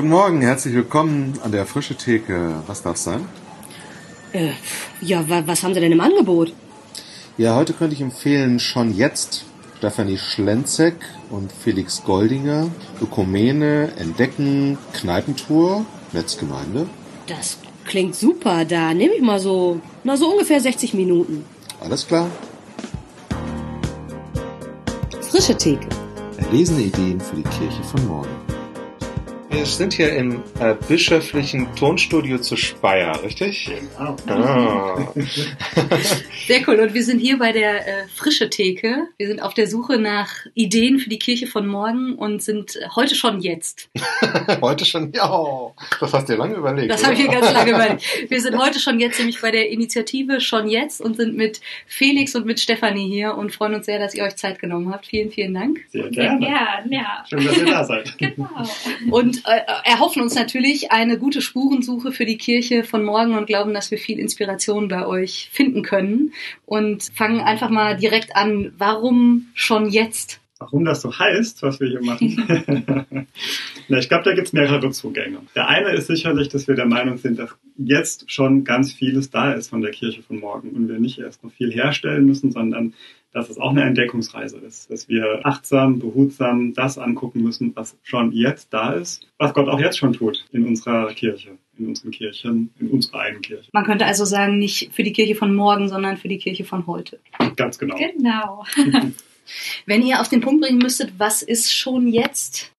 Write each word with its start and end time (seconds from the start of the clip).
Guten 0.00 0.12
Morgen, 0.12 0.40
herzlich 0.40 0.74
willkommen 0.74 1.38
an 1.44 1.52
der 1.52 1.66
Frische 1.66 1.94
Theke. 1.94 2.62
Was 2.66 2.80
darf 2.80 2.96
sein? 2.96 3.28
Äh, 4.32 4.52
ja, 5.02 5.28
wa 5.28 5.42
was 5.44 5.62
haben 5.62 5.74
Sie 5.74 5.80
denn 5.80 5.92
im 5.92 6.00
Angebot? 6.00 6.54
Ja, 7.36 7.54
heute 7.54 7.74
könnte 7.74 7.94
ich 7.94 8.00
empfehlen 8.00 8.60
schon 8.60 8.96
jetzt 8.96 9.44
Stefanie 9.76 10.16
Schlenzek 10.16 10.94
und 11.28 11.52
Felix 11.52 12.02
Goldinger, 12.02 12.70
Ökumene, 13.02 13.92
Entdecken, 13.98 14.78
Kneipentour, 14.94 15.84
Netzgemeinde. 16.12 16.86
Das 17.26 17.58
klingt 17.84 18.14
super. 18.14 18.64
Da 18.64 18.94
nehme 18.94 19.12
ich 19.12 19.20
mal 19.20 19.38
so, 19.38 19.82
na 20.02 20.16
so 20.16 20.30
ungefähr 20.30 20.62
60 20.62 20.94
Minuten. 20.94 21.44
Alles 21.78 22.06
klar. 22.06 22.30
Frische 25.20 25.58
Theke. 25.58 25.86
Erlesene 26.38 26.84
Ideen 26.84 27.20
für 27.20 27.36
die 27.36 27.42
Kirche 27.42 27.82
von 27.82 28.08
morgen. 28.08 28.39
Wir 29.50 29.66
sind 29.66 29.92
hier 29.94 30.12
im 30.14 30.44
äh, 30.60 30.76
bischöflichen 30.88 31.74
Tonstudio 31.74 32.38
zu 32.38 32.56
Speyer, 32.56 33.20
richtig? 33.24 33.68
Genau. 33.98 34.16
Ah. 34.28 35.12
Sehr 36.46 36.68
cool. 36.68 36.78
Und 36.78 36.94
wir 36.94 37.02
sind 37.02 37.18
hier 37.18 37.36
bei 37.36 37.50
der 37.50 37.86
äh, 37.86 38.06
Frische 38.14 38.48
Theke. 38.48 39.08
Wir 39.18 39.26
sind 39.26 39.42
auf 39.42 39.52
der 39.52 39.66
Suche 39.66 39.98
nach 39.98 40.30
Ideen 40.54 41.00
für 41.00 41.10
die 41.10 41.18
Kirche 41.18 41.48
von 41.48 41.66
morgen 41.66 42.14
und 42.14 42.42
sind 42.42 42.78
heute 42.94 43.16
schon 43.16 43.40
jetzt. 43.40 43.90
Heute 44.60 44.84
schon, 44.84 45.12
ja, 45.12 45.72
das 46.00 46.12
hast 46.12 46.28
du 46.28 46.32
dir 46.32 46.38
lange 46.38 46.54
überlegt. 46.54 46.90
Das 46.90 47.04
habe 47.04 47.14
ich 47.14 47.20
mir 47.20 47.28
ganz 47.28 47.52
lange 47.52 47.70
überlegt. 47.70 48.04
Wir 48.30 48.40
sind 48.40 48.56
heute 48.58 48.78
schon 48.78 49.00
jetzt 49.00 49.18
nämlich 49.18 49.40
bei 49.40 49.50
der 49.50 49.70
Initiative 49.70 50.40
schon 50.40 50.68
jetzt 50.68 51.00
und 51.00 51.16
sind 51.16 51.36
mit 51.36 51.60
Felix 51.86 52.34
und 52.34 52.46
mit 52.46 52.60
Stefanie 52.60 53.08
hier 53.08 53.34
und 53.34 53.52
freuen 53.52 53.74
uns 53.74 53.86
sehr, 53.86 53.98
dass 53.98 54.14
ihr 54.14 54.24
euch 54.24 54.36
Zeit 54.36 54.58
genommen 54.58 54.92
habt. 54.92 55.06
Vielen, 55.06 55.30
vielen 55.30 55.54
Dank. 55.54 55.80
Sehr 55.88 56.08
gerne. 56.10 56.46
Ja, 56.46 56.80
ja. 56.88 57.24
Schön, 57.28 57.44
dass 57.44 57.56
ihr 57.56 57.66
da 57.66 57.84
seid. 57.84 58.18
Genau. 58.18 58.48
Und 59.10 59.39
äh, 59.44 59.60
erhoffen 59.84 60.22
uns 60.22 60.34
natürlich 60.34 60.92
eine 60.92 61.18
gute 61.18 61.40
Spurensuche 61.42 62.12
für 62.12 62.24
die 62.24 62.38
Kirche 62.38 62.84
von 62.84 63.04
morgen 63.04 63.34
und 63.34 63.46
glauben, 63.46 63.74
dass 63.74 63.90
wir 63.90 63.98
viel 63.98 64.18
Inspiration 64.18 64.88
bei 64.88 65.06
euch 65.06 65.48
finden 65.52 65.82
können. 65.82 66.32
Und 66.66 67.04
fangen 67.14 67.40
einfach 67.40 67.70
mal 67.70 67.96
direkt 67.96 68.36
an. 68.36 68.72
Warum 68.78 69.48
schon 69.54 69.88
jetzt? 69.88 70.40
Warum 70.60 70.84
das 70.84 71.00
so 71.00 71.18
heißt, 71.18 71.62
was 71.62 71.80
wir 71.80 71.88
hier 71.88 72.02
machen? 72.02 72.44
Na, 73.88 73.98
ich 73.98 74.10
glaube, 74.10 74.24
da 74.24 74.34
gibt 74.34 74.48
es 74.48 74.52
mehrere 74.52 74.90
Zugänge. 74.90 75.38
Der 75.54 75.68
eine 75.68 75.92
ist 75.92 76.06
sicherlich, 76.06 76.50
dass 76.50 76.68
wir 76.68 76.74
der 76.74 76.84
Meinung 76.84 77.16
sind, 77.16 77.38
dass 77.38 77.56
jetzt 77.78 78.30
schon 78.30 78.62
ganz 78.62 78.92
vieles 78.92 79.30
da 79.30 79.52
ist 79.52 79.70
von 79.70 79.80
der 79.80 79.90
Kirche 79.90 80.22
von 80.22 80.38
morgen 80.38 80.70
und 80.72 80.88
wir 80.88 80.98
nicht 80.98 81.18
erst 81.18 81.42
noch 81.42 81.50
viel 81.50 81.72
herstellen 81.72 82.26
müssen, 82.26 82.52
sondern 82.52 82.92
dass 83.32 83.48
es 83.48 83.58
auch 83.58 83.70
eine 83.70 83.84
Entdeckungsreise 83.84 84.58
ist, 84.58 84.90
dass 84.90 85.08
wir 85.08 85.40
achtsam, 85.44 85.98
behutsam 85.98 86.74
das 86.74 86.98
angucken 86.98 87.42
müssen, 87.42 87.74
was 87.76 87.96
schon 88.02 88.32
jetzt 88.32 88.72
da 88.72 88.92
ist, 88.92 89.26
was 89.38 89.54
Gott 89.54 89.68
auch 89.68 89.78
jetzt 89.78 89.98
schon 89.98 90.12
tut 90.12 90.44
in 90.52 90.66
unserer 90.66 91.12
Kirche, 91.14 91.58
in 91.78 91.88
unseren 91.88 92.10
Kirchen, 92.10 92.70
in 92.80 92.88
unserer 92.88 93.20
eigenen 93.20 93.42
Kirche. 93.42 93.68
Man 93.72 93.84
könnte 93.84 94.06
also 94.06 94.24
sagen, 94.24 94.58
nicht 94.58 94.92
für 94.92 95.02
die 95.02 95.12
Kirche 95.12 95.34
von 95.34 95.54
morgen, 95.54 95.88
sondern 95.88 96.16
für 96.16 96.28
die 96.28 96.38
Kirche 96.38 96.64
von 96.64 96.86
heute. 96.86 97.20
Ganz 97.56 97.78
genau. 97.78 97.96
Genau. 97.96 98.64
Wenn 99.86 100.02
ihr 100.02 100.20
auf 100.20 100.28
den 100.28 100.40
Punkt 100.40 100.62
bringen 100.62 100.78
müsstet, 100.78 101.12
was 101.18 101.42
ist 101.42 101.72
schon 101.72 102.08
jetzt? 102.08 102.72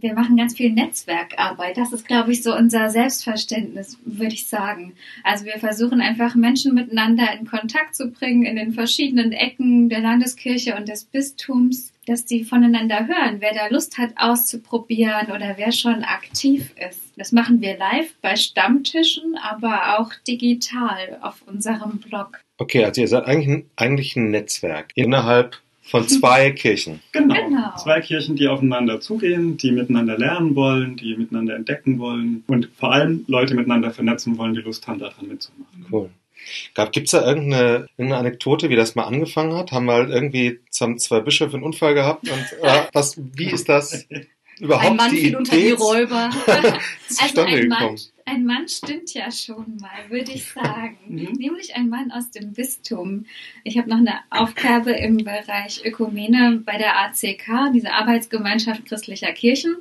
Wir 0.00 0.14
machen 0.14 0.36
ganz 0.36 0.56
viel 0.56 0.70
Netzwerkarbeit. 0.70 1.76
Das 1.76 1.92
ist, 1.92 2.06
glaube 2.06 2.32
ich, 2.32 2.42
so 2.42 2.56
unser 2.56 2.88
Selbstverständnis, 2.88 3.98
würde 4.04 4.34
ich 4.34 4.46
sagen. 4.46 4.94
Also 5.24 5.44
wir 5.44 5.58
versuchen 5.58 6.00
einfach 6.00 6.34
Menschen 6.34 6.74
miteinander 6.74 7.26
in 7.38 7.46
Kontakt 7.46 7.94
zu 7.94 8.10
bringen 8.10 8.44
in 8.44 8.56
den 8.56 8.72
verschiedenen 8.72 9.32
Ecken 9.32 9.88
der 9.88 10.00
Landeskirche 10.00 10.74
und 10.74 10.88
des 10.88 11.04
Bistums, 11.04 11.92
dass 12.06 12.24
die 12.24 12.44
voneinander 12.44 13.06
hören, 13.06 13.36
wer 13.40 13.54
da 13.54 13.68
Lust 13.68 13.98
hat 13.98 14.12
auszuprobieren 14.16 15.26
oder 15.26 15.54
wer 15.56 15.70
schon 15.70 16.02
aktiv 16.02 16.72
ist. 16.88 17.00
Das 17.16 17.32
machen 17.32 17.60
wir 17.60 17.76
live 17.76 18.14
bei 18.22 18.36
Stammtischen, 18.36 19.36
aber 19.36 19.98
auch 19.98 20.12
digital 20.26 21.18
auf 21.20 21.42
unserem 21.46 21.98
Blog. 21.98 22.40
Okay, 22.58 22.84
also 22.84 23.00
ihr 23.00 23.08
seid 23.08 23.26
eigentlich 23.26 23.48
ein, 23.48 23.70
eigentlich 23.76 24.16
ein 24.16 24.30
Netzwerk 24.30 24.92
innerhalb 24.94 25.60
von 25.90 26.08
zwei 26.08 26.52
Kirchen. 26.52 27.00
Genau. 27.12 27.34
Genau. 27.34 27.76
Zwei 27.76 28.00
Kirchen, 28.00 28.36
die 28.36 28.48
aufeinander 28.48 29.00
zugehen, 29.00 29.56
die 29.56 29.72
miteinander 29.72 30.16
lernen 30.16 30.54
wollen, 30.54 30.96
die 30.96 31.16
miteinander 31.16 31.56
entdecken 31.56 31.98
wollen 31.98 32.44
und 32.46 32.70
vor 32.76 32.92
allem 32.92 33.24
Leute 33.26 33.54
miteinander 33.54 33.90
vernetzen 33.90 34.38
wollen, 34.38 34.54
die 34.54 34.60
Lust 34.60 34.86
haben, 34.86 35.00
daran 35.00 35.28
mitzumachen. 35.28 35.86
Cool. 35.90 36.10
Gibt 36.92 37.06
es 37.06 37.10
da 37.10 37.26
irgendeine, 37.26 37.86
irgendeine 37.98 38.16
Anekdote, 38.16 38.70
wie 38.70 38.76
das 38.76 38.94
mal 38.94 39.04
angefangen 39.04 39.54
hat? 39.54 39.72
Haben 39.72 39.84
mal 39.84 40.10
irgendwie 40.10 40.60
haben 40.80 40.98
zwei 40.98 41.20
Bischöfe 41.20 41.54
einen 41.54 41.64
Unfall 41.64 41.94
gehabt 41.94 42.30
und 42.30 42.46
äh, 42.62 42.82
was, 42.92 43.20
wie 43.34 43.50
ist 43.50 43.68
das 43.68 44.06
überhaupt 44.60 44.90
Ein 44.90 44.96
Mann 44.96 45.10
die 45.10 45.16
fiel 45.18 45.36
unter 45.36 45.56
die 45.56 45.62
Idee 45.62 45.72
Räuber. 45.72 46.30
Also 46.46 47.42
zustande 47.42 47.56
ein 47.56 47.68
Mann, 47.68 47.96
ein 48.30 48.44
Mann 48.44 48.68
stimmt 48.68 49.12
ja 49.12 49.30
schon 49.32 49.76
mal, 49.80 50.08
würde 50.08 50.32
ich 50.32 50.44
sagen. 50.44 50.98
Mhm. 51.10 51.32
Nämlich 51.32 51.74
ein 51.74 51.88
Mann 51.88 52.12
aus 52.12 52.30
dem 52.30 52.52
Bistum. 52.52 53.26
Ich 53.64 53.76
habe 53.78 53.90
noch 53.90 53.96
eine 53.98 54.20
Aufgabe 54.30 54.92
im 54.92 55.16
Bereich 55.16 55.84
Ökumene 55.84 56.62
bei 56.64 56.78
der 56.78 56.96
ACK, 57.00 57.72
diese 57.74 57.92
Arbeitsgemeinschaft 57.92 58.86
christlicher 58.86 59.32
Kirchen, 59.32 59.74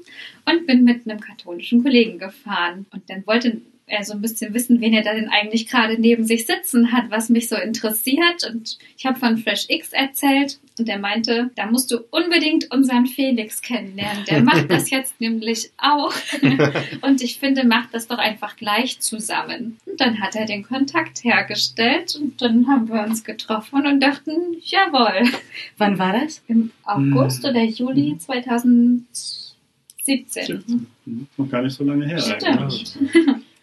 und 0.45 0.65
bin 0.65 0.83
mit 0.83 1.07
einem 1.07 1.19
katholischen 1.19 1.83
Kollegen 1.83 2.17
gefahren. 2.17 2.87
Und 2.91 3.07
dann 3.09 3.27
wollte 3.27 3.61
er 3.85 4.03
so 4.03 4.13
ein 4.13 4.21
bisschen 4.21 4.53
wissen, 4.55 4.81
wen 4.81 4.93
er 4.93 5.03
da 5.03 5.13
denn 5.13 5.29
eigentlich 5.29 5.67
gerade 5.67 5.99
neben 5.99 6.23
sich 6.23 6.47
sitzen 6.47 6.91
hat, 6.91 7.11
was 7.11 7.29
mich 7.29 7.47
so 7.47 7.55
interessiert. 7.55 8.49
Und 8.49 8.79
ich 8.97 9.05
habe 9.05 9.19
von 9.19 9.37
Fresh 9.37 9.65
X 9.69 9.93
erzählt 9.93 10.59
und 10.79 10.89
er 10.89 10.99
meinte, 10.99 11.49
da 11.55 11.65
musst 11.65 11.91
du 11.91 11.99
unbedingt 12.09 12.71
unseren 12.71 13.05
Felix 13.05 13.61
kennenlernen. 13.61 14.23
Der 14.25 14.43
macht 14.43 14.71
das 14.71 14.89
jetzt 14.91 15.19
nämlich 15.19 15.71
auch. 15.77 16.13
und 17.01 17.21
ich 17.21 17.39
finde, 17.39 17.65
macht 17.65 17.93
das 17.93 18.07
doch 18.07 18.17
einfach 18.17 18.55
gleich 18.55 18.99
zusammen. 18.99 19.77
Und 19.85 19.99
dann 19.99 20.21
hat 20.21 20.35
er 20.35 20.45
den 20.45 20.63
Kontakt 20.63 21.23
hergestellt 21.23 22.15
und 22.19 22.41
dann 22.41 22.67
haben 22.67 22.89
wir 22.89 23.03
uns 23.03 23.23
getroffen 23.23 23.85
und 23.85 23.99
dachten, 23.99 24.31
jawohl. 24.61 25.29
Wann 25.77 25.99
war 25.99 26.13
das? 26.13 26.41
Im 26.47 26.71
August 26.83 27.45
oder 27.45 27.63
Juli 27.63 28.17
2017. 28.17 30.87
Mhm. 31.05 31.27
Noch 31.37 31.49
gar 31.49 31.61
nicht 31.61 31.75
so 31.75 31.83
lange 31.83 32.07
her. 32.07 32.19
Stimmt. 32.19 32.45
eigentlich. 32.45 32.95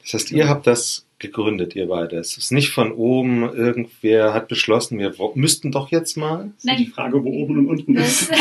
Das 0.02 0.14
heißt, 0.20 0.30
ihr 0.30 0.48
habt 0.48 0.68
das 0.68 1.05
gegründet, 1.18 1.74
ihr 1.74 1.88
beide. 1.88 2.16
Es 2.16 2.36
ist 2.36 2.52
nicht 2.52 2.70
von 2.70 2.92
oben, 2.92 3.42
irgendwer 3.42 4.34
hat 4.34 4.48
beschlossen, 4.48 4.98
wir 4.98 5.14
müssten 5.34 5.72
doch 5.72 5.90
jetzt 5.90 6.16
mal. 6.16 6.52
Ist 6.58 6.78
die 6.78 6.86
Frage, 6.86 7.24
wo 7.24 7.30
oben 7.30 7.58
und 7.58 7.68
unten 7.68 7.96
ist. 7.96 8.30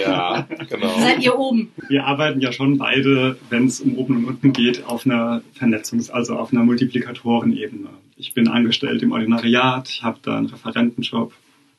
Ja, 0.00 0.48
genau. 0.68 0.98
Seid 0.98 1.22
ihr 1.22 1.38
oben? 1.38 1.72
Wir 1.88 2.04
arbeiten 2.04 2.40
ja 2.40 2.52
schon 2.52 2.78
beide, 2.78 3.36
wenn 3.50 3.66
es 3.66 3.80
um 3.80 3.96
oben 3.96 4.16
und 4.16 4.24
unten 4.24 4.52
geht, 4.52 4.86
auf 4.86 5.04
einer 5.04 5.42
Vernetzungs-, 5.58 6.10
also 6.10 6.36
auf 6.36 6.52
einer 6.52 6.64
Multiplikatorenebene. 6.64 7.88
Ich 8.16 8.34
bin 8.34 8.48
angestellt 8.48 9.02
im 9.02 9.12
Ordinariat, 9.12 9.88
ich 9.88 10.02
habe 10.02 10.18
da 10.22 10.38
einen 10.38 10.46
Referentenjob. 10.46 11.32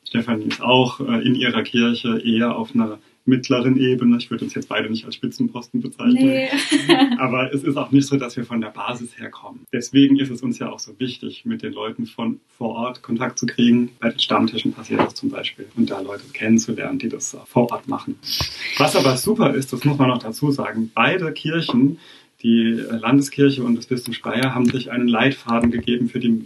Stefanie 0.06 0.46
ist 0.46 0.62
auch 0.62 1.00
äh, 1.00 1.26
in 1.26 1.34
ihrer 1.34 1.62
Kirche 1.62 2.20
eher 2.24 2.56
auf 2.56 2.74
einer 2.74 2.98
mittleren 3.24 3.78
Ebene. 3.78 4.16
Ich 4.18 4.30
würde 4.30 4.44
uns 4.44 4.54
jetzt 4.54 4.68
beide 4.68 4.90
nicht 4.90 5.04
als 5.04 5.14
Spitzenposten 5.14 5.80
bezeichnen. 5.80 6.26
Nee. 6.26 6.48
Aber 7.18 7.52
es 7.52 7.62
ist 7.62 7.76
auch 7.76 7.90
nicht 7.90 8.06
so, 8.06 8.16
dass 8.16 8.36
wir 8.36 8.44
von 8.44 8.60
der 8.60 8.68
Basis 8.68 9.18
herkommen. 9.18 9.60
Deswegen 9.72 10.18
ist 10.18 10.30
es 10.30 10.42
uns 10.42 10.58
ja 10.58 10.70
auch 10.70 10.78
so 10.78 10.98
wichtig, 10.98 11.44
mit 11.44 11.62
den 11.62 11.72
Leuten 11.72 12.06
von 12.06 12.40
vor 12.56 12.70
Ort 12.70 13.02
Kontakt 13.02 13.38
zu 13.38 13.46
kriegen. 13.46 13.90
Bei 14.00 14.10
den 14.10 14.18
Stammtischen 14.18 14.72
passiert 14.72 15.00
das 15.00 15.14
zum 15.14 15.30
Beispiel. 15.30 15.66
Und 15.76 15.90
da 15.90 16.00
Leute 16.00 16.24
kennenzulernen, 16.32 16.98
die 16.98 17.08
das 17.08 17.36
vor 17.46 17.70
Ort 17.70 17.86
machen. 17.88 18.18
Was 18.78 18.96
aber 18.96 19.16
super 19.16 19.54
ist, 19.54 19.72
das 19.72 19.84
muss 19.84 19.98
man 19.98 20.08
noch 20.08 20.18
dazu 20.18 20.50
sagen, 20.50 20.90
beide 20.94 21.32
Kirchen, 21.32 21.98
die 22.42 22.72
Landeskirche 22.72 23.62
und 23.62 23.76
das 23.76 23.86
Bistum 23.86 24.14
Speyer, 24.14 24.54
haben 24.54 24.66
sich 24.66 24.90
einen 24.90 25.06
Leitfaden 25.06 25.70
gegeben 25.70 26.08
für 26.08 26.18
die 26.18 26.42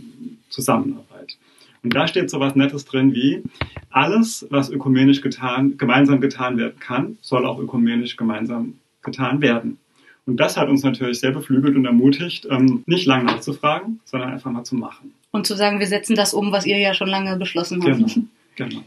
Zusammenarbeit. 0.50 1.38
Und 1.86 1.94
da 1.94 2.08
steht 2.08 2.30
so 2.30 2.40
was 2.40 2.56
Nettes 2.56 2.84
drin 2.84 3.14
wie, 3.14 3.44
alles, 3.90 4.44
was 4.50 4.70
ökumenisch 4.70 5.20
getan, 5.20 5.78
gemeinsam 5.78 6.20
getan 6.20 6.58
werden 6.58 6.80
kann, 6.80 7.16
soll 7.20 7.46
auch 7.46 7.60
ökumenisch 7.60 8.16
gemeinsam 8.16 8.80
getan 9.04 9.40
werden. 9.40 9.78
Und 10.26 10.40
das 10.40 10.56
hat 10.56 10.68
uns 10.68 10.82
natürlich 10.82 11.20
sehr 11.20 11.30
beflügelt 11.30 11.76
und 11.76 11.84
ermutigt, 11.84 12.44
ähm, 12.50 12.82
nicht 12.86 13.06
lang 13.06 13.24
nachzufragen, 13.24 14.00
sondern 14.04 14.32
einfach 14.32 14.50
mal 14.50 14.64
zu 14.64 14.74
machen. 14.74 15.14
Und 15.30 15.46
zu 15.46 15.54
sagen, 15.54 15.78
wir 15.78 15.86
setzen 15.86 16.16
das 16.16 16.34
um, 16.34 16.50
was 16.50 16.66
ihr 16.66 16.76
ja 16.76 16.92
schon 16.92 17.06
lange 17.06 17.36
beschlossen 17.36 17.80
habt. 17.84 17.98
Genau. 17.98 18.26
genau. 18.56 18.82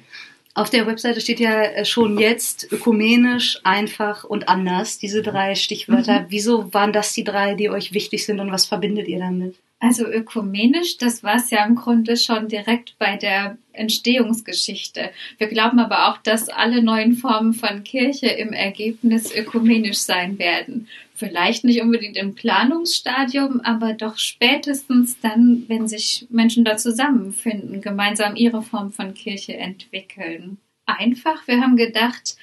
Auf 0.53 0.69
der 0.69 0.85
Webseite 0.85 1.21
steht 1.21 1.39
ja 1.39 1.62
äh, 1.62 1.85
schon 1.85 2.19
jetzt 2.19 2.69
ökumenisch, 2.69 3.62
einfach 3.63 4.25
und 4.25 4.50
anders, 4.50 5.00
diese 5.00 5.21
drei 5.21 5.56
Stichwörter. 5.56 6.25
Wieso 6.27 6.73
waren 6.73 6.91
das 6.91 7.13
die 7.13 7.23
drei, 7.23 7.56
die 7.56 7.69
euch 7.69 7.94
wichtig 7.94 8.25
sind 8.25 8.41
und 8.41 8.51
was 8.51 8.65
verbindet 8.65 9.07
ihr 9.07 9.19
damit? 9.19 9.56
Also 9.81 10.05
ökumenisch, 10.05 10.97
das 10.97 11.23
war 11.23 11.35
es 11.35 11.51
ja 11.51 11.65
im 11.65 11.75
Grunde 11.75 12.17
schon 12.17 12.49
direkt 12.49 12.97
bei 12.99 13.15
der 13.15 13.57
Entstehungsgeschichte. 13.71 15.11
Wir 15.37 15.47
glauben 15.47 15.79
aber 15.79 16.09
auch, 16.09 16.17
dass 16.17 16.49
alle 16.49 16.83
neuen 16.83 17.13
Formen 17.13 17.53
von 17.53 17.85
Kirche 17.85 18.27
im 18.27 18.51
Ergebnis 18.51 19.33
ökumenisch 19.33 19.99
sein 19.99 20.37
werden. 20.37 20.89
Vielleicht 21.15 21.63
nicht 21.63 21.81
unbedingt 21.81 22.17
im 22.17 22.35
Planungsstadium, 22.35 23.61
aber 23.61 23.93
doch 23.93 24.17
spätestens 24.17 25.17
dann, 25.21 25.63
wenn 25.69 25.87
sich 25.87 26.27
Menschen 26.29 26.65
da 26.65 26.75
zusammenfinden, 26.75 27.79
gemeinsam 27.79 28.35
ihre 28.35 28.61
Form 28.61 28.91
von 28.91 29.13
Kirche 29.13 29.55
entwickeln. 29.55 30.57
Einfach, 30.85 31.47
wir 31.47 31.61
haben 31.61 31.77
gedacht, 31.77 32.35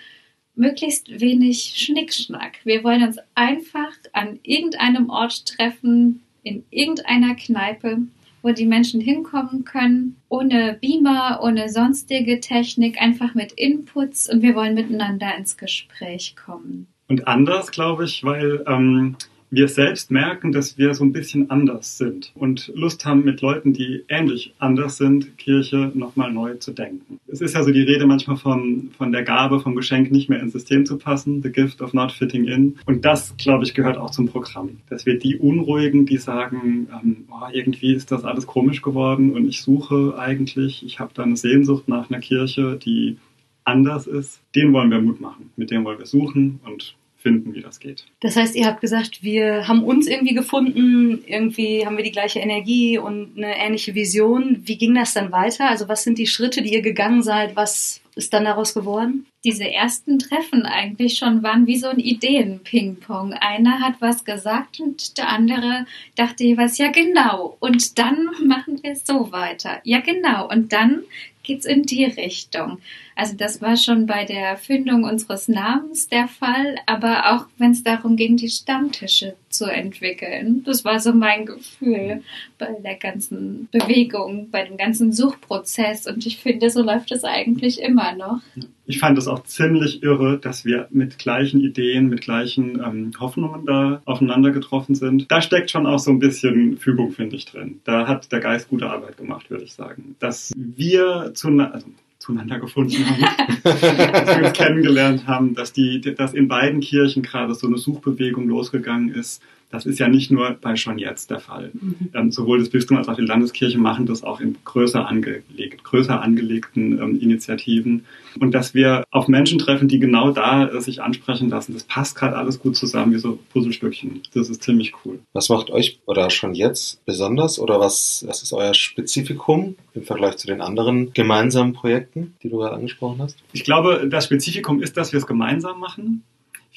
möglichst 0.55 1.21
wenig 1.21 1.75
Schnickschnack. 1.77 2.61
Wir 2.65 2.83
wollen 2.83 3.03
uns 3.03 3.19
einfach 3.35 3.93
an 4.15 4.41
irgendeinem 4.43 5.11
Ort 5.11 5.47
treffen, 5.47 6.23
in 6.47 6.65
irgendeiner 6.71 7.35
Kneipe, 7.35 7.99
wo 8.43 8.53
die 8.53 8.67
Menschen 8.67 9.01
hinkommen 9.01 9.65
können, 9.65 10.17
ohne 10.29 10.79
Beamer, 10.81 11.41
ohne 11.43 11.69
sonstige 11.69 12.39
Technik, 12.39 13.03
einfach 13.03 13.35
mit 13.35 13.53
Inputs 13.53 14.31
und 14.33 14.43
wir 14.43 14.55
wollen 14.55 14.75
miteinander 14.75 15.37
ins 15.37 15.57
Gespräch 15.57 16.37
kommen. 16.37 16.87
Und 17.09 17.27
anders, 17.27 17.73
glaube 17.73 18.05
ich, 18.05 18.23
weil 18.23 18.65
ähm, 18.69 19.17
wir 19.51 19.69
selbst 19.69 20.11
merken, 20.11 20.53
dass 20.53 20.79
wir 20.79 20.95
so 20.95 21.05
ein 21.05 21.13
bisschen 21.13 21.51
anders 21.51 21.99
sind 21.99 22.33
und 22.35 22.73
Lust 22.75 23.05
haben, 23.05 23.25
mit 23.25 23.41
Leuten, 23.41 23.73
die 23.73 24.05
ähnlich 24.09 24.55
anders 24.59 24.97
sind, 24.97 25.39
Kirche 25.39 25.93
nochmal 25.95 26.33
neu 26.33 26.55
zu 26.55 26.73
denken. 26.73 27.21
Es 27.27 27.41
ist 27.41 27.55
ja 27.55 27.63
so 27.63 27.71
die 27.71 27.83
Rede 27.83 28.07
manchmal 28.07 28.37
von, 28.37 28.91
von 28.97 29.13
der 29.13 29.23
Gabe, 29.23 29.61
vom 29.61 29.75
Geschenk 29.75 30.11
nicht 30.11 30.29
mehr 30.29 30.41
ins 30.41 30.53
System 30.53 30.85
zu 30.87 30.99
passen, 30.99 31.43
the 31.43 31.51
gift 31.51 31.81
of 31.81 31.93
not 31.93 32.13
fitting 32.13 32.45
in. 32.45 32.77
Und 32.87 33.05
das, 33.05 33.37
glaube 33.37 33.65
ich, 33.65 33.75
gehört 33.75 33.97
auch 33.97 34.11
zum 34.11 34.29
Programm. 34.29 34.79
Dass 34.89 35.07
wir 35.07 35.19
die 35.19 35.37
Unruhigen, 35.37 36.07
die 36.07 36.19
sagen, 36.19 36.89
ähm, 36.93 37.25
oh, 37.31 37.49
irgendwie 37.53 37.95
ist 37.95 38.11
das 38.13 38.25
alles 38.25 38.47
komisch 38.47 38.83
geworden 38.83 39.33
und 39.33 39.47
ich 39.47 39.63
suche 39.63 40.19
eigentlich, 40.19 40.85
ich 40.85 40.99
habe 40.99 41.13
da 41.15 41.23
eine 41.23 41.37
Sehnsucht 41.37 41.89
nach 41.89 42.11
einer 42.11 42.21
Kirche, 42.21 42.79
die 42.85 43.17
anders 43.65 44.07
ist, 44.07 44.41
den 44.55 44.73
wollen 44.73 44.91
wir 44.91 45.01
Mut 45.01 45.21
machen. 45.21 45.51
Mit 45.57 45.71
dem 45.71 45.85
wollen 45.85 45.99
wir 45.99 46.07
suchen 46.07 46.61
und 46.65 46.97
finden, 47.27 47.57
wie 47.57 47.61
das 47.61 47.81
geht. 47.81 48.05
Das 48.21 48.37
heißt, 48.37 48.55
ihr 48.55 48.67
habt 48.67 48.81
gesagt, 48.81 49.25
wir 49.25 49.67
haben 49.67 49.83
uns 49.83 50.07
irgendwie 50.07 50.33
gefunden, 50.33 51.25
irgendwie 51.27 51.85
haben 51.85 51.97
wir 51.97 52.05
die 52.05 52.13
gleiche 52.13 52.39
Energie 52.39 52.99
und 52.99 53.33
eine 53.37 53.59
ähnliche 53.59 53.97
Vision. 53.97 54.63
Wie 54.65 54.79
ging 54.79 54.95
das 54.95 55.13
dann 55.13 55.33
weiter? 55.33 55.69
Also 55.69 55.89
was 55.89 56.05
sind 56.05 56.19
die 56.19 56.29
Schritte, 56.29 56.63
die 56.63 56.73
ihr 56.73 56.83
gegangen 56.83 57.25
seid? 57.25 57.57
Was 57.57 58.01
ist 58.15 58.33
dann 58.33 58.45
daraus 58.45 58.75
geworden? 58.75 59.27
Diese 59.43 59.69
ersten 59.69 60.21
Treffen 60.21 60.63
eigentlich 60.67 61.17
schon 61.17 61.43
waren 61.43 61.67
wie 61.67 61.79
so 61.79 61.89
ein 61.89 61.99
Ideen-Ping-Pong. 61.99 63.33
Einer 63.33 63.81
hat 63.81 63.95
was 63.99 64.25
gesagt 64.25 64.79
und 64.79 65.19
der 65.19 65.29
andere 65.29 65.85
dachte 66.15 66.45
jeweils, 66.45 66.79
ja 66.79 66.93
genau. 66.93 67.57
Und 67.59 67.99
dann 67.99 68.29
machen 68.45 68.81
wir 68.85 68.93
es 68.93 69.05
so 69.05 69.33
weiter. 69.33 69.81
Ja 69.83 69.99
genau. 69.99 70.49
Und 70.49 70.73
dann 70.73 71.03
geht's 71.43 71.67
in 71.67 71.83
die 71.83 72.05
Richtung. 72.05 72.79
Also 73.17 73.35
das 73.35 73.63
war 73.63 73.79
schon 73.79 74.05
bei 74.05 74.27
der 74.27 74.59
Findung 74.59 75.05
unseres 75.05 75.49
Namens 75.49 76.09
der 76.09 76.29
Fall, 76.29 76.77
aber 76.85 77.35
auch 77.35 77.47
wenn 77.57 77.71
es 77.71 77.83
darum 77.83 78.15
ging, 78.15 78.37
die 78.37 78.51
Stammtische 78.51 79.37
zu 79.49 79.65
entwickeln. 79.65 80.63
Das 80.65 80.85
war 80.85 81.01
so 81.01 81.15
mein 81.15 81.47
Gefühl 81.47 82.23
bei 82.59 82.77
der 82.85 82.97
ganzen 82.97 83.69
Bewegung, 83.73 84.51
bei 84.51 84.67
dem 84.67 84.77
ganzen 84.77 85.15
Suchprozess 85.15 86.07
und 86.07 86.27
ich 86.27 86.37
finde, 86.37 86.69
so 86.69 86.83
läuft 86.83 87.11
es 87.11 87.25
eigentlich 87.25 87.81
immer 87.81 88.15
noch. 88.15 88.43
Ich 88.85 88.99
fand 88.99 89.17
es 89.17 89.29
auch 89.29 89.43
ziemlich 89.45 90.03
irre, 90.03 90.39
dass 90.39 90.67
wir 90.67 90.87
mit 90.91 91.19
gleichen 91.19 91.61
Ideen, 91.61 92.09
mit 92.09 92.21
gleichen 92.21 92.83
ähm, 92.85 93.13
Hoffnungen 93.19 93.65
da 93.65 94.03
aufeinander 94.05 94.51
getroffen 94.51 94.95
sind. 94.95 95.31
Da 95.31 95.41
steckt 95.41 95.71
schon 95.71 95.87
auch 95.87 95.99
so 95.99 96.11
ein 96.11 96.19
bisschen 96.19 96.77
Fügung, 96.77 97.13
finde 97.13 97.37
ich, 97.37 97.47
drin. 97.47 97.81
Da 97.85 98.07
hat 98.07 98.31
der 98.31 98.41
Geist 98.41 98.69
gute 98.69 98.91
Arbeit 98.91 99.17
gemacht, 99.17 99.51
würde 99.51 99.65
ich 99.65 99.73
sagen. 99.73 100.17
Dass 100.21 100.53
wir 100.55 101.33
zu, 101.35 101.49
also 101.49 101.87
zueinander 102.27 102.59
gefunden 102.59 103.07
haben, 103.09 103.23
dass 103.63 103.83
wir 103.83 104.45
uns 104.47 104.53
kennengelernt 104.53 105.27
haben, 105.27 105.55
dass, 105.55 105.73
die, 105.73 106.01
dass 106.01 106.35
in 106.35 106.49
beiden 106.49 106.81
Kirchen 106.81 107.23
gerade 107.23 107.55
so 107.55 107.69
eine 107.69 107.79
Suchbewegung 107.79 108.49
losgegangen 108.49 109.11
ist 109.11 109.43
das 109.77 109.85
ist 109.85 109.99
ja 109.99 110.09
nicht 110.09 110.31
nur 110.31 110.57
bei 110.59 110.75
schon 110.77 110.99
jetzt 110.99 111.31
der 111.31 111.39
Fall. 111.39 111.71
Mhm. 111.75 112.09
Ähm, 112.15 112.33
sowohl 112.33 112.59
das 112.59 112.71
Bistum 112.71 112.97
als 112.97 113.09
auch 113.09 113.17
die 113.17 113.23
Landeskirche 113.23 113.77
machen 113.77 114.07
das 114.07 114.25
auch 114.25 114.41
in 114.41 114.57
größer, 114.65 115.07
angelegt, 115.07 115.85
größer 115.85 116.21
angelegten 116.23 116.99
ähm, 116.99 117.21
Initiativen. 117.21 118.07
Und 118.41 118.53
dass 118.53 118.73
wir 118.73 119.05
auf 119.11 119.29
Menschen 119.29 119.59
treffen, 119.59 119.87
die 119.87 119.99
genau 119.99 120.31
da 120.31 120.67
äh, 120.67 120.81
sich 120.81 121.03
ansprechen 121.03 121.51
lassen, 121.51 121.75
das 121.75 121.85
passt 121.85 122.17
gerade 122.17 122.37
alles 122.37 122.59
gut 122.59 122.75
zusammen 122.75 123.13
wie 123.13 123.19
so 123.19 123.39
Puzzlestückchen. 123.53 124.23
Das 124.33 124.49
ist 124.49 124.63
ziemlich 124.63 124.95
cool. 125.05 125.19
Was 125.35 125.51
macht 125.51 125.71
euch 125.71 126.01
oder 126.07 126.31
schon 126.31 126.55
jetzt 126.55 127.05
besonders 127.05 127.59
oder 127.59 127.79
was, 127.79 128.25
was 128.27 128.43
ist 128.43 128.55
euer 128.55 128.73
Spezifikum 128.73 129.77
im 129.93 130.05
Vergleich 130.05 130.39
zu 130.39 130.47
den 130.47 130.63
anderen 130.63 131.13
gemeinsamen 131.13 131.75
Projekten, 131.75 132.35
die 132.43 132.49
du 132.49 132.57
gerade 132.57 132.77
angesprochen 132.77 133.21
hast? 133.21 133.37
Ich 133.53 133.65
glaube, 133.65 134.09
das 134.09 134.25
Spezifikum 134.25 134.81
ist, 134.81 134.97
dass 134.97 135.13
wir 135.13 135.19
es 135.19 135.27
gemeinsam 135.27 135.81
machen 135.81 136.23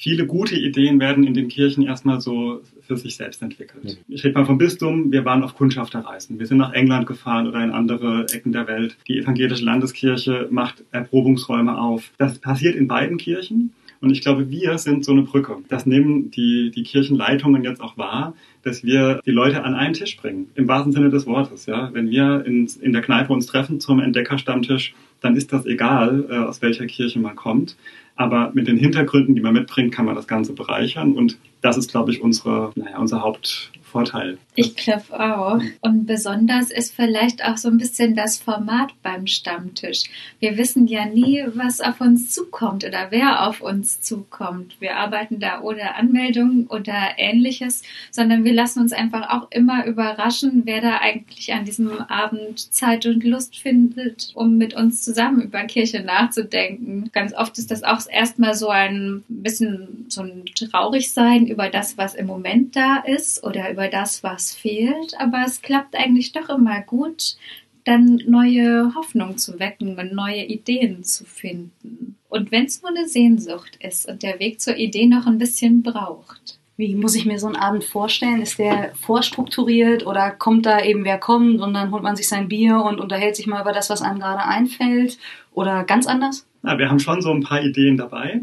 viele 0.00 0.26
gute 0.26 0.56
Ideen 0.56 0.98
werden 0.98 1.24
in 1.24 1.34
den 1.34 1.48
Kirchen 1.48 1.86
erstmal 1.86 2.22
so 2.22 2.62
für 2.80 2.96
sich 2.96 3.16
selbst 3.16 3.42
entwickelt. 3.42 3.98
Ich 4.08 4.24
rede 4.24 4.38
mal 4.38 4.46
vom 4.46 4.56
Bistum. 4.56 5.12
Wir 5.12 5.26
waren 5.26 5.42
auf 5.42 5.54
Kundschafterreisen. 5.54 6.38
Wir 6.38 6.46
sind 6.46 6.56
nach 6.56 6.72
England 6.72 7.06
gefahren 7.06 7.46
oder 7.46 7.62
in 7.62 7.70
andere 7.70 8.26
Ecken 8.32 8.52
der 8.52 8.66
Welt. 8.66 8.96
Die 9.08 9.18
evangelische 9.18 9.62
Landeskirche 9.62 10.48
macht 10.50 10.82
Erprobungsräume 10.90 11.78
auf. 11.78 12.12
Das 12.16 12.38
passiert 12.38 12.76
in 12.76 12.88
beiden 12.88 13.18
Kirchen. 13.18 13.74
Und 14.00 14.10
ich 14.10 14.22
glaube, 14.22 14.48
wir 14.48 14.78
sind 14.78 15.04
so 15.04 15.12
eine 15.12 15.22
Brücke. 15.22 15.58
Das 15.68 15.84
nehmen 15.84 16.30
die, 16.30 16.70
die 16.74 16.84
Kirchenleitungen 16.84 17.62
jetzt 17.62 17.82
auch 17.82 17.98
wahr, 17.98 18.34
dass 18.62 18.82
wir 18.82 19.20
die 19.26 19.30
Leute 19.30 19.62
an 19.62 19.74
einen 19.74 19.92
Tisch 19.92 20.16
bringen. 20.16 20.48
Im 20.54 20.66
wahrsten 20.66 20.92
Sinne 20.92 21.10
des 21.10 21.26
Wortes. 21.26 21.66
Ja? 21.66 21.90
Wenn 21.92 22.08
wir 22.08 22.46
in, 22.46 22.66
in 22.80 22.94
der 22.94 23.02
Kneipe 23.02 23.34
uns 23.34 23.44
treffen 23.44 23.78
zum 23.78 24.00
Entdeckerstammtisch, 24.00 24.94
dann 25.20 25.36
ist 25.36 25.52
das 25.52 25.66
egal, 25.66 26.24
äh, 26.30 26.36
aus 26.36 26.62
welcher 26.62 26.86
Kirche 26.86 27.18
man 27.18 27.36
kommt. 27.36 27.76
Aber 28.20 28.50
mit 28.52 28.68
den 28.68 28.76
Hintergründen, 28.76 29.34
die 29.34 29.40
man 29.40 29.54
mitbringt, 29.54 29.94
kann 29.94 30.04
man 30.04 30.14
das 30.14 30.26
Ganze 30.26 30.52
bereichern. 30.52 31.14
Und 31.14 31.38
das 31.62 31.78
ist, 31.78 31.90
glaube 31.90 32.12
ich, 32.12 32.20
unsere, 32.20 32.70
naja, 32.74 32.98
unser 32.98 33.22
Haupt, 33.22 33.72
Vorteil. 33.80 34.36
Ich 34.60 34.76
glaube 34.76 35.18
auch. 35.18 35.60
Und 35.80 36.06
besonders 36.06 36.70
ist 36.70 36.94
vielleicht 36.94 37.44
auch 37.44 37.56
so 37.56 37.68
ein 37.68 37.78
bisschen 37.78 38.14
das 38.14 38.38
Format 38.38 38.92
beim 39.02 39.26
Stammtisch. 39.26 40.04
Wir 40.38 40.56
wissen 40.56 40.86
ja 40.86 41.04
nie, 41.06 41.42
was 41.54 41.80
auf 41.80 42.00
uns 42.00 42.30
zukommt 42.30 42.84
oder 42.84 43.08
wer 43.10 43.46
auf 43.48 43.60
uns 43.60 44.00
zukommt. 44.00 44.76
Wir 44.80 44.96
arbeiten 44.96 45.40
da 45.40 45.60
ohne 45.62 45.96
Anmeldung 45.96 46.66
oder 46.68 46.94
ähnliches, 47.16 47.82
sondern 48.12 48.44
wir 48.44 48.52
lassen 48.52 48.80
uns 48.80 48.92
einfach 48.92 49.30
auch 49.30 49.50
immer 49.50 49.86
überraschen, 49.86 50.62
wer 50.64 50.80
da 50.80 50.98
eigentlich 50.98 51.52
an 51.52 51.64
diesem 51.64 51.90
Abend 51.90 52.72
Zeit 52.72 53.06
und 53.06 53.24
Lust 53.24 53.56
findet, 53.56 54.30
um 54.34 54.56
mit 54.56 54.74
uns 54.74 55.02
zusammen 55.02 55.42
über 55.42 55.64
Kirche 55.64 56.00
nachzudenken. 56.00 57.10
Ganz 57.12 57.34
oft 57.34 57.58
ist 57.58 57.70
das 57.72 57.82
auch 57.82 58.00
erstmal 58.08 58.54
so 58.54 58.68
ein 58.68 59.24
bisschen 59.28 60.06
so 60.08 60.22
ein 60.22 60.44
Traurigsein 60.54 61.46
über 61.46 61.68
das, 61.68 61.98
was 61.98 62.14
im 62.14 62.26
Moment 62.26 62.76
da 62.76 62.98
ist 62.98 63.42
oder 63.42 63.70
über 63.70 63.80
über 63.80 63.88
das, 63.88 64.22
was 64.22 64.49
fehlt, 64.54 65.14
aber 65.18 65.42
es 65.46 65.62
klappt 65.62 65.94
eigentlich 65.94 66.32
doch 66.32 66.48
immer 66.48 66.80
gut, 66.82 67.36
dann 67.84 68.22
neue 68.26 68.94
Hoffnung 68.94 69.38
zu 69.38 69.58
wecken 69.58 69.98
und 69.98 70.12
neue 70.12 70.44
Ideen 70.44 71.02
zu 71.04 71.24
finden. 71.24 72.16
Und 72.28 72.52
wenn 72.52 72.66
es 72.66 72.82
nur 72.82 72.90
eine 72.90 73.08
Sehnsucht 73.08 73.78
ist 73.80 74.08
und 74.08 74.22
der 74.22 74.38
Weg 74.38 74.60
zur 74.60 74.76
Idee 74.76 75.06
noch 75.06 75.26
ein 75.26 75.38
bisschen 75.38 75.82
braucht. 75.82 76.58
Wie 76.76 76.94
muss 76.94 77.14
ich 77.14 77.26
mir 77.26 77.38
so 77.38 77.46
einen 77.46 77.56
Abend 77.56 77.84
vorstellen? 77.84 78.40
Ist 78.40 78.58
der 78.58 78.92
vorstrukturiert 78.94 80.06
oder 80.06 80.30
kommt 80.30 80.64
da 80.64 80.82
eben 80.82 81.04
wer 81.04 81.18
kommt 81.18 81.60
und 81.60 81.74
dann 81.74 81.90
holt 81.90 82.02
man 82.02 82.16
sich 82.16 82.28
sein 82.28 82.48
Bier 82.48 82.82
und 82.82 83.00
unterhält 83.00 83.36
sich 83.36 83.46
mal 83.46 83.60
über 83.60 83.72
das, 83.72 83.90
was 83.90 84.00
einem 84.00 84.20
gerade 84.20 84.44
einfällt? 84.44 85.18
Oder 85.52 85.84
ganz 85.84 86.06
anders? 86.06 86.46
Ja, 86.62 86.78
wir 86.78 86.88
haben 86.88 86.98
schon 86.98 87.20
so 87.20 87.32
ein 87.32 87.42
paar 87.42 87.62
Ideen 87.62 87.96
dabei. 87.96 88.40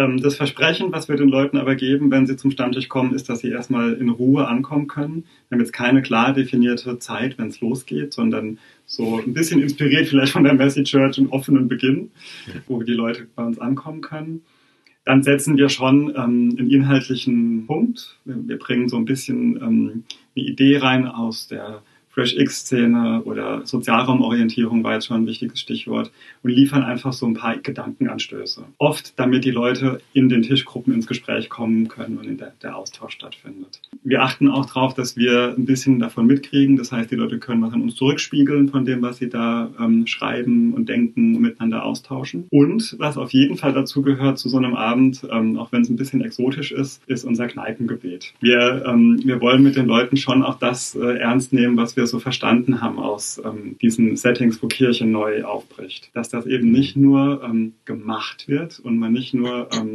Ähm, 0.00 0.22
das 0.22 0.36
Versprechen, 0.36 0.92
was 0.92 1.08
wir 1.08 1.16
den 1.16 1.28
Leuten 1.28 1.58
aber 1.58 1.74
geben, 1.74 2.10
wenn 2.10 2.26
sie 2.26 2.36
zum 2.36 2.50
Stammtisch 2.50 2.88
kommen, 2.88 3.14
ist, 3.14 3.28
dass 3.28 3.40
sie 3.40 3.50
erstmal 3.50 3.92
in 3.92 4.08
Ruhe 4.08 4.48
ankommen 4.48 4.86
können. 4.86 5.24
Wir 5.48 5.56
haben 5.56 5.60
jetzt 5.60 5.74
keine 5.74 6.00
klar 6.00 6.32
definierte 6.32 6.98
Zeit, 6.98 7.36
wenn 7.36 7.48
es 7.48 7.60
losgeht, 7.60 8.14
sondern 8.14 8.58
so 8.86 9.18
ein 9.18 9.34
bisschen 9.34 9.60
inspiriert 9.60 10.08
vielleicht 10.08 10.32
von 10.32 10.44
der 10.44 10.54
Messy 10.54 10.84
Church 10.84 11.18
einen 11.18 11.28
offenen 11.28 11.68
Beginn, 11.68 12.10
wo 12.66 12.82
die 12.82 12.94
Leute 12.94 13.26
bei 13.36 13.44
uns 13.44 13.58
ankommen 13.58 14.00
können. 14.00 14.42
Dann 15.04 15.22
setzen 15.22 15.58
wir 15.58 15.68
schon 15.68 16.08
ähm, 16.16 16.56
einen 16.58 16.70
inhaltlichen 16.70 17.66
Punkt. 17.66 18.18
Wir, 18.24 18.58
bringen 18.58 18.88
so 18.88 18.96
ein 18.96 19.04
bisschen 19.04 19.56
ähm, 19.56 20.04
eine 20.34 20.44
Idee 20.46 20.78
rein 20.78 21.06
aus 21.06 21.46
der 21.46 21.82
Fresh-X-Szene 22.10 23.22
oder 23.24 23.64
Sozialraumorientierung 23.64 24.82
war 24.82 24.94
jetzt 24.94 25.06
schon 25.06 25.22
ein 25.22 25.26
wichtiges 25.26 25.60
Stichwort 25.60 26.10
und 26.42 26.50
liefern 26.50 26.82
einfach 26.82 27.12
so 27.12 27.26
ein 27.26 27.34
paar 27.34 27.56
Gedankenanstöße. 27.56 28.64
Oft, 28.78 29.18
damit 29.18 29.44
die 29.44 29.50
Leute 29.50 30.00
in 30.12 30.28
den 30.28 30.42
Tischgruppen 30.42 30.92
ins 30.92 31.06
Gespräch 31.06 31.48
kommen 31.48 31.88
können 31.88 32.18
und 32.18 32.26
in 32.26 32.36
der, 32.36 32.52
der 32.62 32.76
Austausch 32.76 33.14
stattfindet. 33.14 33.80
Wir 34.02 34.22
achten 34.22 34.48
auch 34.48 34.66
darauf, 34.66 34.94
dass 34.94 35.16
wir 35.16 35.54
ein 35.56 35.66
bisschen 35.66 35.98
davon 35.98 36.26
mitkriegen. 36.26 36.76
Das 36.76 36.90
heißt, 36.90 37.10
die 37.10 37.16
Leute 37.16 37.38
können 37.38 37.62
was 37.62 37.72
an 37.72 37.82
uns 37.82 37.94
zurückspiegeln 37.94 38.68
von 38.68 38.84
dem, 38.84 39.02
was 39.02 39.18
sie 39.18 39.28
da 39.28 39.70
ähm, 39.78 40.06
schreiben 40.06 40.74
und 40.74 40.88
denken 40.88 41.36
und 41.36 41.42
miteinander 41.42 41.84
austauschen. 41.84 42.46
Und 42.50 42.96
was 42.98 43.16
auf 43.18 43.32
jeden 43.32 43.56
Fall 43.56 43.72
dazu 43.72 44.02
gehört 44.02 44.38
zu 44.38 44.48
so 44.48 44.56
einem 44.56 44.74
Abend, 44.74 45.26
ähm, 45.30 45.58
auch 45.58 45.70
wenn 45.72 45.82
es 45.82 45.90
ein 45.90 45.96
bisschen 45.96 46.22
exotisch 46.22 46.72
ist, 46.72 47.02
ist 47.06 47.24
unser 47.24 47.46
Kneipengebet. 47.46 48.32
Wir, 48.40 48.84
ähm, 48.86 49.20
wir 49.22 49.40
wollen 49.40 49.62
mit 49.62 49.76
den 49.76 49.86
Leuten 49.86 50.16
schon 50.16 50.42
auch 50.42 50.58
das 50.58 50.94
äh, 50.94 51.18
ernst 51.18 51.52
nehmen, 51.52 51.76
was 51.76 51.96
wir 51.96 51.99
so 52.06 52.18
verstanden 52.18 52.80
haben 52.80 52.98
aus 52.98 53.40
ähm, 53.44 53.76
diesen 53.80 54.16
Settings, 54.16 54.62
wo 54.62 54.66
Kirche 54.66 55.06
neu 55.06 55.44
aufbricht. 55.44 56.10
Dass 56.14 56.28
das 56.28 56.46
eben 56.46 56.70
nicht 56.70 56.96
nur 56.96 57.42
ähm, 57.44 57.74
gemacht 57.84 58.48
wird 58.48 58.78
und 58.80 58.98
man 58.98 59.12
nicht 59.12 59.34
nur 59.34 59.68
ähm, 59.72 59.94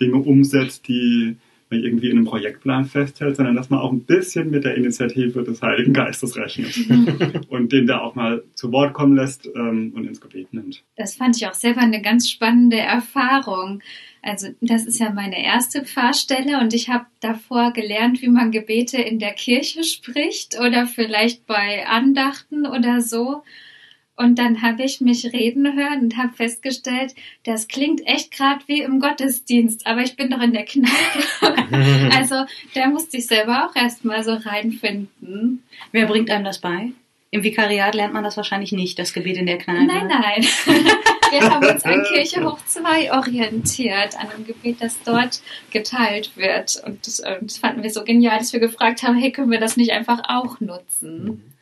Dinge 0.00 0.16
umsetzt, 0.16 0.88
die 0.88 1.36
man 1.74 1.84
irgendwie 1.84 2.10
in 2.10 2.18
einem 2.18 2.26
Projektplan 2.26 2.84
festhält, 2.84 3.36
sondern 3.36 3.56
dass 3.56 3.70
man 3.70 3.80
auch 3.80 3.92
ein 3.92 4.04
bisschen 4.04 4.50
mit 4.50 4.64
der 4.64 4.76
Initiative 4.76 5.42
des 5.42 5.62
Heiligen 5.62 5.92
Geistes 5.92 6.36
rechnet 6.36 6.74
und 7.48 7.72
den 7.72 7.86
da 7.86 8.00
auch 8.00 8.14
mal 8.14 8.42
zu 8.54 8.72
Wort 8.72 8.94
kommen 8.94 9.16
lässt 9.16 9.48
ähm, 9.54 9.92
und 9.94 10.06
ins 10.06 10.20
Gebet 10.20 10.52
nimmt. 10.52 10.82
Das 10.96 11.16
fand 11.16 11.36
ich 11.36 11.46
auch 11.46 11.54
selber 11.54 11.80
eine 11.80 12.02
ganz 12.02 12.30
spannende 12.30 12.78
Erfahrung. 12.78 13.82
Also 14.22 14.48
das 14.60 14.86
ist 14.86 14.98
ja 14.98 15.10
meine 15.10 15.44
erste 15.44 15.84
Pfarrstelle 15.84 16.58
und 16.60 16.72
ich 16.72 16.88
habe 16.88 17.06
davor 17.20 17.72
gelernt, 17.72 18.22
wie 18.22 18.28
man 18.28 18.52
Gebete 18.52 18.96
in 18.96 19.18
der 19.18 19.32
Kirche 19.32 19.84
spricht 19.84 20.58
oder 20.58 20.86
vielleicht 20.86 21.46
bei 21.46 21.86
Andachten 21.86 22.66
oder 22.66 23.00
so. 23.00 23.42
Und 24.16 24.38
dann 24.38 24.62
habe 24.62 24.84
ich 24.84 25.00
mich 25.00 25.24
reden 25.32 25.76
hören 25.76 26.02
und 26.02 26.16
habe 26.16 26.32
festgestellt, 26.34 27.14
das 27.44 27.66
klingt 27.66 28.06
echt 28.06 28.30
gerade 28.30 28.60
wie 28.66 28.80
im 28.80 29.00
Gottesdienst, 29.00 29.86
aber 29.86 30.02
ich 30.02 30.14
bin 30.14 30.30
doch 30.30 30.40
in 30.40 30.52
der 30.52 30.64
Kneipe. 30.64 32.10
also 32.16 32.44
da 32.74 32.86
musste 32.88 33.16
ich 33.16 33.26
selber 33.26 33.66
auch 33.66 33.74
erstmal 33.74 34.22
so 34.22 34.34
reinfinden. 34.34 35.64
Wer 35.90 36.06
bringt 36.06 36.30
einem 36.30 36.44
das 36.44 36.60
bei? 36.60 36.92
Im 37.32 37.42
Vikariat 37.42 37.96
lernt 37.96 38.14
man 38.14 38.22
das 38.22 38.36
wahrscheinlich 38.36 38.70
nicht, 38.70 38.96
das 38.96 39.12
Gebet 39.12 39.36
in 39.36 39.46
der 39.46 39.58
Kneipe. 39.58 39.84
Nein, 39.84 40.06
nein. 40.06 40.46
Wir 41.32 41.50
haben 41.50 41.66
uns 41.66 41.84
an 41.84 42.04
Kirche 42.04 42.44
hoch 42.44 42.60
2 42.64 43.12
orientiert, 43.12 44.16
an 44.16 44.30
einem 44.30 44.46
Gebet, 44.46 44.76
das 44.78 45.02
dort 45.02 45.40
geteilt 45.72 46.36
wird. 46.36 46.80
Und 46.86 47.04
das, 47.04 47.16
das 47.16 47.58
fanden 47.58 47.82
wir 47.82 47.90
so 47.90 48.04
genial, 48.04 48.38
dass 48.38 48.52
wir 48.52 48.60
gefragt 48.60 49.02
haben, 49.02 49.16
hey, 49.16 49.32
können 49.32 49.50
wir 49.50 49.58
das 49.58 49.76
nicht 49.76 49.90
einfach 49.90 50.20
auch 50.28 50.60
nutzen? 50.60 51.53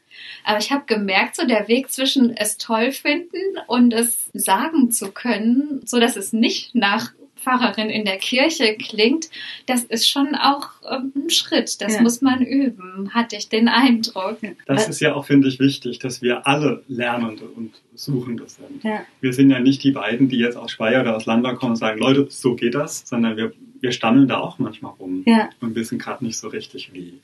Aber 0.45 0.59
ich 0.59 0.71
habe 0.73 0.85
gemerkt, 0.87 1.37
so 1.37 1.47
der 1.47 1.69
Weg 1.69 1.91
zwischen 1.91 2.37
es 2.37 2.57
toll 2.59 2.93
finden 2.93 3.39
und 3.67 3.93
es 3.95 4.31
sagen 4.33 4.91
zu 4.91 5.11
können, 5.13 5.83
so 5.85 6.01
dass 6.01 6.17
es 6.17 6.33
nicht 6.33 6.75
nach 6.75 7.13
Pfarrerin 7.37 7.91
in 7.91 8.05
der 8.05 8.19
Kirche 8.19 8.77
klingt, 8.77 9.29
das 9.67 9.83
ist 9.83 10.09
schon 10.09 10.37
auch 10.37 10.69
ähm, 10.89 11.13
ein 11.17 11.29
Schritt. 11.31 11.81
Das 11.81 11.95
Ja. 11.97 12.01
muss 12.03 12.23
man 12.23 12.41
üben, 12.41 13.11
hatte 13.15 13.35
ich 13.35 13.49
den 13.49 13.67
Eindruck. 13.69 14.39
Das 14.67 14.89
ist 14.89 15.01
ja 15.01 15.15
auch, 15.15 15.25
finde 15.27 15.49
ich, 15.49 15.59
wichtig, 15.59 15.99
dass 15.99 16.23
wir 16.23 16.47
alle 16.47 16.85
Lernende 16.87 17.45
und 17.47 17.73
Suchende 17.97 18.45
sind. 18.49 18.85
Ja. 18.85 19.01
Wir 19.21 19.33
sind 19.33 19.51
ja 19.51 19.59
nicht 19.59 19.83
die 19.83 19.91
beiden, 19.91 20.29
die 20.29 20.39
jetzt 20.39 20.57
aus 20.57 20.71
Speyer 20.71 21.01
oder 21.01 21.17
aus 21.17 21.27
Landau 21.27 21.55
kommen 21.57 21.73
und 21.73 21.77
sagen, 21.77 21.99
Leute, 21.99 22.27
so 22.31 22.55
geht 22.55 22.77
das, 22.77 23.03
sondern 23.09 23.37
wir, 23.37 23.53
wir 23.81 23.91
stammeln 23.91 24.29
da 24.29 24.39
auch 24.39 24.61
manchmal 24.61 24.93
rum 24.93 25.25
Ja. 25.27 25.51
und 25.61 25.75
wissen 25.75 25.99
gerade 25.99 26.25
nicht 26.25 26.39
so 26.39 26.47
richtig 26.47 26.93
wie. 26.93 27.19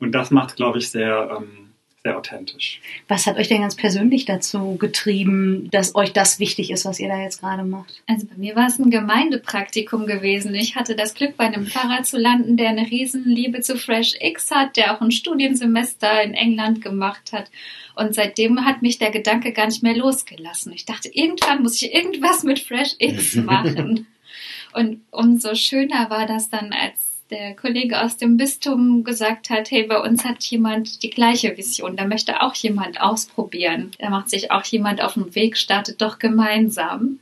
Und 0.00 0.12
das 0.16 0.32
macht, 0.32 0.56
glaube 0.56 0.78
ich, 0.78 0.90
sehr, 0.90 1.38
ähm, 1.40 1.69
sehr 2.02 2.16
authentisch. 2.16 2.80
Was 3.08 3.26
hat 3.26 3.36
euch 3.36 3.48
denn 3.48 3.60
ganz 3.60 3.74
persönlich 3.74 4.24
dazu 4.24 4.76
getrieben, 4.76 5.68
dass 5.70 5.94
euch 5.94 6.14
das 6.14 6.38
wichtig 6.38 6.70
ist, 6.70 6.86
was 6.86 6.98
ihr 6.98 7.08
da 7.08 7.20
jetzt 7.20 7.40
gerade 7.40 7.62
macht? 7.62 8.02
Also 8.06 8.26
bei 8.26 8.36
mir 8.36 8.56
war 8.56 8.68
es 8.68 8.78
ein 8.78 8.90
Gemeindepraktikum 8.90 10.06
gewesen. 10.06 10.54
Ich 10.54 10.76
hatte 10.76 10.96
das 10.96 11.12
Glück, 11.12 11.36
bei 11.36 11.44
einem 11.44 11.66
Pfarrer 11.66 12.02
zu 12.02 12.16
landen, 12.16 12.56
der 12.56 12.70
eine 12.70 12.90
Riesenliebe 12.90 13.60
zu 13.60 13.76
Fresh 13.76 14.14
X 14.18 14.50
hat, 14.50 14.78
der 14.78 14.96
auch 14.96 15.02
ein 15.02 15.10
Studiensemester 15.10 16.22
in 16.22 16.32
England 16.32 16.80
gemacht 16.80 17.32
hat. 17.32 17.50
Und 17.94 18.14
seitdem 18.14 18.64
hat 18.64 18.80
mich 18.80 18.98
der 18.98 19.10
Gedanke 19.10 19.52
gar 19.52 19.66
nicht 19.66 19.82
mehr 19.82 19.96
losgelassen. 19.96 20.72
Ich 20.72 20.86
dachte, 20.86 21.10
irgendwann 21.12 21.62
muss 21.62 21.82
ich 21.82 21.92
irgendwas 21.94 22.44
mit 22.44 22.60
Fresh 22.60 22.94
X 22.98 23.34
machen. 23.34 24.06
Und 24.72 25.02
umso 25.10 25.54
schöner 25.54 26.08
war 26.08 26.26
das 26.26 26.48
dann, 26.48 26.72
als 26.72 27.09
der 27.30 27.54
Kollege 27.54 28.00
aus 28.00 28.16
dem 28.16 28.36
Bistum 28.36 29.04
gesagt 29.04 29.50
hat, 29.50 29.70
hey, 29.70 29.84
bei 29.84 29.98
uns 29.98 30.24
hat 30.24 30.42
jemand 30.44 31.02
die 31.02 31.10
gleiche 31.10 31.56
Vision, 31.56 31.96
da 31.96 32.06
möchte 32.06 32.42
auch 32.42 32.54
jemand 32.54 33.00
ausprobieren. 33.00 33.92
Da 33.98 34.10
macht 34.10 34.30
sich 34.30 34.50
auch 34.50 34.64
jemand 34.64 35.02
auf 35.02 35.14
den 35.14 35.34
Weg, 35.34 35.56
startet 35.56 36.00
doch 36.00 36.18
gemeinsam. 36.18 37.18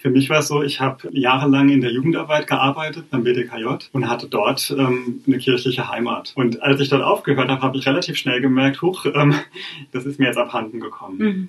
Für 0.00 0.10
mich 0.10 0.30
war 0.30 0.38
es 0.38 0.48
so, 0.48 0.62
ich 0.62 0.80
habe 0.80 1.08
jahrelang 1.10 1.70
in 1.70 1.80
der 1.80 1.90
Jugendarbeit 1.90 2.46
gearbeitet 2.46 3.10
beim 3.10 3.24
BDKJ 3.24 3.66
und 3.92 4.08
hatte 4.08 4.28
dort 4.28 4.72
ähm, 4.78 5.22
eine 5.26 5.38
kirchliche 5.38 5.90
Heimat. 5.90 6.32
Und 6.36 6.62
als 6.62 6.80
ich 6.80 6.88
dort 6.88 7.02
aufgehört 7.02 7.48
habe, 7.48 7.62
habe 7.62 7.76
ich 7.76 7.86
relativ 7.86 8.16
schnell 8.16 8.40
gemerkt, 8.40 8.80
huch, 8.80 9.06
ähm, 9.06 9.34
das 9.92 10.06
ist 10.06 10.20
mir 10.20 10.26
jetzt 10.26 10.38
abhanden 10.38 10.78
gekommen. 10.78 11.18
Mhm. 11.18 11.48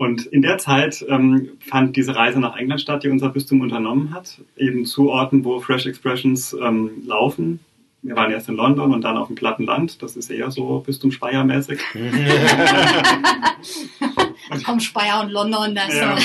Und 0.00 0.24
in 0.24 0.40
der 0.40 0.56
Zeit 0.56 1.04
ähm, 1.10 1.58
fand 1.60 1.94
diese 1.94 2.16
Reise 2.16 2.40
nach 2.40 2.56
England 2.56 2.80
statt, 2.80 3.04
die 3.04 3.10
unser 3.10 3.28
Bistum 3.28 3.60
unternommen 3.60 4.14
hat, 4.14 4.40
eben 4.56 4.86
zu 4.86 5.10
Orten, 5.10 5.44
wo 5.44 5.60
Fresh 5.60 5.84
Expressions 5.84 6.54
ähm, 6.54 7.02
laufen. 7.04 7.60
Wir 8.00 8.16
waren 8.16 8.32
erst 8.32 8.48
in 8.48 8.56
London 8.56 8.94
und 8.94 9.02
dann 9.02 9.18
auf 9.18 9.26
dem 9.26 9.36
platten 9.36 9.64
Land. 9.64 10.02
Das 10.02 10.16
ist 10.16 10.30
eher 10.30 10.50
so 10.50 10.78
Bistum 10.78 11.12
Speyer-mäßig. 11.12 11.80
Komm, 14.64 14.80
Speyer 14.80 15.20
und 15.20 15.32
London, 15.32 15.74
das 15.74 15.94
Ja. 15.94 16.16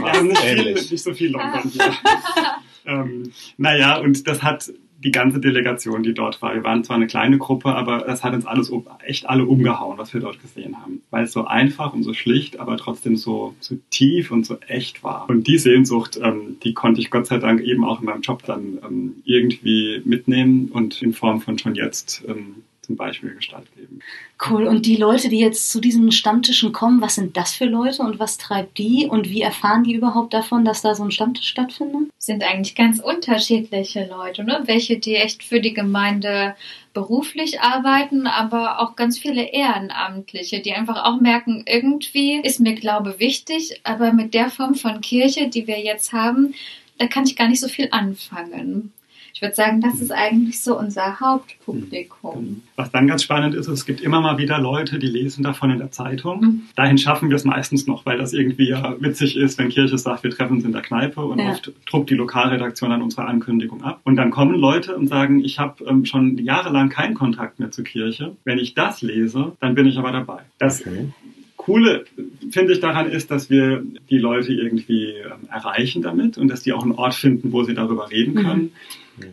Ja, 0.00 0.22
nicht, 0.22 0.38
viel, 0.38 0.74
nicht 0.74 1.02
so 1.02 1.12
viel 1.12 1.32
London 1.32 1.72
hier. 1.72 1.92
ähm, 2.86 3.32
naja, 3.56 3.96
und 3.96 4.28
das 4.28 4.44
hat 4.44 4.72
die 5.02 5.10
ganze 5.10 5.40
Delegation, 5.40 6.02
die 6.02 6.14
dort 6.14 6.40
war. 6.42 6.54
Wir 6.54 6.64
waren 6.64 6.84
zwar 6.84 6.96
eine 6.96 7.06
kleine 7.06 7.38
Gruppe, 7.38 7.74
aber 7.74 7.98
das 8.06 8.22
hat 8.22 8.34
uns 8.34 8.46
alles 8.46 8.72
echt 9.04 9.28
alle 9.28 9.44
umgehauen, 9.44 9.98
was 9.98 10.14
wir 10.14 10.20
dort 10.20 10.40
gesehen 10.40 10.80
haben. 10.80 11.02
Weil 11.10 11.24
es 11.24 11.32
so 11.32 11.44
einfach 11.44 11.92
und 11.92 12.02
so 12.02 12.14
schlicht, 12.14 12.60
aber 12.60 12.76
trotzdem 12.76 13.16
so, 13.16 13.54
so 13.60 13.76
tief 13.90 14.30
und 14.30 14.46
so 14.46 14.58
echt 14.68 15.02
war. 15.02 15.28
Und 15.28 15.46
die 15.46 15.58
Sehnsucht, 15.58 16.20
ähm, 16.22 16.58
die 16.62 16.74
konnte 16.74 17.00
ich 17.00 17.10
Gott 17.10 17.26
sei 17.26 17.38
Dank 17.38 17.60
eben 17.60 17.84
auch 17.84 18.00
in 18.00 18.06
meinem 18.06 18.22
Job 18.22 18.44
dann 18.44 18.78
ähm, 18.84 19.16
irgendwie 19.24 20.02
mitnehmen 20.04 20.68
und 20.72 21.02
in 21.02 21.12
Form 21.12 21.40
von 21.40 21.58
schon 21.58 21.74
jetzt 21.74 22.24
ähm, 22.28 22.62
zum 22.92 22.96
Beispiel 22.96 23.34
Gestalt 23.34 23.74
geben. 23.74 24.00
Cool. 24.48 24.66
Und 24.66 24.84
die 24.84 24.96
Leute, 24.96 25.28
die 25.28 25.38
jetzt 25.38 25.70
zu 25.70 25.80
diesen 25.80 26.12
Stammtischen 26.12 26.72
kommen, 26.72 27.00
was 27.00 27.14
sind 27.14 27.36
das 27.36 27.54
für 27.54 27.64
Leute 27.64 28.02
und 28.02 28.18
was 28.18 28.36
treibt 28.36 28.76
die 28.76 29.06
und 29.08 29.30
wie 29.30 29.40
erfahren 29.40 29.84
die 29.84 29.94
überhaupt 29.94 30.34
davon, 30.34 30.64
dass 30.64 30.82
da 30.82 30.94
so 30.94 31.04
ein 31.04 31.10
Stammtisch 31.10 31.48
stattfindet? 31.48 32.10
sind 32.18 32.44
eigentlich 32.44 32.76
ganz 32.76 33.00
unterschiedliche 33.00 34.06
Leute, 34.06 34.44
ne? 34.44 34.62
Welche, 34.66 34.98
die 34.98 35.16
echt 35.16 35.42
für 35.42 35.60
die 35.60 35.74
Gemeinde 35.74 36.54
beruflich 36.94 37.60
arbeiten, 37.60 38.28
aber 38.28 38.78
auch 38.78 38.94
ganz 38.94 39.18
viele 39.18 39.42
Ehrenamtliche, 39.42 40.60
die 40.60 40.72
einfach 40.72 41.04
auch 41.04 41.20
merken, 41.20 41.64
irgendwie 41.66 42.40
ist 42.40 42.60
mir 42.60 42.74
Glaube 42.74 43.18
wichtig, 43.18 43.80
aber 43.82 44.12
mit 44.12 44.34
der 44.34 44.50
Form 44.50 44.74
von 44.74 45.00
Kirche, 45.00 45.48
die 45.48 45.66
wir 45.66 45.80
jetzt 45.80 46.12
haben, 46.12 46.54
da 46.98 47.06
kann 47.06 47.24
ich 47.24 47.34
gar 47.34 47.48
nicht 47.48 47.60
so 47.60 47.68
viel 47.68 47.88
anfangen. 47.90 48.92
Ich 49.34 49.40
würde 49.40 49.54
sagen, 49.54 49.80
das 49.80 50.00
ist 50.00 50.12
eigentlich 50.12 50.60
so 50.60 50.78
unser 50.78 51.18
Hauptpublikum. 51.18 52.62
Was 52.76 52.90
dann 52.90 53.06
ganz 53.06 53.22
spannend 53.22 53.54
ist, 53.54 53.66
es 53.68 53.86
gibt 53.86 54.00
immer 54.00 54.20
mal 54.20 54.38
wieder 54.38 54.58
Leute, 54.58 54.98
die 54.98 55.06
lesen 55.06 55.42
davon 55.42 55.70
in 55.70 55.78
der 55.78 55.90
Zeitung. 55.90 56.40
Mhm. 56.40 56.62
Dahin 56.76 56.98
schaffen 56.98 57.28
wir 57.28 57.36
es 57.36 57.44
meistens 57.44 57.86
noch, 57.86 58.06
weil 58.06 58.18
das 58.18 58.32
irgendwie 58.32 58.68
ja 58.68 58.94
witzig 59.00 59.36
ist, 59.36 59.58
wenn 59.58 59.68
Kirche 59.68 59.96
sagt, 59.98 60.22
wir 60.22 60.30
treffen 60.30 60.56
uns 60.56 60.64
in 60.64 60.72
der 60.72 60.82
Kneipe 60.82 61.22
und 61.22 61.38
Ja. 61.38 61.50
oft 61.50 61.72
druckt 61.90 62.10
die 62.10 62.14
Lokalredaktion 62.14 62.90
dann 62.90 63.02
unsere 63.02 63.26
Ankündigung 63.26 63.82
ab. 63.82 64.00
Und 64.04 64.16
dann 64.16 64.30
kommen 64.30 64.54
Leute 64.54 64.96
und 64.96 65.08
sagen, 65.08 65.42
ich 65.44 65.58
habe 65.58 65.84
ähm, 65.86 66.04
schon 66.04 66.38
jahrelang 66.38 66.88
keinen 66.88 67.14
Kontakt 67.14 67.58
mehr 67.58 67.70
zur 67.70 67.84
Kirche. 67.84 68.36
Wenn 68.44 68.58
ich 68.58 68.74
das 68.74 69.02
lese, 69.02 69.52
dann 69.60 69.74
bin 69.74 69.86
ich 69.86 69.98
aber 69.98 70.12
dabei. 70.12 70.40
Das 70.58 70.82
Okay. 70.82 71.08
Coole, 71.56 72.04
finde 72.50 72.72
ich 72.72 72.80
daran 72.80 73.08
ist, 73.08 73.30
dass 73.30 73.48
wir 73.48 73.84
die 74.10 74.18
Leute 74.18 74.52
irgendwie 74.52 75.10
ähm, 75.10 75.48
erreichen 75.48 76.02
damit 76.02 76.36
und 76.36 76.48
dass 76.48 76.62
die 76.64 76.72
auch 76.72 76.82
einen 76.82 76.90
Ort 76.92 77.14
finden, 77.14 77.52
wo 77.52 77.62
sie 77.62 77.74
darüber 77.74 78.10
reden 78.10 78.34
können. 78.34 78.72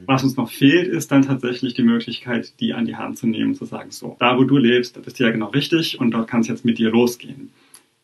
Was 0.05 0.23
uns 0.23 0.35
noch 0.35 0.51
fehlt, 0.51 0.87
ist 0.87 1.11
dann 1.11 1.21
tatsächlich 1.23 1.73
die 1.73 1.83
Möglichkeit, 1.83 2.53
die 2.59 2.73
an 2.73 2.85
die 2.85 2.95
Hand 2.95 3.17
zu 3.17 3.27
nehmen 3.27 3.51
und 3.51 3.55
zu 3.55 3.65
sagen, 3.65 3.91
so, 3.91 4.17
da 4.19 4.37
wo 4.37 4.43
du 4.43 4.57
lebst, 4.57 4.95
da 4.97 4.99
bist 5.01 5.19
du 5.19 5.23
ja 5.23 5.31
genau 5.31 5.47
richtig 5.47 5.99
und 5.99 6.11
dort 6.11 6.27
kann 6.27 6.41
es 6.41 6.47
jetzt 6.47 6.65
mit 6.65 6.77
dir 6.77 6.89
losgehen. 6.89 7.49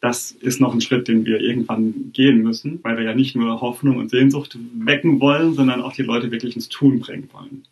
Das 0.02 0.32
ist 0.32 0.62
noch 0.62 0.74
ein 0.74 0.82
Schritt, 0.82 1.08
den 1.08 1.26
wir 1.26 1.40
irgendwann 1.42 2.12
gehen 2.14 2.44
müssen, 2.44 2.80
weil 2.84 2.98
wir 2.98 3.04
ja 3.06 3.16
nicht 3.16 3.36
nur 3.36 3.60
Hoffnung 3.62 3.98
und 3.98 4.10
Sehnsucht 4.10 4.58
wecken 4.78 5.20
wollen, 5.20 5.54
sondern 5.54 5.82
auch 5.82 5.94
die 5.94 6.04
Leute 6.04 6.32
wirklich 6.32 6.56
ins 6.56 6.70
Tun 6.70 7.00
bringen 7.00 7.28
wollen 7.34 7.64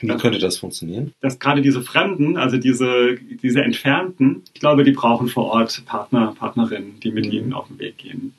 Wie 0.00 0.16
könnte 0.20 0.38
das 0.40 0.58
funktionieren? 0.58 1.12
dass 1.20 1.38
gerade 1.38 1.62
diese 1.62 1.80
Fremden, 1.82 2.36
also 2.36 2.56
diese, 2.58 3.16
diese 3.42 3.62
Entfernten, 3.62 4.42
ich 4.52 4.60
glaube, 4.60 4.84
die 4.84 4.90
brauchen 4.92 5.28
vor 5.28 5.44
Ort 5.46 5.82
Partner, 5.86 6.34
Partnerinnen, 6.36 6.98
die 7.00 7.12
mit 7.12 7.26
Mhm. 7.26 7.32
ihnen 7.32 7.52
auf 7.52 7.68
den 7.68 7.78
Weg 7.78 7.98
gehen. 7.98 8.34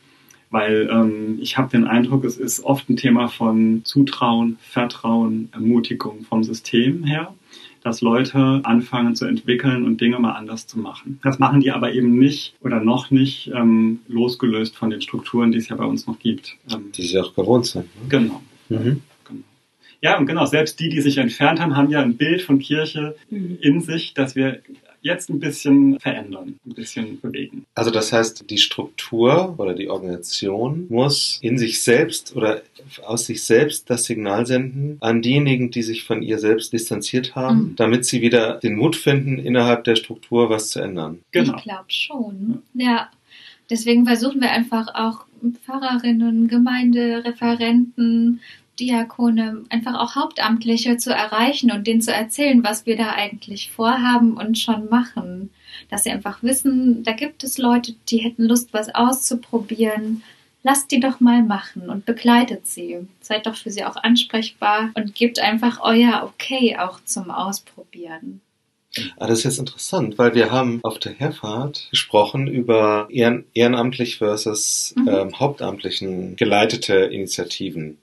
Weil 0.52 0.90
ähm, 0.92 1.38
ich 1.42 1.58
habe 1.58 1.70
den 1.70 1.86
Eindruck, 1.86 2.24
es 2.24 2.38
ist 2.38 2.64
oft 2.64 2.90
ein 2.90 2.98
Thema 2.98 3.28
von 3.28 3.82
Zutrauen, 3.84 4.58
Vertrauen, 4.62 5.50
Ermutigung 5.52 6.24
vom 6.24 6.44
System 6.44 7.04
her, 7.04 7.34
dass 7.84 8.02
Leute 8.02 8.62
anfangen 8.64 9.16
zu 9.16 9.26
entwickeln 9.26 9.86
und 9.86 10.02
Dinge 10.02 10.18
mal 10.20 10.32
anders 10.32 10.66
zu 10.68 10.80
machen. 10.80 11.20
Das 11.24 11.40
machen 11.40 11.60
die 11.62 11.72
aber 11.72 11.94
eben 11.94 12.18
nicht 12.18 12.54
oder 12.62 12.80
noch 12.80 13.12
nicht 13.12 13.52
ähm, 13.54 14.00
losgelöst 14.08 14.76
von 14.76 14.90
den 14.90 15.02
Strukturen, 15.02 15.52
die 15.52 15.58
es 15.58 15.68
ja 15.70 15.76
bei 15.76 15.86
uns 15.86 16.08
noch 16.08 16.20
gibt. 16.20 16.56
Ähm, 16.72 16.92
Die 16.96 17.04
sie 17.04 17.20
auch 17.20 17.36
gewohnt 17.36 17.66
sind. 17.66 17.84
Ne? 17.86 18.08
genau. 18.10 18.42
Mhm. 18.70 19.02
Genau. 19.28 19.42
Ja, 20.02 20.18
und 20.18 20.26
genau, 20.26 20.46
selbst 20.46 20.80
die, 20.80 20.90
die 20.90 21.02
sich 21.02 21.18
entfernt 21.18 21.60
haben, 21.60 21.76
haben 21.76 21.90
ja 21.90 22.02
ein 22.02 22.18
Bild 22.18 22.42
von 22.42 22.60
Kirche 22.60 23.16
Mhm. 23.30 23.58
in 23.62 23.82
sich, 23.82 24.14
dass 24.14 24.36
wir 24.36 24.62
jetzt 25.06 25.30
ein 25.30 25.40
bisschen 25.40 26.00
verändern, 26.00 26.60
ein 26.66 26.74
bisschen 26.74 27.22
bewegen. 27.22 27.66
Also 27.76 27.92
das 27.92 28.12
heißt, 28.12 28.50
die 28.50 28.58
Struktur 28.58 29.54
oder 29.60 29.76
die 29.76 29.88
Organisation 29.88 30.88
muss 30.90 31.38
in 31.44 31.60
sich 31.60 31.84
selbst 31.84 32.36
oder 32.36 32.64
aus 33.06 33.28
sich 33.28 33.44
selbst 33.44 33.88
das 33.92 34.06
Signal 34.06 34.48
senden 34.48 34.98
an 35.02 35.22
diejenigen, 35.22 35.70
die 35.70 35.84
sich 35.84 36.04
von 36.04 36.24
ihr 36.24 36.40
selbst 36.40 36.74
distanziert 36.74 37.36
haben, 37.36 37.60
Mhm. 37.60 37.76
damit 37.76 38.06
sie 38.06 38.22
wieder 38.22 38.56
den 38.60 38.76
Mut 38.76 38.96
finden, 38.96 39.38
innerhalb 39.38 39.84
der 39.84 39.96
Struktur 39.96 40.50
was 40.50 40.70
zu 40.72 40.80
ändern. 40.80 41.20
Genau. 41.32 41.56
Ich 41.56 41.64
glaube 41.64 41.86
schon. 41.90 42.64
Ja. 42.74 43.10
Deswegen 43.70 44.06
versuchen 44.06 44.42
wir 44.42 44.52
einfach 44.52 44.88
auch 44.96 45.26
Pfarrerinnen, 45.66 46.48
Gemeindereferenten 46.48 48.42
Diakone, 48.80 49.64
einfach 49.70 49.96
auch 50.00 50.16
Hauptamtliche 50.16 50.98
zu 50.98 51.14
erreichen 51.14 51.72
und 51.72 51.88
denen 51.88 52.02
zu 52.02 52.14
erzählen, 52.14 52.64
was 52.64 52.86
wir 52.86 52.98
da 52.98 53.12
eigentlich 53.12 53.72
vorhaben 53.72 54.38
und 54.38 54.58
schon 54.58 54.90
machen. 54.90 55.50
Dass 55.90 56.04
sie 56.04 56.12
einfach 56.12 56.44
wissen, 56.44 57.04
da 57.04 57.12
gibt 57.14 57.44
es 57.44 57.58
Leute, 57.58 57.96
die 58.10 58.18
hätten 58.18 58.44
Lust, 58.46 58.74
was 58.74 58.94
auszuprobieren. 58.94 60.24
Lasst 60.64 60.92
die 60.92 61.00
doch 61.00 61.20
mal 61.20 61.44
machen 61.44 61.90
und 61.90 62.06
begleitet 62.06 62.66
sie. 62.66 62.98
Seid 63.22 63.46
doch 63.46 63.56
für 63.56 63.70
sie 63.70 63.86
auch 63.86 63.98
ansprechbar 63.98 64.90
und 64.96 65.14
gebt 65.14 65.40
einfach 65.40 65.80
euer 65.82 66.24
Okay 66.24 66.76
auch 66.78 67.00
zum 67.06 67.30
Ausprobieren. 67.30 68.42
Ah, 69.18 69.28
das 69.28 69.40
ist 69.40 69.44
jetzt 69.44 69.60
interessant, 69.60 70.18
weil 70.18 70.34
wir 70.36 70.52
haben 70.52 70.80
auf 70.84 71.00
der 71.00 71.14
Herfahrt 71.14 71.88
gesprochen 71.92 72.48
über 72.48 73.08
ehren 73.12 73.44
ehrenamtlich 73.54 74.18
versus 74.18 74.94
Mhm. 74.98 75.08
ähm, 75.10 75.40
hauptamtlichen 75.40 76.36
geleitete 76.38 76.96
Initiativen. 76.96 77.98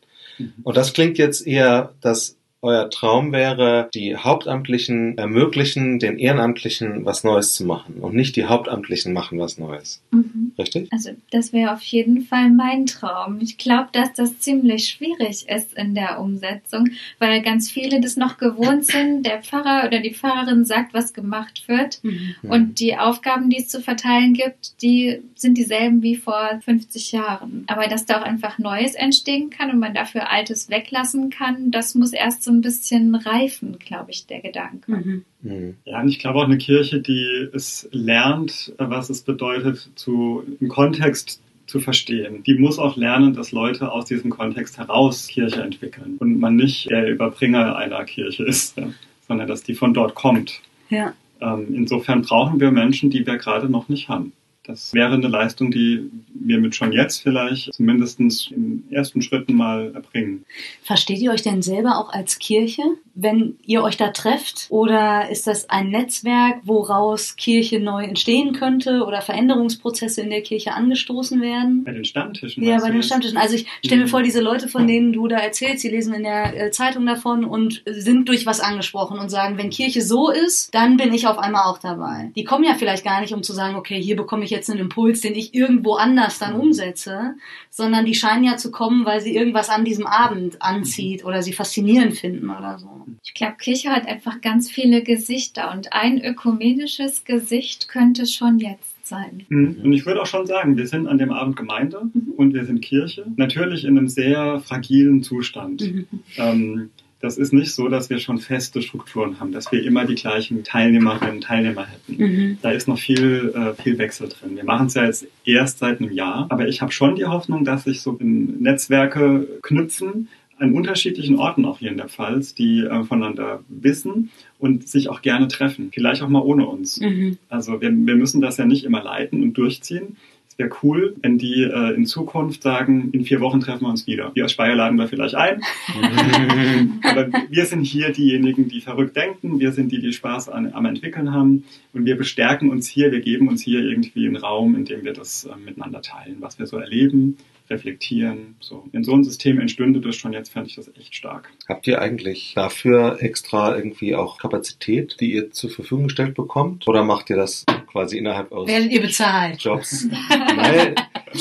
Und 0.62 0.76
das 0.76 0.92
klingt 0.92 1.18
jetzt 1.18 1.46
eher, 1.46 1.94
dass 2.00 2.36
euer 2.62 2.88
Traum 2.90 3.32
wäre, 3.32 3.90
die 3.92 4.16
Hauptamtlichen 4.16 5.18
ermöglichen, 5.18 5.98
den 5.98 6.16
Ehrenamtlichen 6.16 7.04
was 7.04 7.24
Neues 7.24 7.54
zu 7.54 7.64
machen 7.64 7.96
und 8.00 8.14
nicht 8.14 8.36
die 8.36 8.44
Hauptamtlichen 8.44 9.12
machen 9.12 9.40
was 9.40 9.58
Neues. 9.58 10.00
Mhm. 10.12 10.52
Richtig? 10.56 10.88
Also 10.92 11.10
das 11.30 11.52
wäre 11.52 11.72
auf 11.72 11.82
jeden 11.82 12.22
Fall 12.22 12.50
mein 12.50 12.86
Traum. 12.86 13.38
Ich 13.40 13.58
glaube, 13.58 13.88
dass 13.92 14.12
das 14.12 14.38
ziemlich 14.38 14.88
schwierig 14.88 15.48
ist 15.48 15.74
in 15.74 15.96
der 15.96 16.20
Umsetzung, 16.20 16.90
weil 17.18 17.42
ganz 17.42 17.68
viele 17.68 18.00
das 18.00 18.16
noch 18.16 18.38
gewohnt 18.38 18.86
sind. 18.86 19.26
Der 19.26 19.42
Pfarrer 19.42 19.88
oder 19.88 19.98
die 19.98 20.14
Pfarrerin 20.14 20.64
sagt, 20.64 20.94
was 20.94 21.14
gemacht 21.14 21.64
wird. 21.66 21.98
Mhm. 22.04 22.36
Und 22.42 22.78
die 22.78 22.96
Aufgaben, 22.96 23.50
die 23.50 23.58
es 23.58 23.68
zu 23.68 23.80
verteilen 23.80 24.34
gibt, 24.34 24.80
die 24.82 25.20
sind 25.34 25.58
dieselben 25.58 26.02
wie 26.02 26.16
vor 26.16 26.60
50 26.64 27.10
Jahren. 27.10 27.64
Aber 27.66 27.88
dass 27.88 28.06
da 28.06 28.20
auch 28.20 28.24
einfach 28.24 28.58
Neues 28.58 28.94
entstehen 28.94 29.50
kann 29.50 29.70
und 29.70 29.80
man 29.80 29.94
dafür 29.94 30.30
Altes 30.30 30.70
weglassen 30.70 31.30
kann, 31.30 31.72
das 31.72 31.96
muss 31.96 32.12
erst 32.12 32.44
so 32.44 32.51
ein 32.52 32.60
bisschen 32.60 33.14
reifen, 33.14 33.78
glaube 33.78 34.10
ich, 34.10 34.26
der 34.26 34.40
Gedanke. 34.40 34.90
Mhm. 34.90 35.24
Mhm. 35.42 35.76
Ja, 35.84 36.00
und 36.00 36.08
ich 36.08 36.18
glaube 36.18 36.38
auch 36.38 36.44
eine 36.44 36.58
Kirche, 36.58 37.00
die 37.00 37.48
es 37.52 37.88
lernt, 37.92 38.72
was 38.78 39.10
es 39.10 39.22
bedeutet, 39.22 39.90
zu, 39.94 40.44
im 40.60 40.68
Kontext 40.68 41.40
zu 41.66 41.80
verstehen. 41.80 42.42
Die 42.44 42.54
muss 42.54 42.78
auch 42.78 42.96
lernen, 42.96 43.34
dass 43.34 43.52
Leute 43.52 43.90
aus 43.90 44.04
diesem 44.04 44.30
Kontext 44.30 44.78
heraus 44.78 45.26
Kirche 45.26 45.62
entwickeln 45.62 46.16
und 46.18 46.38
man 46.38 46.56
nicht 46.56 46.90
der 46.90 47.08
Überbringer 47.08 47.76
einer 47.76 48.04
Kirche 48.04 48.44
ist, 48.44 48.76
sondern 49.26 49.48
dass 49.48 49.62
die 49.62 49.74
von 49.74 49.94
dort 49.94 50.14
kommt. 50.14 50.60
Ja. 50.90 51.14
Ähm, 51.40 51.74
insofern 51.74 52.22
brauchen 52.22 52.60
wir 52.60 52.70
Menschen, 52.70 53.10
die 53.10 53.26
wir 53.26 53.36
gerade 53.38 53.68
noch 53.68 53.88
nicht 53.88 54.08
haben. 54.08 54.32
Das 54.64 54.94
wäre 54.94 55.14
eine 55.14 55.26
Leistung, 55.28 55.70
die 55.72 56.08
wir 56.34 56.58
mit 56.58 56.74
schon 56.76 56.92
jetzt 56.92 57.22
vielleicht 57.22 57.74
zumindest 57.74 58.20
in 58.20 58.84
ersten 58.90 59.20
Schritten 59.20 59.54
mal 59.54 59.92
erbringen. 59.94 60.44
Versteht 60.82 61.18
ihr 61.18 61.32
euch 61.32 61.42
denn 61.42 61.62
selber 61.62 61.98
auch 61.98 62.12
als 62.12 62.38
Kirche, 62.38 62.82
wenn 63.14 63.56
ihr 63.66 63.82
euch 63.82 63.96
da 63.96 64.08
trefft? 64.08 64.66
Oder 64.70 65.28
ist 65.30 65.46
das 65.48 65.68
ein 65.68 65.90
Netzwerk, 65.90 66.60
woraus 66.62 67.34
Kirche 67.36 67.80
neu 67.80 68.04
entstehen 68.04 68.52
könnte 68.52 69.04
oder 69.04 69.20
Veränderungsprozesse 69.20 70.20
in 70.20 70.30
der 70.30 70.42
Kirche 70.42 70.74
angestoßen 70.74 71.40
werden? 71.40 71.82
Bei 71.84 71.92
den 71.92 72.04
Stammtischen. 72.04 72.62
Ja, 72.62 72.78
bei 72.78 72.90
den? 72.90 73.02
Stammtischen. 73.02 73.36
Also 73.38 73.56
ich 73.56 73.66
stelle 73.84 74.02
mir 74.02 74.06
Mhm. 74.06 74.10
vor, 74.10 74.22
diese 74.22 74.40
Leute, 74.40 74.68
von 74.68 74.86
denen 74.86 75.12
du 75.12 75.26
da 75.26 75.38
erzählst, 75.38 75.82
die 75.82 75.88
lesen 75.88 76.14
in 76.14 76.22
der 76.22 76.66
äh, 76.66 76.70
Zeitung 76.70 77.04
davon 77.04 77.44
und 77.44 77.82
sind 77.86 78.28
durch 78.28 78.46
was 78.46 78.60
angesprochen 78.60 79.18
und 79.18 79.28
sagen, 79.28 79.58
wenn 79.58 79.70
Kirche 79.70 80.02
so 80.02 80.30
ist, 80.30 80.72
dann 80.72 80.96
bin 80.96 81.12
ich 81.12 81.26
auf 81.26 81.38
einmal 81.38 81.64
auch 81.64 81.78
dabei. 81.78 82.30
Die 82.36 82.44
kommen 82.44 82.64
ja 82.64 82.74
vielleicht 82.74 83.04
gar 83.04 83.20
nicht, 83.20 83.32
um 83.34 83.42
zu 83.42 83.52
sagen, 83.52 83.74
okay, 83.74 84.00
hier 84.00 84.14
bekomme 84.16 84.44
ich 84.44 84.51
jetzt 84.52 84.70
einen 84.70 84.80
Impuls, 84.80 85.20
den 85.20 85.34
ich 85.34 85.54
irgendwo 85.54 85.94
anders 85.94 86.38
dann 86.38 86.54
umsetze, 86.54 87.34
sondern 87.70 88.06
die 88.06 88.14
scheinen 88.14 88.44
ja 88.44 88.56
zu 88.56 88.70
kommen, 88.70 89.04
weil 89.04 89.20
sie 89.20 89.34
irgendwas 89.34 89.68
an 89.68 89.84
diesem 89.84 90.06
Abend 90.06 90.62
anzieht 90.62 91.24
oder 91.24 91.42
sie 91.42 91.52
faszinierend 91.52 92.16
finden 92.16 92.50
oder 92.50 92.78
so. 92.78 92.88
Ich 93.24 93.34
glaube, 93.34 93.56
Kirche 93.58 93.90
hat 93.90 94.06
einfach 94.06 94.40
ganz 94.40 94.70
viele 94.70 95.02
Gesichter 95.02 95.72
und 95.72 95.92
ein 95.92 96.22
ökumenisches 96.22 97.24
Gesicht 97.24 97.88
könnte 97.88 98.26
schon 98.26 98.58
jetzt 98.58 98.92
sein. 99.04 99.44
Mhm. 99.48 99.80
Und 99.82 99.92
ich 99.92 100.06
würde 100.06 100.22
auch 100.22 100.26
schon 100.26 100.46
sagen, 100.46 100.76
wir 100.76 100.86
sind 100.86 101.06
an 101.06 101.18
dem 101.18 101.32
Abend 101.32 101.56
Gemeinde 101.56 102.02
und 102.36 102.54
wir 102.54 102.64
sind 102.64 102.80
Kirche. 102.82 103.26
Natürlich 103.36 103.84
in 103.84 103.98
einem 103.98 104.08
sehr 104.08 104.60
fragilen 104.60 105.22
Zustand. 105.22 105.82
Mhm. 105.82 106.06
Ähm, 106.36 106.90
das 107.22 107.38
ist 107.38 107.52
nicht 107.52 107.72
so, 107.72 107.88
dass 107.88 108.10
wir 108.10 108.18
schon 108.18 108.38
feste 108.38 108.82
Strukturen 108.82 109.38
haben, 109.38 109.52
dass 109.52 109.70
wir 109.70 109.82
immer 109.84 110.04
die 110.04 110.16
gleichen 110.16 110.64
Teilnehmerinnen 110.64 111.36
und 111.36 111.44
Teilnehmer 111.44 111.86
hätten. 111.86 112.22
Mhm. 112.22 112.58
Da 112.60 112.72
ist 112.72 112.88
noch 112.88 112.98
viel, 112.98 113.54
äh, 113.54 113.80
viel 113.80 113.96
Wechsel 113.96 114.28
drin. 114.28 114.56
Wir 114.56 114.64
machen 114.64 114.88
es 114.88 114.94
ja 114.94 115.04
jetzt 115.04 115.26
erst 115.44 115.78
seit 115.78 116.00
einem 116.00 116.12
Jahr, 116.12 116.46
aber 116.50 116.66
ich 116.66 116.82
habe 116.82 116.90
schon 116.90 117.14
die 117.14 117.24
Hoffnung, 117.24 117.64
dass 117.64 117.84
sich 117.84 118.02
so 118.02 118.18
Netzwerke 118.20 119.46
knüpfen, 119.62 120.28
an 120.58 120.74
unterschiedlichen 120.74 121.38
Orten 121.38 121.64
auch 121.64 121.78
hier 121.78 121.90
in 121.90 121.96
der 121.96 122.08
Pfalz, 122.08 122.54
die 122.54 122.80
äh, 122.80 123.04
voneinander 123.04 123.64
wissen 123.68 124.30
und 124.58 124.88
sich 124.88 125.08
auch 125.08 125.22
gerne 125.22 125.48
treffen. 125.48 125.90
Vielleicht 125.92 126.22
auch 126.22 126.28
mal 126.28 126.42
ohne 126.42 126.66
uns. 126.66 127.00
Mhm. 127.00 127.38
Also 127.48 127.80
wir, 127.80 127.90
wir 127.90 128.16
müssen 128.16 128.40
das 128.40 128.56
ja 128.56 128.64
nicht 128.64 128.84
immer 128.84 129.02
leiten 129.02 129.42
und 129.42 129.54
durchziehen. 129.54 130.16
Es 130.52 130.58
wäre 130.58 130.68
cool, 130.82 131.16
wenn 131.22 131.38
die 131.38 131.62
äh, 131.62 131.94
in 131.94 132.04
Zukunft 132.04 132.62
sagen, 132.62 133.08
in 133.12 133.24
vier 133.24 133.40
Wochen 133.40 133.60
treffen 133.60 133.84
wir 133.84 133.88
uns 133.88 134.06
wieder. 134.06 134.32
Wir 134.34 134.44
aus 134.44 134.52
Speyer 134.52 134.74
laden 134.74 134.98
wir 134.98 135.08
vielleicht 135.08 135.34
ein. 135.34 135.62
Aber 137.02 137.28
wir 137.48 137.64
sind 137.64 137.84
hier 137.84 138.12
diejenigen, 138.12 138.68
die 138.68 138.82
verrückt 138.82 139.16
denken. 139.16 139.60
Wir 139.60 139.72
sind 139.72 139.90
die, 139.90 140.02
die 140.02 140.12
Spaß 140.12 140.50
an, 140.50 140.74
am 140.74 140.84
Entwickeln 140.84 141.32
haben. 141.32 141.64
Und 141.94 142.04
wir 142.04 142.18
bestärken 142.18 142.68
uns 142.68 142.86
hier. 142.86 143.10
Wir 143.12 143.20
geben 143.20 143.48
uns 143.48 143.62
hier 143.62 143.80
irgendwie 143.80 144.26
einen 144.26 144.36
Raum, 144.36 144.74
in 144.74 144.84
dem 144.84 145.04
wir 145.04 145.14
das 145.14 145.44
äh, 145.44 145.56
miteinander 145.56 146.02
teilen, 146.02 146.36
was 146.40 146.58
wir 146.58 146.66
so 146.66 146.76
erleben, 146.76 147.38
reflektieren. 147.72 148.56
So. 148.60 148.84
Wenn 148.92 149.02
so 149.02 149.12
ein 149.12 149.24
System 149.24 149.58
entstünde, 149.58 150.00
das 150.00 150.14
schon 150.16 150.32
jetzt, 150.32 150.52
fände 150.52 150.68
ich 150.68 150.76
das 150.76 150.90
echt 150.96 151.14
stark. 151.14 151.50
Habt 151.68 151.86
ihr 151.86 152.00
eigentlich 152.00 152.52
dafür 152.54 153.16
extra 153.20 153.76
irgendwie 153.76 154.14
auch 154.14 154.38
Kapazität, 154.38 155.16
die 155.20 155.32
ihr 155.32 155.50
zur 155.50 155.70
Verfügung 155.70 156.04
gestellt 156.04 156.34
bekommt? 156.34 156.86
Oder 156.86 157.02
macht 157.02 157.30
ihr 157.30 157.36
das 157.36 157.64
quasi 157.90 158.18
innerhalb 158.18 158.52
eures 158.52 158.68
Werdet 158.68 158.92
ihr 158.92 159.00
bezahlt? 159.00 159.60
Jobs? 159.60 160.06
Nein, 160.28 160.94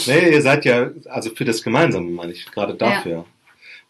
nee, 0.08 0.32
ihr 0.32 0.42
seid 0.42 0.66
ja, 0.66 0.92
also 1.06 1.30
für 1.30 1.46
das 1.46 1.62
Gemeinsame 1.62 2.10
meine 2.10 2.32
ich, 2.32 2.46
gerade 2.46 2.74
dafür. 2.74 3.26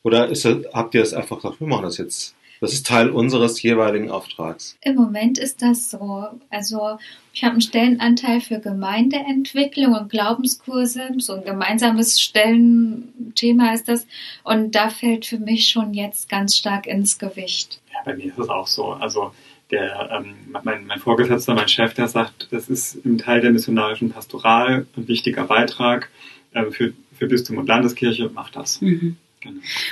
Oder 0.04 0.28
ist 0.30 0.46
habt 0.74 0.96
ihr 0.96 1.04
es 1.04 1.14
einfach 1.14 1.38
gesagt, 1.38 1.60
wir 1.60 1.68
machen 1.68 1.84
das 1.84 1.98
jetzt? 1.98 2.36
Das 2.62 2.74
ist 2.74 2.86
Teil 2.86 3.10
unseres 3.10 3.60
jeweiligen 3.64 4.12
Auftrags. 4.12 4.78
Im 4.82 4.94
Moment 4.94 5.40
ist 5.40 5.64
das 5.64 5.90
so. 5.90 6.28
Also 6.52 7.00
ich 7.34 7.44
habe 7.44 7.54
einen 7.54 7.62
Stellenanteil 7.62 8.40
für 8.40 8.60
Gemeindeentwicklung 8.60 9.96
und 9.96 10.12
Glaubenskurse. 10.12 11.10
So 11.18 11.34
ein 11.34 11.44
gemeinsames 11.44 12.22
Stellenthema 12.22 13.74
ist 13.74 13.88
das. 13.88 14.06
Und 14.44 14.76
da 14.76 14.90
fällt 14.90 15.26
für 15.26 15.40
mich 15.40 15.70
schon 15.70 15.96
jetzt 15.96 16.30
ganz 16.30 16.56
stark 16.56 16.86
ins 16.86 17.18
Gewicht. 17.18 17.82
Ja, 17.92 18.02
bei 18.06 18.16
mir 18.16 18.28
ist 18.28 18.38
es 18.38 18.50
auch 18.50 18.68
so. 18.68 18.92
Also 18.92 19.34
der, 19.72 20.12
ähm, 20.12 20.36
mein, 20.64 20.86
mein 20.86 21.00
Vorgesetzter, 21.00 21.56
mein 21.56 21.68
Chef, 21.68 21.96
der 21.96 22.10
sagt, 22.10 22.50
das 22.52 22.70
ist 22.70 22.94
im 23.04 23.18
Teil 23.18 23.42
der 23.42 23.52
missionarischen 23.52 24.12
Pastoral 24.12 24.86
ein 24.96 25.08
wichtiger 25.08 25.46
Beitrag 25.46 26.12
äh, 26.54 26.66
für, 26.66 26.94
für 27.18 27.26
Bistum 27.26 27.58
und 27.58 27.68
Landeskirche. 27.68 28.30
Macht 28.30 28.56
das. 28.56 28.82
Mhm. 28.82 29.18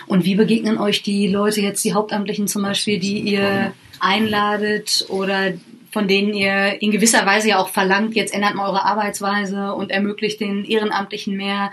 Und 0.08 0.26
wie 0.26 0.36
begegnen 0.36 0.78
euch 0.78 1.02
die 1.04 1.28
Leute 1.28 1.62
jetzt, 1.62 1.84
die 1.84 1.94
Hauptamtlichen 1.94 2.48
zum 2.48 2.64
Beispiel, 2.64 3.00
die 3.00 3.20
ihr 3.20 3.74
einladet 4.00 5.06
oder 5.10 5.54
von 5.92 6.08
denen 6.08 6.34
ihr 6.34 6.82
in 6.82 6.92
gewisser 6.92 7.26
Weise 7.26 7.50
ja 7.50 7.58
auch 7.58 7.70
verlangt, 7.70 8.16
jetzt 8.16 8.34
ändert 8.34 8.56
mal 8.56 8.68
eure 8.68 8.86
Arbeitsweise 8.86 9.74
und 9.74 9.92
ermöglicht 9.92 10.40
den 10.40 10.64
Ehrenamtlichen 10.66 11.36
mehr. 11.36 11.72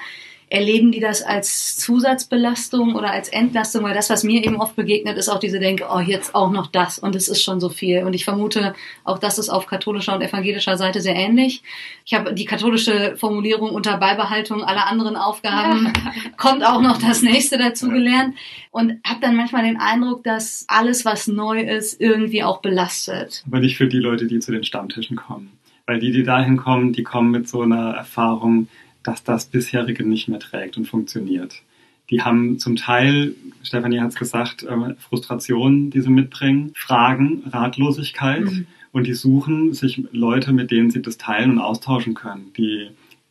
Erleben 0.48 0.92
die 0.92 1.00
das 1.00 1.22
als 1.22 1.76
Zusatzbelastung 1.76 2.94
oder 2.94 3.10
als 3.10 3.28
Entlastung? 3.28 3.82
Weil 3.82 3.94
das, 3.94 4.10
was 4.10 4.22
mir 4.22 4.44
eben 4.44 4.56
oft 4.56 4.76
begegnet, 4.76 5.18
ist 5.18 5.28
auch 5.28 5.40
diese 5.40 5.58
Denke, 5.58 5.86
oh, 5.92 5.98
jetzt 5.98 6.36
auch 6.36 6.52
noch 6.52 6.68
das 6.68 7.00
und 7.00 7.16
es 7.16 7.26
ist 7.26 7.42
schon 7.42 7.58
so 7.58 7.68
viel. 7.68 8.04
Und 8.04 8.14
ich 8.14 8.24
vermute, 8.24 8.74
auch 9.02 9.18
das 9.18 9.38
ist 9.38 9.48
auf 9.48 9.66
katholischer 9.66 10.14
und 10.14 10.22
evangelischer 10.22 10.76
Seite 10.76 11.00
sehr 11.00 11.16
ähnlich. 11.16 11.62
Ich 12.04 12.14
habe 12.14 12.32
die 12.32 12.44
katholische 12.44 13.16
Formulierung 13.16 13.70
unter 13.70 13.96
Beibehaltung 13.98 14.62
aller 14.62 14.86
anderen 14.86 15.16
Aufgaben 15.16 15.92
kommt 16.36 16.64
auch 16.64 16.80
noch 16.80 17.00
das 17.00 17.22
nächste 17.22 17.58
dazu 17.58 17.88
gelernt 17.88 18.36
und 18.70 19.00
habe 19.04 19.20
dann 19.20 19.36
manchmal 19.36 19.64
den 19.64 19.78
Eindruck, 19.78 20.22
dass 20.22 20.64
alles, 20.68 21.04
was 21.04 21.26
neu 21.26 21.60
ist, 21.60 22.00
irgendwie 22.00 22.44
auch 22.44 22.60
belastet. 22.60 23.42
Aber 23.46 23.58
nicht 23.58 23.76
für 23.76 23.88
die 23.88 23.98
Leute, 23.98 24.26
die 24.26 24.38
zu 24.38 24.52
den 24.52 24.62
Stammtischen 24.62 25.16
kommen. 25.16 25.50
Weil 25.86 26.00
die, 26.00 26.10
die 26.10 26.24
dahin 26.24 26.56
kommen, 26.56 26.92
die 26.92 27.04
kommen 27.04 27.30
mit 27.30 27.48
so 27.48 27.62
einer 27.62 27.94
Erfahrung, 27.94 28.68
dass 29.06 29.24
das 29.24 29.46
bisherige 29.46 30.06
nicht 30.06 30.28
mehr 30.28 30.40
trägt 30.40 30.76
und 30.76 30.86
funktioniert. 30.86 31.62
Die 32.10 32.22
haben 32.22 32.58
zum 32.58 32.76
Teil, 32.76 33.34
Stefanie 33.62 34.00
hat 34.00 34.10
es 34.10 34.14
gesagt, 34.16 34.62
äh, 34.62 34.94
Frustrationen, 34.98 35.90
die 35.90 36.00
sie 36.00 36.10
mitbringen, 36.10 36.72
Fragen, 36.74 37.42
Ratlosigkeit 37.46 38.44
Mhm. 38.44 38.66
und 38.92 39.06
die 39.06 39.14
suchen 39.14 39.72
sich 39.72 40.02
Leute, 40.12 40.52
mit 40.52 40.70
denen 40.70 40.90
sie 40.90 41.02
das 41.02 41.18
teilen 41.18 41.50
und 41.52 41.58
austauschen 41.58 42.14
können, 42.14 42.52
die, 42.56 42.90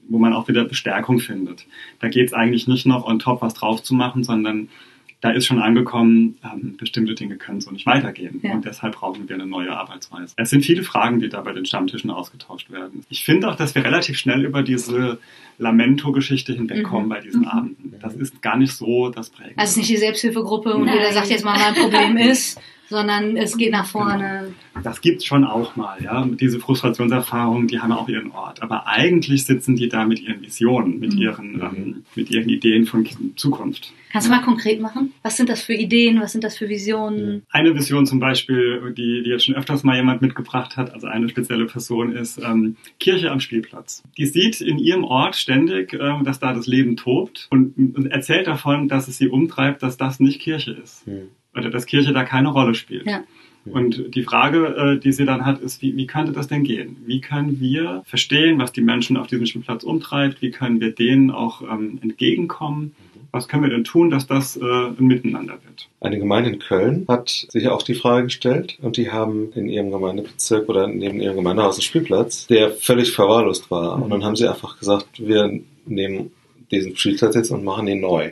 wo 0.09 0.17
man 0.19 0.33
auch 0.33 0.47
wieder 0.47 0.65
Bestärkung 0.65 1.19
findet. 1.19 1.65
Da 1.99 2.09
geht 2.09 2.27
es 2.27 2.33
eigentlich 2.33 2.67
nicht 2.67 2.85
noch 2.85 3.05
on 3.05 3.19
top 3.19 3.41
was 3.41 3.53
drauf 3.53 3.81
zu 3.81 3.95
machen, 3.95 4.23
sondern 4.23 4.67
da 5.25 5.31
ist 5.31 5.47
schon 5.47 5.59
angekommen, 5.59 6.37
ähm, 6.43 6.77
bestimmte 6.77 7.15
Dinge 7.15 7.35
können 7.37 7.59
so 7.59 7.71
nicht 7.71 7.85
weitergehen. 7.87 8.39
Ja. 8.43 8.53
Und 8.53 8.63
deshalb 8.65 8.95
brauchen 8.95 9.27
wir 9.27 9.35
eine 9.35 9.47
neue 9.47 9.71
Arbeitsweise. 9.75 10.33
Es 10.37 10.51
sind 10.51 10.63
viele 10.63 10.83
Fragen, 10.83 11.19
die 11.19 11.29
da 11.29 11.41
bei 11.41 11.51
den 11.51 11.65
Stammtischen 11.65 12.11
ausgetauscht 12.11 12.69
werden. 12.71 13.03
Ich 13.09 13.23
finde 13.23 13.49
auch, 13.49 13.55
dass 13.55 13.73
wir 13.73 13.83
relativ 13.83 14.17
schnell 14.17 14.45
über 14.45 14.61
diese 14.61 15.17
Lamento-Geschichte 15.57 16.53
hinwegkommen 16.53 17.05
Mhm. 17.05 17.09
bei 17.09 17.19
diesen 17.21 17.41
Mhm. 17.41 17.47
Abenden. 17.47 17.93
Das 18.01 18.13
ist 18.15 18.41
gar 18.41 18.57
nicht 18.57 18.73
so 18.73 19.09
das 19.09 19.29
Prägende. 19.29 19.57
Also 19.57 19.69
es 19.69 19.71
ist 19.71 19.77
nicht 19.77 19.89
die 19.89 19.97
Selbsthilfegruppe 19.97 20.73
und 20.75 20.87
jeder 20.87 21.11
sagt 21.11 21.29
jetzt 21.29 21.43
mal, 21.43 21.57
mein 21.57 21.73
Problem 21.73 22.17
ist, 22.31 22.59
sondern 22.89 23.37
es 23.37 23.57
geht 23.57 23.71
nach 23.71 23.85
vorne. 23.85 24.53
Das 24.83 25.01
gibt's 25.01 25.25
schon 25.25 25.43
auch 25.43 25.75
mal, 25.75 25.97
ja. 26.03 26.25
Diese 26.25 26.59
Frustrationserfahrungen, 26.59 27.67
die 27.67 27.79
haben 27.79 27.91
auch 27.91 28.07
ihren 28.09 28.31
Ort. 28.31 28.61
Aber 28.61 28.87
eigentlich 28.87 29.45
sitzen 29.45 29.75
die 29.75 29.89
da 29.89 30.05
mit 30.05 30.21
ihren 30.21 30.41
Visionen, 30.41 30.99
mit 30.99 31.13
Mhm. 31.13 31.21
ihren, 31.21 31.61
ähm, 31.61 32.03
mit 32.15 32.29
ihren 32.29 32.49
Ideen 32.49 32.85
von 32.85 33.07
Zukunft. 33.35 33.93
Kannst 34.11 34.27
du 34.27 34.31
mal 34.31 34.41
konkret 34.43 34.79
machen? 34.79 35.11
Was 35.23 35.35
sind 35.35 35.49
das 35.49 35.61
für 35.63 35.73
Ideen? 35.73 36.21
Was 36.21 36.31
sind 36.31 36.43
das 36.43 36.57
für 36.57 36.69
Visionen? 36.69 37.43
Eine 37.49 37.75
Vision 37.75 38.05
zum 38.05 38.19
Beispiel, 38.19 38.93
die, 38.97 39.23
die 39.23 39.29
jetzt 39.29 39.45
schon 39.45 39.55
öfters 39.55 39.83
mal 39.83 39.97
jemand 39.97 40.21
mitgebracht 40.21 40.77
hat, 40.77 40.93
also 40.93 41.07
eine 41.07 41.27
spezielle 41.27 41.65
Person 41.65 42.13
ist 42.13 42.39
ähm, 42.41 42.77
Kirche 42.99 43.29
am 43.31 43.41
Spielplatz. 43.41 44.03
Die 44.17 44.25
sieht 44.25 44.61
in 44.61 44.77
ihrem 44.79 45.03
Ort 45.03 45.35
ständig, 45.35 45.93
ähm, 45.93 46.23
dass 46.23 46.39
da 46.39 46.53
das 46.53 46.65
Leben 46.67 46.95
tobt 46.95 47.47
und, 47.49 47.75
und 47.77 48.05
erzählt 48.07 48.47
davon, 48.47 48.87
dass 48.87 49.07
es 49.09 49.17
sie 49.17 49.27
umtreibt, 49.27 49.83
dass 49.83 49.97
das 49.97 50.19
nicht 50.21 50.39
Kirche 50.39 50.71
ist. 50.71 51.05
Hm. 51.05 51.27
Oder 51.55 51.69
dass 51.69 51.85
Kirche 51.85 52.13
da 52.13 52.23
keine 52.23 52.49
Rolle 52.49 52.75
spielt. 52.75 53.07
Ja. 53.07 53.23
Und 53.65 54.15
die 54.15 54.23
Frage, 54.23 54.67
äh, 54.67 54.99
die 54.99 55.11
sie 55.11 55.25
dann 55.25 55.45
hat, 55.45 55.59
ist, 55.59 55.81
wie, 55.81 55.95
wie 55.97 56.05
könnte 56.05 56.31
das 56.31 56.47
denn 56.47 56.63
gehen? 56.63 56.97
Wie 57.05 57.19
können 57.19 57.59
wir 57.59 58.03
verstehen, 58.05 58.59
was 58.59 58.71
die 58.71 58.81
Menschen 58.81 59.17
auf 59.17 59.27
diesem 59.27 59.47
Spielplatz 59.47 59.83
umtreibt? 59.83 60.41
Wie 60.41 60.51
können 60.51 60.79
wir 60.79 60.91
denen 60.91 61.31
auch 61.31 61.61
ähm, 61.63 61.99
entgegenkommen? 62.01 62.95
Was 63.31 63.47
können 63.47 63.63
wir 63.63 63.69
denn 63.69 63.83
tun, 63.83 64.11
dass 64.11 64.27
das 64.27 64.55
äh, 64.55 64.61
ein 64.63 65.07
Miteinander 65.07 65.53
wird? 65.53 65.89
Eine 65.99 66.19
Gemeinde 66.19 66.51
in 66.51 66.59
Köln 66.59 67.05
hat 67.07 67.47
sich 67.49 67.67
auch 67.67 67.81
die 67.81 67.95
Frage 67.95 68.25
gestellt 68.25 68.77
und 68.81 68.97
die 68.97 69.11
haben 69.11 69.51
in 69.55 69.67
ihrem 69.67 69.89
Gemeindebezirk 69.89 70.69
oder 70.69 70.87
neben 70.87 71.19
ihrem 71.19 71.35
Gemeindehaus 71.35 71.75
einen 71.75 71.81
Spielplatz, 71.81 72.45
der 72.47 72.71
völlig 72.71 73.11
verwahrlost 73.11 73.71
war. 73.71 74.01
Und 74.01 74.11
dann 74.11 74.23
haben 74.23 74.35
sie 74.35 74.47
einfach 74.47 74.77
gesagt, 74.77 75.07
wir 75.17 75.59
nehmen 75.85 76.31
diesen 76.71 76.95
jetzt 76.95 77.51
und 77.51 77.63
machen 77.63 77.87
ihn 77.87 78.01
neu. 78.01 78.31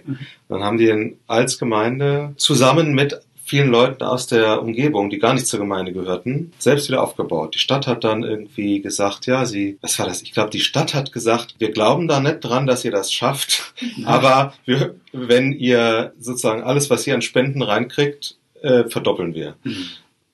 Dann 0.50 0.64
haben 0.64 0.78
die 0.78 0.90
ihn 0.90 1.18
als 1.28 1.58
Gemeinde 1.60 2.34
zusammen 2.38 2.94
mit 2.94 3.20
vielen 3.46 3.70
Leuten 3.70 4.04
aus 4.04 4.28
der 4.28 4.62
Umgebung, 4.62 5.10
die 5.10 5.20
gar 5.20 5.34
nicht 5.34 5.48
zur 5.48 5.60
Gemeinde 5.60 5.92
gehörten, 5.92 6.54
selbst 6.60 6.88
wieder 6.88 7.04
aufgebaut. 7.04 7.56
Die 7.56 7.60
Stadt 7.60 7.88
hat 7.88 8.04
dann 8.04 8.24
irgendwie 8.24 8.82
gesagt, 8.82 9.26
ja, 9.26 9.46
sie, 9.46 9.78
was 9.82 10.00
war 10.00 10.08
das? 10.08 10.22
Ich 10.22 10.32
glaube, 10.32 10.50
die 10.50 10.62
Stadt 10.62 10.94
hat 10.94 11.12
gesagt, 11.12 11.56
wir 11.60 11.72
glauben 11.72 12.08
da 12.08 12.20
nicht 12.20 12.40
dran, 12.40 12.66
dass 12.66 12.86
ihr 12.86 12.92
das 12.92 13.12
schafft, 13.12 13.74
aber 14.06 14.54
wir, 14.66 14.96
wenn 15.12 15.52
ihr 15.52 16.14
sozusagen 16.20 16.64
alles, 16.64 16.90
was 16.90 17.06
ihr 17.06 17.16
an 17.16 17.22
Spenden 17.22 17.62
reinkriegt, 17.62 18.38
äh, 18.62 18.86
verdoppeln 18.86 19.36
wir. 19.36 19.56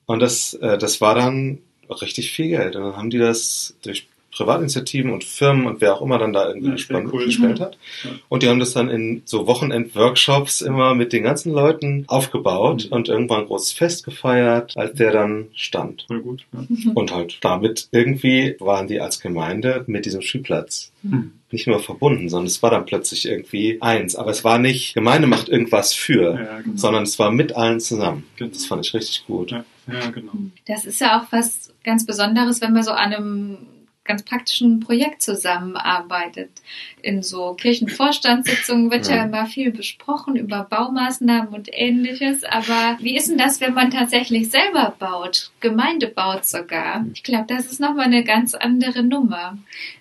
Und 0.05 0.19
das, 0.19 0.53
äh, 0.53 0.77
das 0.77 1.01
war 1.01 1.15
dann 1.15 1.59
richtig 1.89 2.31
viel 2.31 2.49
Geld. 2.49 2.75
Und 2.75 2.83
dann 2.83 2.95
haben 2.95 3.09
die 3.09 3.17
das 3.17 3.75
durch 3.81 4.07
Privatinitiativen 4.39 5.11
und 5.11 5.23
Firmen 5.25 5.67
und 5.67 5.81
wer 5.81 5.93
auch 5.95 6.01
immer 6.01 6.17
dann 6.17 6.31
da 6.33 6.47
irgendwie 6.47 6.69
Ja, 6.69 7.01
cool. 7.11 7.25
gespendet 7.25 7.59
hat. 7.59 7.77
Ja. 8.03 8.11
Und 8.29 8.41
die 8.43 8.47
haben 8.47 8.59
das 8.59 8.71
dann 8.73 8.89
in 8.89 9.21
so 9.25 9.45
Wochenend-Workshops 9.47 10.61
immer 10.61 10.95
mit 10.95 11.11
den 11.11 11.23
ganzen 11.23 11.51
Leuten 11.51 12.05
aufgebaut 12.07 12.85
Mhm. 12.87 12.93
und 12.95 13.09
irgendwann 13.09 13.41
ein 13.41 13.47
großes 13.47 13.73
Fest 13.73 14.05
gefeiert, 14.05 14.77
als 14.77 14.93
der 14.95 15.11
dann 15.11 15.47
stand. 15.53 16.05
Voll 16.07 16.21
gut. 16.21 16.45
Ja. 16.53 16.91
Und 16.93 17.13
halt 17.13 17.37
damit 17.41 17.89
irgendwie 17.91 18.55
waren 18.59 18.87
die 18.87 19.01
als 19.01 19.19
Gemeinde 19.19 19.83
mit 19.87 20.05
diesem 20.05 20.21
Spielplatz 20.21 20.91
Mhm. 21.03 21.31
nicht 21.51 21.67
nur 21.67 21.79
verbunden, 21.79 22.29
sondern 22.29 22.47
es 22.47 22.61
war 22.61 22.71
dann 22.71 22.85
plötzlich 22.85 23.25
irgendwie 23.27 23.77
eins. 23.81 24.15
Aber 24.15 24.31
es 24.31 24.43
war 24.43 24.59
nicht, 24.59 24.93
Gemeinde 24.93 25.27
macht 25.27 25.49
irgendwas 25.49 25.93
für, 25.93 26.35
Ja, 26.35 26.59
genau. 26.61 26.75
sondern 26.77 27.03
es 27.03 27.17
war 27.19 27.31
mit 27.31 27.55
allen 27.55 27.79
zusammen. 27.79 28.23
Genau. 28.37 28.51
Das 28.53 28.65
fand 28.65 28.85
ich 28.85 28.93
richtig 28.93 29.25
gut. 29.25 29.51
Ja, 29.51 29.65
ja, 29.91 30.09
genau. 30.11 30.31
Das 30.67 30.85
ist 30.85 31.01
ja 31.01 31.19
auch 31.19 31.31
was 31.31 31.73
ganz 31.83 32.05
Besonderes, 32.05 32.61
wenn 32.61 32.73
man 32.73 32.83
so 32.83 32.91
an 32.91 33.13
einem 33.13 33.57
ganz 34.09 34.23
praktischen 34.23 34.79
Projekt 34.79 35.21
zusammenarbeitet. 35.21 36.49
In 37.03 37.21
so 37.21 37.53
Kirchenvorstandssitzungen 37.53 38.89
wird 38.89 39.07
ja. 39.07 39.17
Ja. 39.17 39.23
immer 39.25 39.45
viel 39.45 39.71
besprochen 39.71 40.35
über 40.35 40.63
Baumaßnahmen 40.63 41.53
und 41.53 41.69
ähnliches. 41.71 42.43
Aber 42.43 42.97
wie 42.99 43.15
ist 43.15 43.29
denn 43.29 43.37
das, 43.37 43.61
wenn 43.61 43.75
man 43.75 43.91
tatsächlich 43.91 44.49
selber 44.49 44.95
baut? 44.97 45.51
Gemeinde 45.59 46.07
baut 46.07 46.45
sogar. 46.45 47.05
Ich 47.13 47.21
glaube, 47.21 47.45
das 47.47 47.67
ist 47.67 47.79
nochmal 47.79 48.05
eine 48.05 48.23
ganz 48.23 48.55
andere 48.55 49.03
Nummer. 49.03 49.59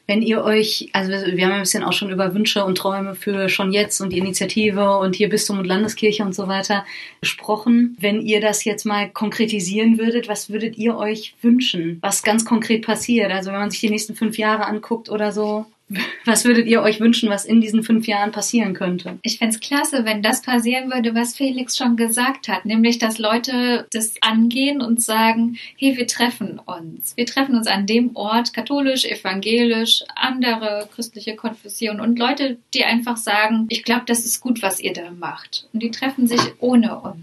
Wenn 0.08 0.22
ihr 0.22 0.42
euch, 0.42 0.88
also 0.94 1.12
wir 1.12 1.44
haben 1.44 1.52
ein 1.52 1.60
bisschen 1.60 1.84
auch 1.84 1.92
schon 1.92 2.08
über 2.08 2.34
Wünsche 2.34 2.64
und 2.64 2.78
Träume 2.78 3.14
für 3.14 3.50
schon 3.50 3.72
jetzt 3.72 4.00
und 4.00 4.10
die 4.10 4.16
Initiative 4.16 4.96
und 4.96 5.14
hier 5.14 5.28
Bistum 5.28 5.58
und 5.58 5.66
Landeskirche 5.66 6.24
und 6.24 6.34
so 6.34 6.48
weiter 6.48 6.86
gesprochen. 7.20 7.94
Wenn 8.00 8.22
ihr 8.22 8.40
das 8.40 8.64
jetzt 8.64 8.86
mal 8.86 9.10
konkretisieren 9.10 9.98
würdet, 9.98 10.26
was 10.26 10.48
würdet 10.48 10.78
ihr 10.78 10.96
euch 10.96 11.34
wünschen, 11.42 11.98
was 12.00 12.22
ganz 12.22 12.46
konkret 12.46 12.86
passiert? 12.86 13.30
Also 13.30 13.52
wenn 13.52 13.60
man 13.60 13.70
sich 13.70 13.80
die 13.80 13.90
nächsten 13.90 14.14
fünf 14.14 14.38
Jahre 14.38 14.64
anguckt 14.64 15.10
oder 15.10 15.30
so, 15.30 15.66
was 16.24 16.44
würdet 16.44 16.66
ihr 16.66 16.82
euch 16.82 17.00
wünschen, 17.00 17.30
was 17.30 17.44
in 17.44 17.60
diesen 17.60 17.82
fünf 17.82 18.06
Jahren 18.06 18.32
passieren 18.32 18.74
könnte? 18.74 19.18
Ich 19.22 19.38
fände 19.38 19.54
es 19.54 19.60
klasse, 19.60 20.04
wenn 20.04 20.22
das 20.22 20.42
passieren 20.42 20.90
würde, 20.90 21.14
was 21.14 21.36
Felix 21.36 21.76
schon 21.76 21.96
gesagt 21.96 22.48
hat, 22.48 22.64
nämlich 22.64 22.98
dass 22.98 23.18
Leute 23.18 23.86
das 23.92 24.14
angehen 24.20 24.80
und 24.80 25.02
sagen, 25.02 25.58
hey, 25.76 25.96
wir 25.96 26.06
treffen 26.06 26.58
uns. 26.58 27.16
Wir 27.16 27.26
treffen 27.26 27.54
uns 27.54 27.66
an 27.66 27.86
dem 27.86 28.14
Ort, 28.16 28.52
katholisch, 28.52 29.04
evangelisch, 29.04 30.04
andere 30.14 30.88
christliche 30.94 31.36
Konfessionen 31.36 32.00
und 32.00 32.18
Leute, 32.18 32.58
die 32.74 32.84
einfach 32.84 33.16
sagen, 33.16 33.66
ich 33.68 33.82
glaube, 33.82 34.04
das 34.06 34.24
ist 34.24 34.40
gut, 34.40 34.62
was 34.62 34.80
ihr 34.80 34.92
da 34.92 35.10
macht. 35.10 35.68
Und 35.72 35.82
die 35.82 35.90
treffen 35.90 36.26
sich 36.26 36.40
ohne 36.58 37.00
uns. 37.00 37.18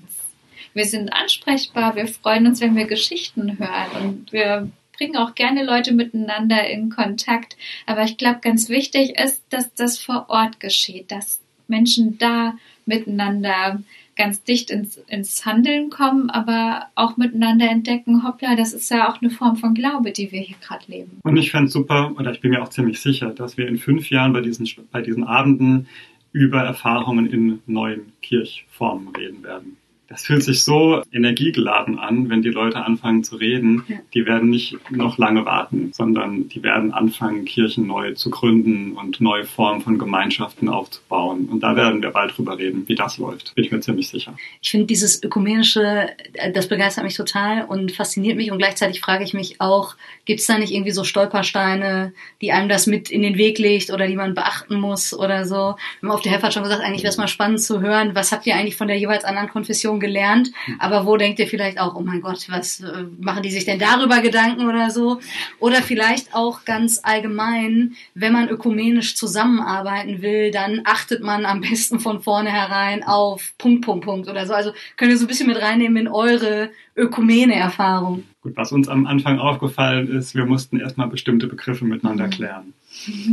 Wir 0.73 0.85
sind 0.85 1.13
ansprechbar, 1.13 1.95
wir 1.95 2.07
freuen 2.07 2.47
uns, 2.47 2.59
wenn 2.59 2.75
wir 2.75 2.85
Geschichten 2.85 3.57
hören 3.59 4.03
und 4.03 4.33
wir 4.33 4.69
bringen 4.97 5.17
auch 5.17 5.35
gerne 5.35 5.63
Leute 5.65 5.93
miteinander 5.93 6.67
in 6.67 6.89
Kontakt. 6.89 7.57
Aber 7.85 8.03
ich 8.03 8.17
glaube, 8.17 8.39
ganz 8.41 8.69
wichtig 8.69 9.19
ist, 9.19 9.43
dass 9.49 9.73
das 9.73 9.99
vor 9.99 10.25
Ort 10.29 10.59
geschieht, 10.59 11.11
dass 11.11 11.41
Menschen 11.67 12.17
da 12.17 12.55
miteinander 12.85 13.79
ganz 14.15 14.43
dicht 14.43 14.69
ins, 14.71 14.97
ins 15.07 15.45
Handeln 15.45 15.89
kommen, 15.89 16.29
aber 16.29 16.87
auch 16.95 17.17
miteinander 17.17 17.69
entdecken, 17.69 18.23
hoppla, 18.23 18.55
das 18.55 18.73
ist 18.73 18.89
ja 18.89 19.09
auch 19.09 19.21
eine 19.21 19.29
Form 19.29 19.57
von 19.57 19.73
Glaube, 19.73 20.11
die 20.11 20.31
wir 20.31 20.39
hier 20.39 20.55
gerade 20.61 20.85
leben. 20.87 21.19
Und 21.23 21.37
ich 21.37 21.51
fände 21.51 21.69
super, 21.69 22.13
oder 22.17 22.31
ich 22.31 22.39
bin 22.39 22.51
mir 22.51 22.61
auch 22.61 22.69
ziemlich 22.69 23.01
sicher, 23.01 23.31
dass 23.31 23.57
wir 23.57 23.67
in 23.67 23.77
fünf 23.77 24.09
Jahren 24.09 24.31
bei 24.31 24.41
diesen, 24.41 24.67
bei 24.91 25.01
diesen 25.01 25.25
Abenden 25.25 25.87
über 26.31 26.61
Erfahrungen 26.61 27.27
in 27.27 27.59
neuen 27.65 28.13
Kirchformen 28.21 29.09
reden 29.09 29.43
werden. 29.43 29.77
Das 30.07 30.25
fühlt 30.25 30.43
sich 30.43 30.63
so 30.63 31.01
energiegeladen 31.11 31.97
an, 31.97 32.29
wenn 32.29 32.41
die 32.41 32.49
Leute 32.49 32.83
anfangen 32.83 33.23
zu 33.23 33.37
reden. 33.37 33.83
Ja. 33.87 33.97
Die 34.13 34.25
werden 34.25 34.49
nicht 34.49 34.77
noch 34.91 35.17
lange 35.17 35.45
warten, 35.45 35.91
sondern 35.93 36.47
die 36.49 36.61
werden 36.61 36.93
anfangen, 36.93 37.45
Kirchen 37.45 37.87
neu 37.87 38.13
zu 38.13 38.29
gründen 38.29 38.93
und 38.93 39.19
neue 39.19 39.45
Formen 39.45 39.81
von 39.81 39.97
Gemeinschaften 39.97 40.69
aufzubauen. 40.69 41.49
Und 41.51 41.61
da 41.61 41.75
werden 41.75 42.03
wir 42.03 42.11
bald 42.11 42.37
drüber 42.37 42.57
reden, 42.57 42.87
wie 42.87 42.95
das 42.95 43.17
läuft. 43.17 43.55
Bin 43.55 43.65
ich 43.65 43.71
mir 43.71 43.79
ziemlich 43.79 44.09
sicher. 44.09 44.35
Ich 44.61 44.71
finde 44.71 44.85
dieses 44.85 45.23
ökumenische, 45.23 46.09
äh, 46.33 46.51
das 46.51 46.67
begeistert 46.67 47.03
mich 47.03 47.15
total 47.15 47.65
und 47.65 47.91
fasziniert 47.91 48.37
mich 48.37 48.51
und 48.51 48.59
gleichzeitig 48.59 49.01
frage 49.01 49.23
ich 49.23 49.33
mich 49.33 49.59
auch, 49.59 49.95
gibt 50.25 50.39
es 50.39 50.47
da 50.47 50.57
nicht 50.57 50.73
irgendwie 50.73 50.91
so 50.91 51.03
Stolpersteine, 51.03 52.13
die 52.41 52.51
einem 52.51 52.69
das 52.69 52.87
mit 52.87 53.09
in 53.09 53.21
den 53.21 53.37
Weg 53.37 53.57
legt 53.57 53.91
oder 53.91 54.07
die 54.07 54.15
man 54.15 54.35
beachten 54.35 54.79
muss 54.79 55.13
oder 55.13 55.45
so? 55.45 55.75
Wir 55.99 56.09
haben 56.09 56.11
auf 56.11 56.21
der 56.21 56.31
Helfer 56.31 56.51
schon 56.51 56.63
gesagt, 56.63 56.81
eigentlich 56.81 57.03
wäre 57.03 57.11
es 57.11 57.17
mal 57.17 57.27
spannend 57.27 57.61
zu 57.61 57.81
hören, 57.81 58.13
was 58.13 58.31
habt 58.31 58.45
ihr 58.45 58.55
eigentlich 58.55 58.75
von 58.75 58.87
der 58.87 58.97
jeweils 58.97 59.23
anderen 59.23 59.49
Konfession 59.49 59.94
gelernt, 59.99 60.51
aber 60.79 61.05
wo 61.05 61.17
denkt 61.17 61.39
ihr 61.39 61.47
vielleicht 61.47 61.79
auch, 61.79 61.95
oh 61.95 62.01
mein 62.01 62.21
Gott, 62.21 62.45
was 62.49 62.81
äh, 62.81 63.05
machen 63.19 63.43
die 63.43 63.51
sich 63.51 63.65
denn 63.65 63.79
darüber 63.79 64.21
Gedanken 64.21 64.67
oder 64.67 64.89
so? 64.89 65.19
Oder 65.59 65.81
vielleicht 65.81 66.33
auch 66.33 66.65
ganz 66.65 66.99
allgemein, 67.03 67.95
wenn 68.13 68.33
man 68.33 68.49
ökumenisch 68.49 69.15
zusammenarbeiten 69.15 70.21
will, 70.21 70.51
dann 70.51 70.81
achtet 70.85 71.21
man 71.23 71.45
am 71.45 71.61
besten 71.61 71.99
von 71.99 72.21
vornherein 72.21 73.03
auf 73.03 73.53
Punkt, 73.57 73.83
Punkt, 73.85 74.05
Punkt 74.05 74.29
oder 74.29 74.45
so. 74.45 74.53
Also 74.53 74.71
könnt 74.97 75.11
ihr 75.11 75.17
so 75.17 75.25
ein 75.25 75.27
bisschen 75.27 75.47
mit 75.47 75.61
reinnehmen 75.61 75.97
in 75.97 76.07
eure 76.07 76.69
Ökumene-Erfahrung. 76.95 78.23
Gut, 78.41 78.53
was 78.55 78.71
uns 78.71 78.87
am 78.87 79.07
Anfang 79.07 79.39
aufgefallen 79.39 80.07
ist, 80.07 80.35
wir 80.35 80.45
mussten 80.45 80.79
erstmal 80.79 81.07
bestimmte 81.07 81.47
Begriffe 81.47 81.85
miteinander 81.85 82.27
Mhm. 82.27 82.31
klären. 82.31 82.73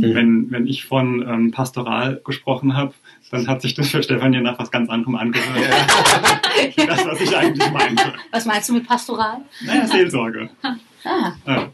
Wenn, 0.01 0.51
wenn 0.51 0.67
ich 0.67 0.85
von 0.85 1.21
ähm, 1.27 1.51
Pastoral 1.51 2.21
gesprochen 2.23 2.75
habe, 2.75 2.93
dann 3.31 3.47
hat 3.47 3.61
sich 3.61 3.73
das 3.73 3.89
für 3.89 4.03
Stefanie 4.03 4.41
nach 4.41 4.59
was 4.59 4.69
ganz 4.71 4.89
anderem 4.89 5.15
angehört. 5.15 5.47
das, 6.77 7.05
was 7.05 7.21
ich 7.21 7.35
eigentlich 7.35 7.71
meinte. 7.71 8.13
Was 8.31 8.45
meinst 8.45 8.69
du 8.69 8.73
mit 8.73 8.87
Pastoral? 8.87 9.37
Naja, 9.65 9.87
Seelsorge. 9.87 10.49
Ah, 10.61 11.33
Ja, 11.45 11.69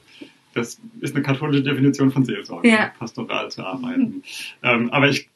das 0.54 0.80
ist 1.02 1.16
eine 1.16 1.24
katholische 1.24 1.62
Definition 1.64 2.12
von 2.12 2.26
Seelsorge, 2.26 2.68
Ja. 2.70 2.92
pastoral 2.98 3.52
zu 3.52 3.64
arbeiten. 3.64 4.24
Ähm, 4.64 4.90
aber 4.92 5.10
ich, 5.10 5.30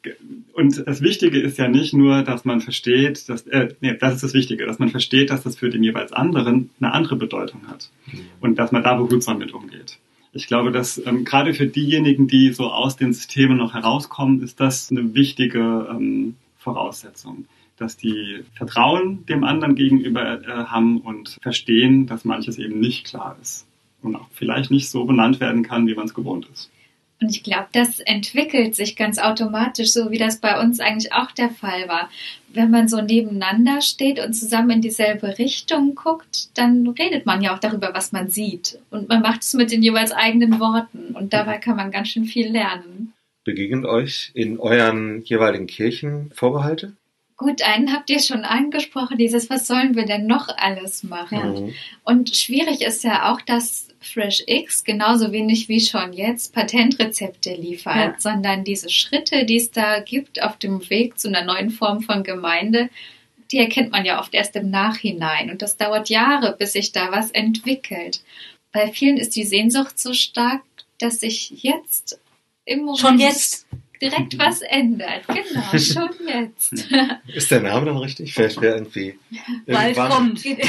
und 0.54 0.82
das 0.86 1.02
Wichtige 1.02 1.38
ist 1.40 1.58
ja 1.58 1.68
nicht 1.68 1.94
nur, 1.94 2.22
dass 2.22 2.44
man 2.44 2.60
versteht, 2.60 3.28
dass, 3.28 3.46
äh, 3.46 3.74
nee, 3.80 3.94
das 3.98 4.14
ist 4.16 4.24
das 4.24 4.34
Wichtige, 4.34 4.66
dass 4.66 4.78
man 4.78 4.88
versteht, 4.88 5.30
dass 5.30 5.42
das 5.44 5.56
für 5.56 5.70
den 5.70 5.84
jeweils 5.84 6.12
anderen 6.12 6.70
eine 6.80 6.92
andere 6.92 7.16
Bedeutung 7.16 7.68
hat. 7.68 7.90
Und 8.40 8.58
dass 8.58 8.72
man 8.72 8.82
da 8.82 8.94
behutsam 8.94 9.38
mit 9.38 9.52
umgeht. 9.52 9.98
Ich 10.36 10.48
glaube, 10.48 10.72
dass 10.72 11.00
ähm, 11.06 11.24
gerade 11.24 11.54
für 11.54 11.66
diejenigen, 11.66 12.26
die 12.26 12.52
so 12.52 12.70
aus 12.70 12.96
den 12.96 13.12
Systemen 13.12 13.56
noch 13.56 13.72
herauskommen, 13.72 14.42
ist 14.42 14.58
das 14.58 14.90
eine 14.90 15.14
wichtige 15.14 15.88
ähm, 15.90 16.34
Voraussetzung. 16.58 17.46
dass 17.76 17.96
die 17.96 18.44
Vertrauen 18.54 19.26
dem 19.26 19.42
anderen 19.42 19.74
gegenüber 19.74 20.40
äh, 20.42 20.64
haben 20.66 21.00
und 21.00 21.38
verstehen, 21.42 22.06
dass 22.06 22.24
manches 22.24 22.58
eben 22.58 22.78
nicht 22.78 23.06
klar 23.06 23.36
ist 23.42 23.66
und 24.02 24.14
auch 24.16 24.28
vielleicht 24.32 24.70
nicht 24.70 24.88
so 24.90 25.04
benannt 25.04 25.40
werden 25.40 25.62
kann, 25.64 25.86
wie 25.86 25.94
man 25.94 26.06
es 26.06 26.14
gewohnt 26.14 26.48
ist. 26.52 26.70
Und 27.24 27.30
ich 27.30 27.42
glaube, 27.42 27.68
das 27.72 28.00
entwickelt 28.00 28.74
sich 28.74 28.96
ganz 28.96 29.18
automatisch, 29.18 29.92
so 29.92 30.10
wie 30.10 30.18
das 30.18 30.40
bei 30.40 30.60
uns 30.60 30.78
eigentlich 30.78 31.14
auch 31.14 31.30
der 31.30 31.48
Fall 31.48 31.88
war. 31.88 32.10
Wenn 32.48 32.70
man 32.70 32.86
so 32.86 33.00
nebeneinander 33.00 33.80
steht 33.80 34.20
und 34.20 34.34
zusammen 34.34 34.68
in 34.68 34.80
dieselbe 34.82 35.38
Richtung 35.38 35.94
guckt, 35.94 36.50
dann 36.52 36.86
redet 36.86 37.24
man 37.24 37.40
ja 37.40 37.54
auch 37.54 37.58
darüber, 37.58 37.94
was 37.94 38.12
man 38.12 38.28
sieht. 38.28 38.78
Und 38.90 39.08
man 39.08 39.22
macht 39.22 39.40
es 39.40 39.54
mit 39.54 39.72
den 39.72 39.82
jeweils 39.82 40.12
eigenen 40.12 40.60
Worten. 40.60 41.14
Und 41.14 41.32
dabei 41.32 41.56
kann 41.56 41.76
man 41.76 41.90
ganz 41.90 42.08
schön 42.08 42.26
viel 42.26 42.52
lernen. 42.52 43.14
Begegnen 43.42 43.86
euch 43.86 44.30
in 44.34 44.58
euren 44.58 45.22
jeweiligen 45.22 45.66
Kirchen 45.66 46.30
Vorbehalte? 46.34 46.92
Gut, 47.38 47.62
einen 47.62 47.94
habt 47.94 48.10
ihr 48.10 48.20
schon 48.20 48.44
angesprochen, 48.44 49.16
dieses, 49.16 49.48
was 49.48 49.66
sollen 49.66 49.96
wir 49.96 50.04
denn 50.04 50.26
noch 50.26 50.48
alles 50.58 51.04
machen? 51.04 51.68
Mhm. 51.68 51.74
Und 52.04 52.36
schwierig 52.36 52.82
ist 52.82 53.02
ja 53.02 53.32
auch, 53.32 53.40
dass 53.40 53.88
FreshX 54.04 54.84
genauso 54.84 55.32
wenig 55.32 55.68
wie 55.68 55.80
schon 55.80 56.12
jetzt 56.12 56.52
Patentrezepte 56.52 57.54
liefert, 57.54 57.96
ja. 57.96 58.14
sondern 58.18 58.64
diese 58.64 58.90
Schritte, 58.90 59.44
die 59.44 59.56
es 59.56 59.70
da 59.70 60.00
gibt 60.00 60.42
auf 60.42 60.58
dem 60.58 60.88
Weg 60.90 61.18
zu 61.18 61.28
einer 61.28 61.44
neuen 61.44 61.70
Form 61.70 62.02
von 62.02 62.22
Gemeinde, 62.22 62.90
die 63.50 63.58
erkennt 63.58 63.92
man 63.92 64.04
ja 64.04 64.20
oft 64.20 64.34
erst 64.34 64.56
im 64.56 64.70
Nachhinein. 64.70 65.50
Und 65.50 65.62
das 65.62 65.76
dauert 65.76 66.08
Jahre, 66.08 66.56
bis 66.58 66.72
sich 66.72 66.92
da 66.92 67.12
was 67.12 67.30
entwickelt. 67.30 68.22
Bei 68.72 68.90
vielen 68.90 69.16
ist 69.16 69.36
die 69.36 69.44
Sehnsucht 69.44 69.98
so 69.98 70.12
stark, 70.12 70.62
dass 70.98 71.20
sich 71.20 71.50
jetzt 71.62 72.18
im 72.64 72.80
Moment 72.80 72.98
schon 72.98 73.18
jetzt 73.18 73.66
direkt 74.00 74.38
was 74.38 74.62
ändert. 74.62 75.22
Genau, 75.26 75.78
schon 75.78 76.10
jetzt. 76.26 76.72
Ist 77.34 77.50
der 77.50 77.60
Name 77.60 77.86
dann 77.86 77.96
richtig? 77.96 78.34
Vielleicht 78.34 78.60
wäre 78.60 78.76
irgendwie. 78.76 79.18
Bald 79.66 79.96
kommt. 79.96 80.42
Geduld 80.42 80.68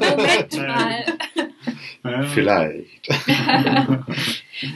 Moment 0.00 0.56
mal. 0.56 1.04
Vielleicht. 2.32 3.08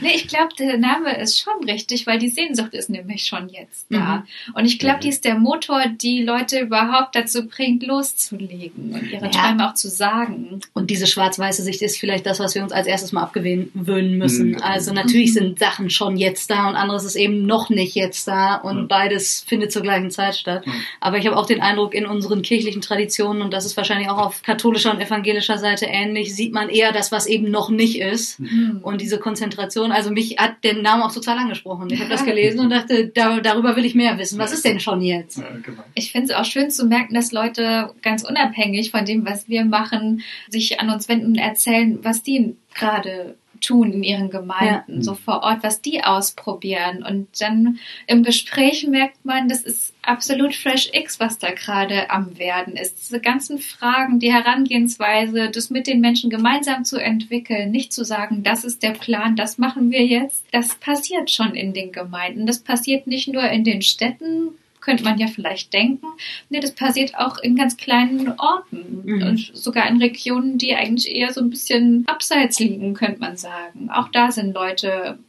Nee, 0.01 0.13
ich 0.15 0.27
glaube, 0.27 0.49
der 0.57 0.77
Name 0.77 1.17
ist 1.19 1.39
schon 1.39 1.63
richtig, 1.63 2.07
weil 2.07 2.19
die 2.19 2.29
Sehnsucht 2.29 2.73
ist 2.73 2.89
nämlich 2.89 3.25
schon 3.25 3.49
jetzt 3.49 3.87
da. 3.89 4.17
Mhm. 4.17 4.53
Und 4.55 4.65
ich 4.65 4.79
glaube, 4.79 4.97
mhm. 4.97 5.01
die 5.01 5.09
ist 5.09 5.25
der 5.25 5.35
Motor, 5.35 5.83
die 5.87 6.23
Leute 6.23 6.59
überhaupt 6.59 7.15
dazu 7.15 7.47
bringt, 7.47 7.83
loszulegen 7.85 8.93
und 8.93 9.11
ihre 9.11 9.25
ja. 9.25 9.31
Träume 9.31 9.69
auch 9.69 9.73
zu 9.73 9.89
sagen. 9.89 10.61
Und 10.73 10.89
diese 10.89 11.07
schwarz-weiße 11.07 11.63
Sicht 11.63 11.81
ist 11.81 11.97
vielleicht 11.97 12.25
das, 12.25 12.39
was 12.39 12.55
wir 12.55 12.63
uns 12.63 12.71
als 12.71 12.87
erstes 12.87 13.11
mal 13.11 13.23
abgewöhnen 13.23 14.17
müssen. 14.17 14.51
Mhm. 14.51 14.61
Also 14.61 14.93
natürlich 14.93 15.33
sind 15.33 15.59
Sachen 15.59 15.89
schon 15.89 16.17
jetzt 16.17 16.49
da 16.49 16.67
und 16.69 16.75
anderes 16.75 17.05
ist 17.05 17.15
eben 17.15 17.45
noch 17.45 17.69
nicht 17.69 17.95
jetzt 17.95 18.27
da 18.27 18.55
und 18.55 18.87
beides 18.87 19.43
findet 19.47 19.71
zur 19.71 19.81
gleichen 19.81 20.11
Zeit 20.11 20.35
statt. 20.35 20.65
Aber 20.99 21.17
ich 21.17 21.25
habe 21.25 21.37
auch 21.37 21.45
den 21.45 21.61
Eindruck, 21.61 21.93
in 21.93 22.05
unseren 22.05 22.41
kirchlichen 22.41 22.81
Traditionen, 22.81 23.41
und 23.41 23.53
das 23.53 23.65
ist 23.65 23.77
wahrscheinlich 23.77 24.09
auch 24.09 24.17
auf 24.17 24.41
katholischer 24.41 24.91
und 24.91 25.01
evangelischer 25.01 25.57
Seite 25.57 25.85
ähnlich, 25.85 26.35
sieht 26.35 26.53
man 26.53 26.69
eher 26.69 26.91
das, 26.91 27.11
was 27.11 27.25
eben 27.25 27.49
noch 27.51 27.69
nicht 27.69 27.99
ist. 27.99 28.39
Mhm. 28.39 28.79
Und 28.81 29.01
diese 29.01 29.19
Konzentration 29.19 29.68
Situation. 29.69 29.91
Also 29.91 30.11
mich 30.11 30.37
hat 30.37 30.63
der 30.63 30.75
Name 30.75 31.05
auch 31.05 31.13
total 31.13 31.37
angesprochen. 31.37 31.89
Ich 31.91 31.99
habe 31.99 32.09
das 32.09 32.25
gelesen 32.25 32.59
und 32.59 32.69
dachte, 32.69 33.07
da, 33.07 33.39
darüber 33.39 33.75
will 33.75 33.85
ich 33.85 33.95
mehr 33.95 34.17
wissen. 34.17 34.39
Was 34.39 34.51
ist 34.51 34.65
denn 34.65 34.79
schon 34.79 35.01
jetzt? 35.01 35.37
Genau. 35.37 35.83
Ich 35.93 36.11
finde 36.11 36.31
es 36.31 36.35
auch 36.35 36.45
schön 36.45 36.71
zu 36.71 36.85
merken, 36.85 37.13
dass 37.13 37.31
Leute 37.31 37.93
ganz 38.01 38.23
unabhängig 38.23 38.91
von 38.91 39.05
dem, 39.05 39.25
was 39.25 39.47
wir 39.47 39.65
machen, 39.65 40.23
sich 40.49 40.79
an 40.79 40.89
uns 40.89 41.07
wenden 41.07 41.27
und 41.27 41.37
erzählen, 41.37 41.99
was 42.03 42.23
die 42.23 42.55
gerade 42.73 43.35
tun 43.59 43.91
in 43.93 44.03
ihren 44.03 44.29
Gemeinden, 44.29 44.97
ja. 44.97 45.01
so 45.01 45.13
vor 45.13 45.43
Ort, 45.43 45.63
was 45.63 45.81
die 45.81 46.03
ausprobieren. 46.03 47.03
Und 47.03 47.27
dann 47.39 47.79
im 48.07 48.23
Gespräch 48.23 48.87
merkt 48.87 49.23
man, 49.25 49.49
das 49.49 49.61
ist 49.61 49.93
absolut 50.01 50.55
Fresh 50.55 50.89
X, 50.93 51.19
was 51.19 51.37
da 51.37 51.51
gerade 51.51 52.09
am 52.09 52.37
Werden 52.37 52.75
ist. 52.75 52.99
Diese 52.99 53.19
ganzen 53.19 53.59
Fragen, 53.59 54.19
die 54.19 54.33
Herangehensweise, 54.33 55.49
das 55.49 55.69
mit 55.69 55.87
den 55.87 56.01
Menschen 56.01 56.29
gemeinsam 56.29 56.85
zu 56.85 56.97
entwickeln, 56.97 57.71
nicht 57.71 57.93
zu 57.93 58.03
sagen, 58.03 58.43
das 58.43 58.63
ist 58.63 58.83
der 58.83 58.91
Plan, 58.91 59.35
das 59.35 59.57
machen 59.57 59.91
wir 59.91 60.05
jetzt, 60.05 60.45
das 60.51 60.75
passiert 60.75 61.31
schon 61.31 61.55
in 61.55 61.73
den 61.73 61.91
Gemeinden. 61.91 62.45
Das 62.45 62.59
passiert 62.59 63.07
nicht 63.07 63.27
nur 63.27 63.43
in 63.49 63.63
den 63.63 63.81
Städten, 63.81 64.49
könnte 64.81 65.03
man 65.03 65.17
ja 65.17 65.27
vielleicht 65.27 65.73
denken. 65.73 66.07
Nee, 66.49 66.59
das 66.59 66.71
passiert 66.71 67.15
auch 67.17 67.37
in 67.39 67.55
ganz 67.55 67.77
kleinen 67.77 68.33
Orten 68.39 69.03
mhm. 69.03 69.21
und 69.23 69.51
sogar 69.53 69.87
in 69.87 70.01
Regionen, 70.01 70.57
die 70.57 70.75
eigentlich 70.75 71.13
eher 71.13 71.33
so 71.33 71.41
ein 71.41 71.49
bisschen 71.49 72.03
abseits 72.07 72.59
liegen, 72.59 72.93
könnte 72.93 73.19
man 73.19 73.37
sagen. 73.37 73.89
Auch 73.91 74.09
da 74.09 74.31
sind 74.31 74.53
Leute 74.53 75.19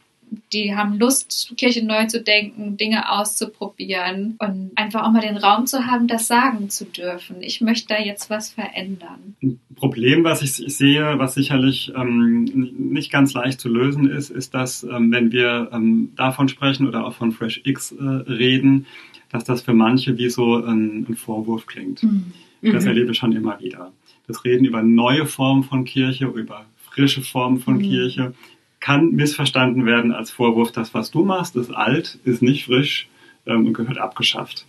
die 0.53 0.75
haben 0.75 0.97
Lust, 0.97 1.53
Kirche 1.57 1.85
neu 1.85 2.05
zu 2.05 2.21
denken, 2.21 2.77
Dinge 2.77 3.11
auszuprobieren 3.11 4.35
und 4.39 4.71
einfach 4.75 5.03
auch 5.03 5.11
mal 5.11 5.21
den 5.21 5.37
Raum 5.37 5.65
zu 5.65 5.85
haben, 5.85 6.07
das 6.07 6.27
sagen 6.27 6.69
zu 6.69 6.85
dürfen. 6.85 7.37
Ich 7.41 7.61
möchte 7.61 7.89
da 7.89 7.99
jetzt 7.99 8.29
was 8.29 8.51
verändern. 8.51 9.35
Ein 9.43 9.59
Problem, 9.75 10.23
was 10.23 10.41
ich 10.41 10.53
sehe, 10.53 11.19
was 11.19 11.33
sicherlich 11.33 11.91
ähm, 11.95 12.45
nicht 12.77 13.11
ganz 13.11 13.33
leicht 13.33 13.59
zu 13.59 13.67
lösen 13.67 14.09
ist, 14.09 14.29
ist, 14.29 14.53
dass 14.53 14.83
ähm, 14.83 15.11
wenn 15.11 15.31
wir 15.31 15.69
ähm, 15.73 16.13
davon 16.15 16.47
sprechen 16.47 16.87
oder 16.87 17.05
auch 17.05 17.13
von 17.13 17.31
Fresh 17.31 17.61
X 17.65 17.91
äh, 17.91 18.03
reden, 18.03 18.85
dass 19.31 19.43
das 19.43 19.61
für 19.61 19.73
manche 19.73 20.17
wie 20.17 20.29
so 20.29 20.55
ein, 20.55 21.05
ein 21.07 21.15
Vorwurf 21.15 21.65
klingt. 21.65 22.03
Mhm. 22.03 22.33
Das 22.61 22.83
mhm. 22.83 22.89
erlebe 22.89 23.11
ich 23.11 23.17
schon 23.17 23.31
immer 23.31 23.59
wieder. 23.59 23.91
Das 24.27 24.43
Reden 24.45 24.65
über 24.65 24.83
neue 24.83 25.25
Formen 25.25 25.63
von 25.63 25.83
Kirche, 25.83 26.25
über 26.25 26.65
frische 26.77 27.21
Formen 27.21 27.59
von 27.59 27.75
mhm. 27.75 27.81
Kirche, 27.81 28.33
kann 28.79 29.11
missverstanden 29.11 29.85
werden 29.85 30.11
als 30.11 30.31
Vorwurf, 30.31 30.71
das, 30.71 30.93
was 30.93 31.11
du 31.11 31.23
machst, 31.23 31.55
ist 31.55 31.71
alt, 31.71 32.19
ist 32.25 32.41
nicht 32.41 32.65
frisch 32.65 33.07
ähm, 33.45 33.67
und 33.67 33.73
gehört 33.73 33.97
abgeschafft. 33.97 34.65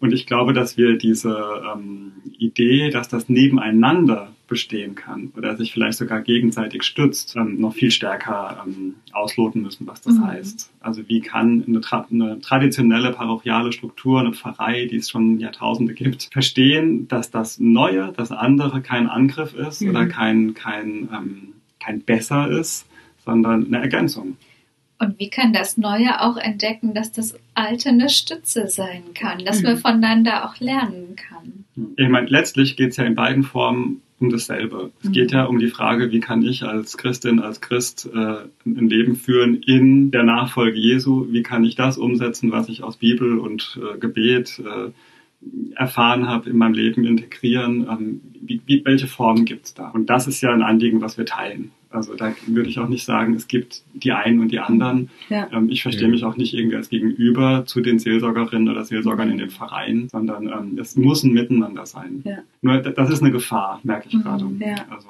Und 0.00 0.12
ich 0.12 0.26
glaube, 0.26 0.52
dass 0.52 0.76
wir 0.76 0.96
diese 0.96 1.36
ähm, 1.74 2.12
Idee, 2.38 2.90
dass 2.90 3.08
das 3.08 3.28
nebeneinander 3.28 4.32
bestehen 4.46 4.94
kann 4.94 5.32
oder 5.36 5.56
sich 5.56 5.72
vielleicht 5.72 5.98
sogar 5.98 6.22
gegenseitig 6.22 6.82
stützt, 6.84 7.36
ähm, 7.36 7.60
noch 7.60 7.74
viel 7.74 7.90
stärker 7.90 8.64
ähm, 8.66 8.94
ausloten 9.12 9.62
müssen, 9.62 9.86
was 9.86 10.00
das 10.00 10.14
mhm. 10.14 10.26
heißt. 10.26 10.70
Also 10.80 11.08
wie 11.08 11.20
kann 11.20 11.64
eine, 11.66 11.80
tra 11.80 12.06
eine, 12.10 12.40
traditionelle 12.40 13.12
parochiale 13.12 13.72
Struktur, 13.72 14.20
eine 14.20 14.32
Pfarrei, 14.32 14.86
die 14.86 14.96
es 14.96 15.10
schon 15.10 15.38
Jahrtausende 15.38 15.94
gibt, 15.94 16.30
verstehen, 16.32 17.08
dass 17.08 17.30
das 17.30 17.58
Neue, 17.58 18.12
das 18.16 18.32
andere 18.32 18.80
kein 18.80 19.08
Angriff 19.08 19.54
ist 19.54 19.82
mhm. 19.82 19.90
oder 19.90 20.06
kein, 20.06 20.54
kein, 20.54 21.08
ähm, 21.12 21.48
kein 21.78 22.00
Besser 22.02 22.48
ist, 22.48 22.86
sondern 23.24 23.66
eine 23.66 23.80
Ergänzung. 23.80 24.36
Und 25.00 25.18
wie 25.18 25.30
kann 25.30 25.52
das 25.52 25.76
Neue 25.76 26.20
auch 26.20 26.36
entdecken, 26.36 26.92
dass 26.92 27.12
das 27.12 27.38
Alte 27.54 27.90
eine 27.90 28.08
Stütze 28.08 28.66
sein 28.66 29.02
kann, 29.14 29.44
dass 29.44 29.60
mhm. 29.60 29.68
man 29.68 29.76
voneinander 29.78 30.44
auch 30.48 30.58
lernen 30.58 31.14
kann? 31.16 31.64
Ich 31.96 32.08
meine, 32.08 32.26
letztlich 32.26 32.76
geht 32.76 32.90
es 32.90 32.96
ja 32.96 33.04
in 33.04 33.14
beiden 33.14 33.44
Formen 33.44 34.02
um 34.18 34.30
dasselbe. 34.30 34.90
Es 35.00 35.08
mhm. 35.08 35.12
geht 35.12 35.32
ja 35.32 35.44
um 35.44 35.60
die 35.60 35.68
Frage, 35.68 36.10
wie 36.10 36.18
kann 36.18 36.42
ich 36.42 36.64
als 36.64 36.96
Christin, 36.96 37.38
als 37.38 37.60
Christ 37.60 38.08
äh, 38.12 38.18
ein 38.66 38.88
Leben 38.88 39.14
führen 39.14 39.62
in 39.62 40.10
der 40.10 40.24
Nachfolge 40.24 40.78
Jesu? 40.78 41.26
Wie 41.30 41.42
kann 41.42 41.64
ich 41.64 41.76
das 41.76 41.98
umsetzen, 41.98 42.50
was 42.50 42.68
ich 42.68 42.82
aus 42.82 42.96
Bibel 42.96 43.38
und 43.38 43.78
äh, 43.80 43.98
Gebet 43.98 44.60
äh, 44.60 44.90
erfahren 45.76 46.28
habe 46.28 46.50
in 46.50 46.56
meinem 46.56 46.74
Leben 46.74 47.04
integrieren? 47.04 47.86
Ähm, 47.88 48.20
wie, 48.40 48.60
wie, 48.66 48.84
welche 48.84 49.06
Formen 49.06 49.44
gibt 49.44 49.66
es 49.66 49.74
da? 49.74 49.88
Und 49.88 50.10
das 50.10 50.26
ist 50.26 50.40
ja 50.40 50.52
ein 50.52 50.62
Anliegen, 50.62 51.00
was 51.00 51.18
wir 51.18 51.26
teilen. 51.26 51.70
Also 51.90 52.14
da 52.14 52.34
würde 52.46 52.68
ich 52.68 52.78
auch 52.78 52.88
nicht 52.88 53.04
sagen, 53.04 53.34
es 53.34 53.48
gibt 53.48 53.82
die 53.94 54.12
einen 54.12 54.40
und 54.40 54.52
die 54.52 54.58
anderen. 54.58 55.08
Ja. 55.30 55.48
Ähm, 55.52 55.70
ich 55.70 55.82
verstehe 55.82 56.08
mich 56.08 56.24
auch 56.24 56.36
nicht 56.36 56.52
irgendwie 56.52 56.76
als 56.76 56.90
Gegenüber 56.90 57.64
zu 57.64 57.80
den 57.80 57.98
Seelsorgerinnen 57.98 58.68
oder 58.68 58.84
Seelsorgern 58.84 59.30
in 59.30 59.38
den 59.38 59.50
Vereinen, 59.50 60.08
sondern 60.08 60.48
ähm, 60.48 60.78
es 60.78 60.96
muss 60.96 61.22
ein 61.22 61.32
Miteinander 61.32 61.86
sein. 61.86 62.22
Ja. 62.24 62.38
Nur 62.60 62.78
das 62.78 63.10
ist 63.10 63.22
eine 63.22 63.32
Gefahr, 63.32 63.80
merke 63.84 64.08
ich 64.08 64.14
mhm. 64.14 64.22
gerade. 64.22 64.44
Ja. 64.60 64.76
Also 64.90 65.08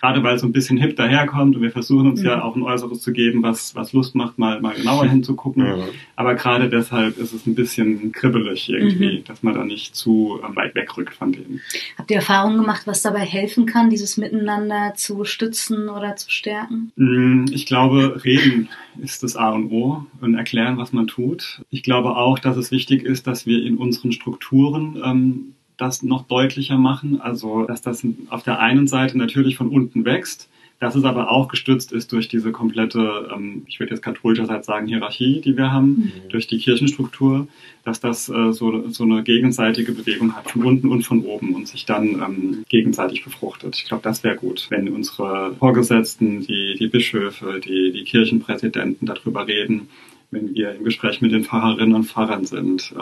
gerade 0.00 0.22
weil 0.22 0.36
es 0.36 0.40
so 0.40 0.46
ein 0.46 0.52
bisschen 0.52 0.76
hip 0.76 0.96
daherkommt 0.96 1.56
und 1.56 1.62
wir 1.62 1.70
versuchen 1.70 2.08
uns 2.08 2.20
mhm. 2.20 2.26
ja 2.26 2.42
auch 2.42 2.56
ein 2.56 2.62
Äußeres 2.62 3.00
zu 3.00 3.12
geben, 3.12 3.42
was, 3.42 3.74
was 3.74 3.92
Lust 3.92 4.14
macht, 4.14 4.38
mal, 4.38 4.60
mal 4.60 4.74
genauer 4.74 5.06
hinzugucken. 5.06 5.62
Mhm. 5.64 5.84
Aber 6.16 6.34
gerade 6.34 6.68
deshalb 6.68 7.18
ist 7.18 7.32
es 7.32 7.46
ein 7.46 7.54
bisschen 7.54 8.12
kribbelig 8.12 8.68
irgendwie, 8.68 9.18
mhm. 9.18 9.24
dass 9.24 9.42
man 9.42 9.54
da 9.54 9.64
nicht 9.64 9.94
zu 9.94 10.40
ähm, 10.44 10.56
weit 10.56 10.74
wegrückt 10.74 11.14
von 11.14 11.32
dem. 11.32 11.60
Habt 11.96 12.10
ihr 12.10 12.16
Erfahrungen 12.16 12.58
gemacht, 12.58 12.82
was 12.86 13.02
dabei 13.02 13.20
helfen 13.20 13.66
kann, 13.66 13.90
dieses 13.90 14.16
Miteinander 14.16 14.92
zu 14.94 15.24
stützen 15.24 15.88
oder 15.88 16.16
zu 16.16 16.30
stärken? 16.30 16.92
Mm, 16.96 17.46
ich 17.52 17.66
glaube, 17.66 18.22
reden 18.24 18.68
ist 19.00 19.22
das 19.22 19.36
A 19.36 19.50
und 19.50 19.70
O 19.70 20.06
und 20.20 20.34
erklären, 20.34 20.78
was 20.78 20.92
man 20.92 21.06
tut. 21.06 21.62
Ich 21.70 21.82
glaube 21.82 22.16
auch, 22.16 22.38
dass 22.38 22.56
es 22.56 22.70
wichtig 22.70 23.02
ist, 23.02 23.26
dass 23.26 23.46
wir 23.46 23.64
in 23.64 23.76
unseren 23.76 24.12
Strukturen 24.12 25.00
ähm, 25.04 25.54
das 25.78 26.02
noch 26.02 26.26
deutlicher 26.26 26.76
machen. 26.76 27.20
Also, 27.20 27.64
dass 27.64 27.80
das 27.80 28.06
auf 28.28 28.42
der 28.42 28.58
einen 28.58 28.86
Seite 28.86 29.16
natürlich 29.16 29.56
von 29.56 29.68
unten 29.68 30.04
wächst, 30.04 30.48
dass 30.80 30.94
es 30.94 31.04
aber 31.04 31.30
auch 31.30 31.48
gestützt 31.48 31.92
ist 31.92 32.12
durch 32.12 32.28
diese 32.28 32.52
komplette, 32.52 33.28
ähm, 33.34 33.62
ich 33.66 33.80
würde 33.80 33.94
jetzt 33.94 34.02
katholischerseits 34.02 34.66
sagen, 34.66 34.86
Hierarchie, 34.86 35.40
die 35.40 35.56
wir 35.56 35.72
haben, 35.72 35.88
mhm. 35.88 36.28
durch 36.28 36.46
die 36.46 36.58
Kirchenstruktur, 36.58 37.48
dass 37.84 38.00
das 38.00 38.28
äh, 38.28 38.52
so, 38.52 38.88
so 38.90 39.04
eine 39.04 39.24
gegenseitige 39.24 39.92
Bewegung 39.92 40.36
hat, 40.36 40.50
von 40.50 40.64
unten 40.64 40.88
und 40.88 41.02
von 41.02 41.24
oben 41.24 41.54
und 41.54 41.66
sich 41.66 41.84
dann 41.84 42.22
ähm, 42.22 42.64
gegenseitig 42.68 43.24
befruchtet. 43.24 43.76
Ich 43.76 43.86
glaube, 43.86 44.04
das 44.04 44.22
wäre 44.22 44.36
gut, 44.36 44.66
wenn 44.70 44.88
unsere 44.88 45.54
Vorgesetzten, 45.56 46.46
die, 46.46 46.76
die 46.78 46.86
Bischöfe, 46.86 47.60
die, 47.64 47.90
die 47.92 48.04
Kirchenpräsidenten 48.04 49.06
darüber 49.06 49.48
reden, 49.48 49.88
wenn 50.30 50.54
wir 50.54 50.74
im 50.74 50.84
Gespräch 50.84 51.20
mit 51.20 51.32
den 51.32 51.44
Pfarrerinnen 51.44 51.94
und 51.94 52.04
Pfarrern 52.04 52.44
sind. 52.44 52.94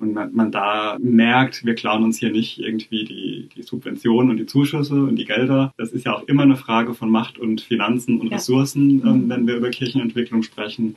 Und 0.00 0.14
man, 0.14 0.34
man, 0.34 0.50
da 0.50 0.96
merkt, 0.98 1.66
wir 1.66 1.74
klauen 1.74 2.02
uns 2.02 2.18
hier 2.18 2.32
nicht 2.32 2.58
irgendwie 2.58 3.04
die, 3.04 3.50
die 3.54 3.62
Subventionen 3.62 4.30
und 4.30 4.38
die 4.38 4.46
Zuschüsse 4.46 4.94
und 4.94 5.16
die 5.16 5.26
Gelder. 5.26 5.74
Das 5.76 5.92
ist 5.92 6.06
ja 6.06 6.14
auch 6.16 6.22
immer 6.22 6.42
eine 6.42 6.56
Frage 6.56 6.94
von 6.94 7.10
Macht 7.10 7.38
und 7.38 7.60
Finanzen 7.60 8.18
und 8.18 8.28
ja. 8.28 8.36
Ressourcen, 8.38 9.02
ähm, 9.06 9.24
mhm. 9.24 9.28
wenn 9.28 9.46
wir 9.46 9.56
über 9.56 9.68
Kirchenentwicklung 9.68 10.42
sprechen. 10.42 10.96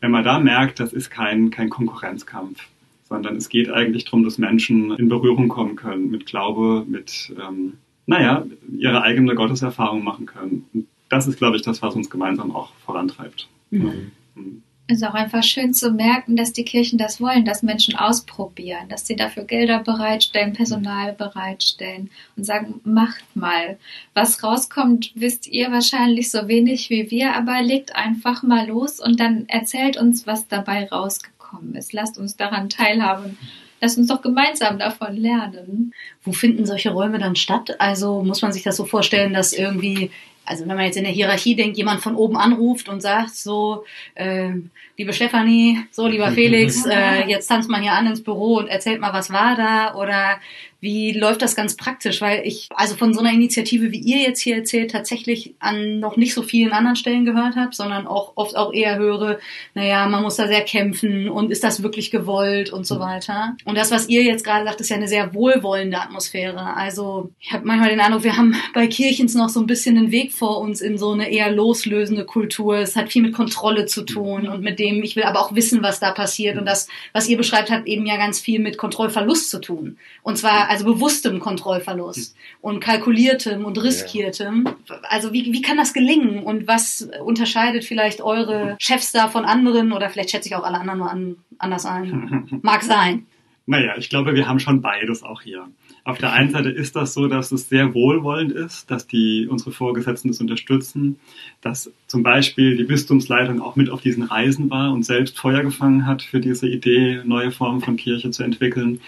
Wenn 0.00 0.10
man 0.10 0.22
da 0.22 0.38
merkt, 0.38 0.80
das 0.80 0.92
ist 0.92 1.08
kein, 1.08 1.50
kein 1.50 1.70
Konkurrenzkampf, 1.70 2.68
sondern 3.08 3.36
es 3.36 3.48
geht 3.48 3.70
eigentlich 3.70 4.04
darum, 4.04 4.22
dass 4.22 4.36
Menschen 4.36 4.92
in 4.98 5.08
Berührung 5.08 5.48
kommen 5.48 5.74
können 5.74 6.10
mit 6.10 6.26
Glaube, 6.26 6.84
mit, 6.86 7.34
ähm, 7.42 7.78
naja, 8.04 8.44
ihre 8.76 9.02
eigene 9.02 9.34
Gotteserfahrung 9.34 10.04
machen 10.04 10.26
können. 10.26 10.66
Und 10.74 10.88
das 11.08 11.26
ist, 11.26 11.38
glaube 11.38 11.56
ich, 11.56 11.62
das, 11.62 11.80
was 11.80 11.94
uns 11.94 12.10
gemeinsam 12.10 12.54
auch 12.54 12.74
vorantreibt. 12.84 13.48
Mhm. 13.70 14.10
Mhm 14.34 14.62
ist 14.92 15.04
auch 15.04 15.14
einfach 15.14 15.42
schön 15.42 15.74
zu 15.74 15.90
merken, 15.90 16.36
dass 16.36 16.52
die 16.52 16.64
Kirchen 16.64 16.98
das 16.98 17.20
wollen, 17.20 17.44
dass 17.44 17.62
Menschen 17.62 17.96
ausprobieren, 17.96 18.88
dass 18.88 19.06
sie 19.06 19.16
dafür 19.16 19.44
Gelder 19.44 19.80
bereitstellen, 19.80 20.52
Personal 20.52 21.12
bereitstellen 21.12 22.10
und 22.36 22.44
sagen, 22.44 22.80
macht 22.84 23.24
mal. 23.34 23.78
Was 24.14 24.42
rauskommt, 24.42 25.12
wisst 25.14 25.46
ihr 25.46 25.72
wahrscheinlich 25.72 26.30
so 26.30 26.48
wenig 26.48 26.90
wie 26.90 27.10
wir, 27.10 27.34
aber 27.34 27.62
legt 27.62 27.96
einfach 27.96 28.42
mal 28.42 28.68
los 28.68 29.00
und 29.00 29.18
dann 29.18 29.48
erzählt 29.48 29.96
uns, 29.96 30.26
was 30.26 30.48
dabei 30.48 30.88
rausgekommen 30.88 31.74
ist. 31.74 31.92
Lasst 31.92 32.18
uns 32.18 32.36
daran 32.36 32.68
teilhaben. 32.68 33.38
Lasst 33.80 33.98
uns 33.98 34.06
doch 34.06 34.22
gemeinsam 34.22 34.78
davon 34.78 35.16
lernen. 35.16 35.92
Wo 36.22 36.30
finden 36.30 36.66
solche 36.66 36.90
Räume 36.90 37.18
dann 37.18 37.34
statt? 37.34 37.80
Also 37.80 38.22
muss 38.22 38.40
man 38.40 38.52
sich 38.52 38.62
das 38.62 38.76
so 38.76 38.84
vorstellen, 38.84 39.32
dass 39.32 39.52
irgendwie 39.52 40.12
also 40.44 40.66
wenn 40.66 40.76
man 40.76 40.86
jetzt 40.86 40.96
in 40.96 41.04
der 41.04 41.12
Hierarchie 41.12 41.54
denkt, 41.54 41.76
jemand 41.76 42.00
von 42.00 42.16
oben 42.16 42.36
anruft 42.36 42.88
und 42.88 43.00
sagt 43.00 43.34
so, 43.34 43.84
äh, 44.14 44.50
liebe 44.96 45.12
Stefanie, 45.12 45.78
so 45.90 46.06
lieber 46.06 46.30
Felix, 46.32 46.84
äh, 46.90 47.26
jetzt 47.28 47.46
tanzt 47.46 47.70
man 47.70 47.82
hier 47.82 47.92
an 47.92 48.06
ins 48.06 48.22
Büro 48.22 48.56
und 48.58 48.68
erzählt 48.68 49.00
mal, 49.00 49.12
was 49.12 49.32
war 49.32 49.56
da? 49.56 49.94
Oder 49.94 50.40
wie 50.82 51.12
läuft 51.12 51.42
das 51.42 51.54
ganz 51.54 51.76
praktisch? 51.76 52.20
Weil 52.20 52.42
ich 52.44 52.68
also 52.74 52.96
von 52.96 53.14
so 53.14 53.20
einer 53.20 53.32
Initiative, 53.32 53.92
wie 53.92 54.00
ihr 54.00 54.18
jetzt 54.18 54.40
hier 54.40 54.56
erzählt, 54.56 54.90
tatsächlich 54.90 55.54
an 55.60 56.00
noch 56.00 56.16
nicht 56.16 56.34
so 56.34 56.42
vielen 56.42 56.72
anderen 56.72 56.96
Stellen 56.96 57.24
gehört 57.24 57.54
habe, 57.54 57.72
sondern 57.72 58.08
auch 58.08 58.32
oft 58.34 58.56
auch 58.56 58.72
eher 58.72 58.98
höre, 58.98 59.38
naja, 59.74 60.08
man 60.08 60.24
muss 60.24 60.34
da 60.34 60.48
sehr 60.48 60.62
kämpfen 60.62 61.28
und 61.28 61.52
ist 61.52 61.62
das 61.62 61.84
wirklich 61.84 62.10
gewollt 62.10 62.72
und 62.72 62.84
so 62.84 62.98
weiter. 62.98 63.54
Und 63.64 63.78
das, 63.78 63.92
was 63.92 64.08
ihr 64.08 64.24
jetzt 64.24 64.44
gerade 64.44 64.64
sagt, 64.64 64.80
ist 64.80 64.88
ja 64.88 64.96
eine 64.96 65.06
sehr 65.06 65.32
wohlwollende 65.34 66.00
Atmosphäre. 66.00 66.74
Also 66.74 67.30
ich 67.38 67.52
habe 67.52 67.64
manchmal 67.64 67.90
den 67.90 68.00
Eindruck, 68.00 68.24
wir 68.24 68.36
haben 68.36 68.56
bei 68.74 68.88
Kirchens 68.88 69.36
noch 69.36 69.50
so 69.50 69.60
ein 69.60 69.68
bisschen 69.68 69.96
einen 69.96 70.10
Weg 70.10 70.32
vor 70.32 70.58
uns 70.58 70.80
in 70.80 70.98
so 70.98 71.12
eine 71.12 71.30
eher 71.30 71.52
loslösende 71.52 72.24
Kultur. 72.24 72.78
Es 72.78 72.96
hat 72.96 73.12
viel 73.12 73.22
mit 73.22 73.34
Kontrolle 73.34 73.86
zu 73.86 74.02
tun 74.02 74.48
und 74.48 74.62
mit 74.62 74.80
dem, 74.80 75.04
ich 75.04 75.14
will 75.14 75.22
aber 75.22 75.38
auch 75.38 75.54
wissen, 75.54 75.80
was 75.80 76.00
da 76.00 76.10
passiert. 76.10 76.58
Und 76.58 76.66
das, 76.66 76.88
was 77.12 77.28
ihr 77.28 77.36
beschreibt, 77.36 77.70
hat 77.70 77.86
eben 77.86 78.04
ja 78.04 78.16
ganz 78.16 78.40
viel 78.40 78.58
mit 78.58 78.78
Kontrollverlust 78.78 79.48
zu 79.48 79.60
tun. 79.60 79.96
Und 80.24 80.38
zwar 80.38 80.71
also 80.72 80.84
bewusstem 80.86 81.38
Kontrollverlust 81.38 82.34
und 82.60 82.80
kalkuliertem 82.80 83.64
und 83.64 83.82
riskiertem. 83.82 84.68
Also 85.02 85.32
wie, 85.32 85.52
wie 85.52 85.62
kann 85.62 85.76
das 85.76 85.92
gelingen 85.92 86.42
und 86.42 86.66
was 86.66 87.08
unterscheidet 87.24 87.84
vielleicht 87.84 88.22
eure 88.22 88.76
Chefs 88.80 89.12
da 89.12 89.28
von 89.28 89.44
anderen 89.44 89.92
oder 89.92 90.08
vielleicht 90.08 90.30
schätze 90.30 90.48
ich 90.48 90.56
auch 90.56 90.64
alle 90.64 90.78
anderen 90.78 90.98
nur 90.98 91.10
an, 91.10 91.36
anders 91.58 91.84
ein? 91.84 92.58
Mag 92.62 92.82
sein. 92.82 93.26
Naja, 93.66 93.94
ich 93.96 94.08
glaube, 94.08 94.34
wir 94.34 94.48
haben 94.48 94.58
schon 94.58 94.80
beides 94.80 95.22
auch 95.22 95.42
hier. 95.42 95.68
Auf 96.04 96.18
der 96.18 96.32
einen 96.32 96.50
Seite 96.50 96.68
ist 96.68 96.96
das 96.96 97.14
so, 97.14 97.28
dass 97.28 97.52
es 97.52 97.68
sehr 97.68 97.94
wohlwollend 97.94 98.50
ist, 98.50 98.90
dass 98.90 99.06
die 99.06 99.46
unsere 99.48 99.70
Vorgesetzten 99.70 100.28
das 100.28 100.40
unterstützen, 100.40 101.20
dass 101.60 101.92
zum 102.08 102.24
Beispiel 102.24 102.76
die 102.76 102.84
Bistumsleitung 102.84 103.60
auch 103.60 103.76
mit 103.76 103.88
auf 103.88 104.00
diesen 104.00 104.24
Reisen 104.24 104.68
war 104.68 104.92
und 104.92 105.04
selbst 105.04 105.38
Feuer 105.38 105.62
gefangen 105.62 106.06
hat 106.06 106.22
für 106.22 106.40
diese 106.40 106.66
Idee, 106.66 107.20
neue 107.24 107.52
Formen 107.52 107.82
von 107.82 107.96
Kirche 107.96 108.30
zu 108.30 108.42
entwickeln. 108.42 109.00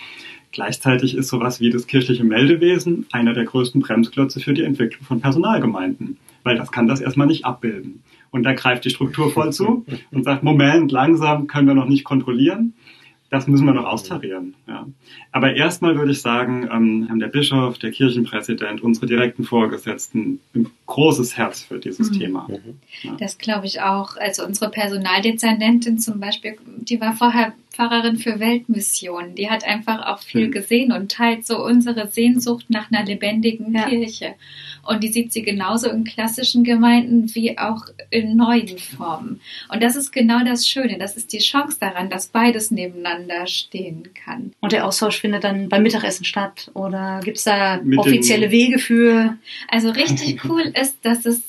Gleichzeitig 0.55 1.17
ist 1.17 1.29
sowas 1.29 1.61
wie 1.61 1.71
das 1.71 1.89
kirchliche 1.89 2.23
Meldewesen 2.23 3.07
einer 3.11 3.35
der 3.35 3.45
größten 3.45 3.81
Bremsklötze 3.81 4.39
für 4.39 4.55
die 4.55 4.63
Entwicklung 4.63 5.05
von 5.05 5.21
Personalgemeinden, 5.21 6.17
weil 6.45 6.57
das 6.57 6.71
kann 6.71 6.87
das 6.87 7.01
erstmal 7.01 7.27
nicht 7.27 7.45
abbilden. 7.45 8.05
Und 8.31 8.45
da 8.45 8.53
greift 8.53 8.85
die 8.85 8.91
Struktur 8.91 9.33
voll 9.33 9.53
zu 9.53 9.85
und 10.13 10.23
sagt, 10.23 10.45
Moment, 10.45 10.93
langsam 10.93 11.49
können 11.49 11.67
wir 11.67 11.75
noch 11.75 11.89
nicht 11.89 12.05
kontrollieren 12.05 12.73
das 13.35 13.49
müssen 13.49 13.67
wir 13.67 13.75
noch 13.75 13.87
austarieren. 13.87 14.55
Ja. 14.69 14.87
Aber 15.33 15.55
erstmal 15.55 15.97
würde 15.97 16.13
ich 16.13 16.21
sagen, 16.21 16.69
ähm, 16.71 17.09
haben 17.09 17.19
der 17.19 17.27
Bischof, 17.27 17.79
der 17.79 17.91
Kirchenpräsident, 17.91 18.81
unsere 18.81 19.07
direkten 19.07 19.45
Vorgesetzten 19.45 20.41
ein 20.55 20.71
großes 20.87 21.37
Herz 21.37 21.63
für 21.63 21.81
dieses 21.81 22.11
mhm. 22.11 22.19
Thema. 22.19 22.47
Mhm. 22.49 22.79
Ja. 23.03 23.17
Das 23.19 23.39
glaube 23.39 23.67
ich 23.67 23.81
auch. 23.81 24.17
Also 24.17 24.45
unsere 24.45 24.71
Personaldezernentin 24.71 25.99
zum 25.99 26.21
Beispiel, 26.21 26.57
die 26.79 27.01
war 27.01 27.15
vorher 27.15 27.55
Pfarrerin 27.75 28.17
für 28.17 28.41
Weltmissionen. 28.41 29.35
Die 29.35 29.51
hat 29.51 29.65
einfach 29.65 30.07
auch 30.07 30.21
viel 30.21 30.49
mhm. 30.49 30.53
gesehen 30.53 30.93
und 30.93 31.11
teilt 31.11 31.45
so 31.47 31.65
unsere 31.65 32.09
Sehnsucht 32.09 32.67
nach 32.69 32.91
einer 32.91 33.05
lebendigen 33.05 33.75
ja. 33.75 33.89
Kirche. 33.89 34.35
Und 34.87 35.03
die 35.03 35.09
sieht 35.09 35.33
sie 35.33 35.43
genauso 35.43 35.91
in 35.91 36.05
klassischen 36.05 36.63
Gemeinden 36.63 37.35
wie 37.35 37.59
auch 37.59 37.87
in 38.11 38.37
neuen 38.37 38.79
Formen. 38.79 39.41
Und 39.73 39.83
das 39.83 39.97
ist 39.97 40.13
genau 40.13 40.45
das 40.45 40.69
Schöne. 40.69 40.99
Das 40.99 41.17
ist 41.17 41.33
die 41.33 41.39
Chance 41.39 41.79
daran, 41.81 42.11
dass 42.11 42.29
beides 42.29 42.71
nebeneinander 42.71 43.47
stehen 43.47 44.11
kann. 44.15 44.53
Und 44.61 44.73
der 44.73 44.87
Austausch 44.87 45.21
findet 45.21 45.45
dann 45.45 45.69
beim 45.69 45.83
Mittagessen 45.83 46.25
statt? 46.25 46.71
Oder 46.75 47.21
gibt 47.25 47.39
es 47.39 47.45
da 47.45 47.81
Mit 47.83 47.99
offizielle 47.99 48.51
Wege 48.51 48.79
für? 48.79 49.37
Also 49.69 49.91
richtig 49.91 50.45
cool 50.49 50.73
ist, 50.81 51.05
dass 51.05 51.25
es 51.27 51.43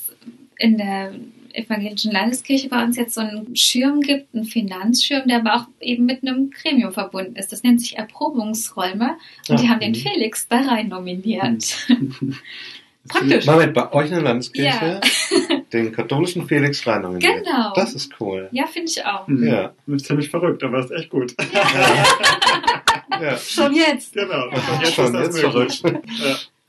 in 0.57 0.77
der 0.77 1.13
evangelischen 1.57 2.11
Landeskirche 2.11 2.69
bei 2.69 2.83
uns 2.83 2.97
jetzt 2.97 3.15
so 3.15 3.21
einen 3.21 3.55
Schirm 3.55 4.01
gibt, 4.01 4.33
einen 4.33 4.45
Finanzschirm, 4.45 5.27
der 5.27 5.37
aber 5.37 5.55
auch 5.55 5.67
eben 5.79 6.05
mit 6.05 6.21
einem 6.21 6.51
Gremium 6.51 6.91
verbunden 6.91 7.35
ist. 7.35 7.51
Das 7.51 7.63
nennt 7.63 7.81
sich 7.81 7.97
Erprobungsräume 7.97 9.17
und 9.49 9.55
Ach, 9.55 9.61
die 9.61 9.69
haben 9.69 9.79
den 9.79 9.95
Felix 9.95 10.47
da 10.47 10.61
rein 10.61 10.89
nominiert. 10.89 11.87
Praktisch. 13.07 13.45
Moment, 13.45 13.73
bei 13.73 13.93
euch 13.93 14.07
in 14.07 14.15
der 14.15 14.23
Landeskirche 14.23 14.99
ja. 14.99 15.57
den 15.73 15.91
katholischen 15.91 16.47
Felix 16.47 16.85
rein 16.87 17.03
nominiert. 17.03 17.43
Genau. 17.45 17.71
Das 17.75 17.93
ist 17.93 18.11
cool. 18.19 18.49
Ja, 18.51 18.65
finde 18.65 18.89
ich 18.89 19.05
auch. 19.05 19.27
Mhm. 19.27 19.47
Ja. 19.47 19.73
Das 19.85 19.95
ist 19.97 20.07
ziemlich 20.07 20.29
verrückt, 20.29 20.63
aber 20.63 20.79
ist 20.79 20.91
echt 20.91 21.09
gut. 21.11 21.35
Ja. 21.53 23.21
ja. 23.21 23.37
Schon 23.37 23.75
jetzt. 23.75 24.13
Genau. 24.13 24.49
Ja. 24.49 24.79
Jetzt 24.81 24.93
Schon 24.95 25.13
jetzt 25.13 25.39
verrückt. 25.39 25.83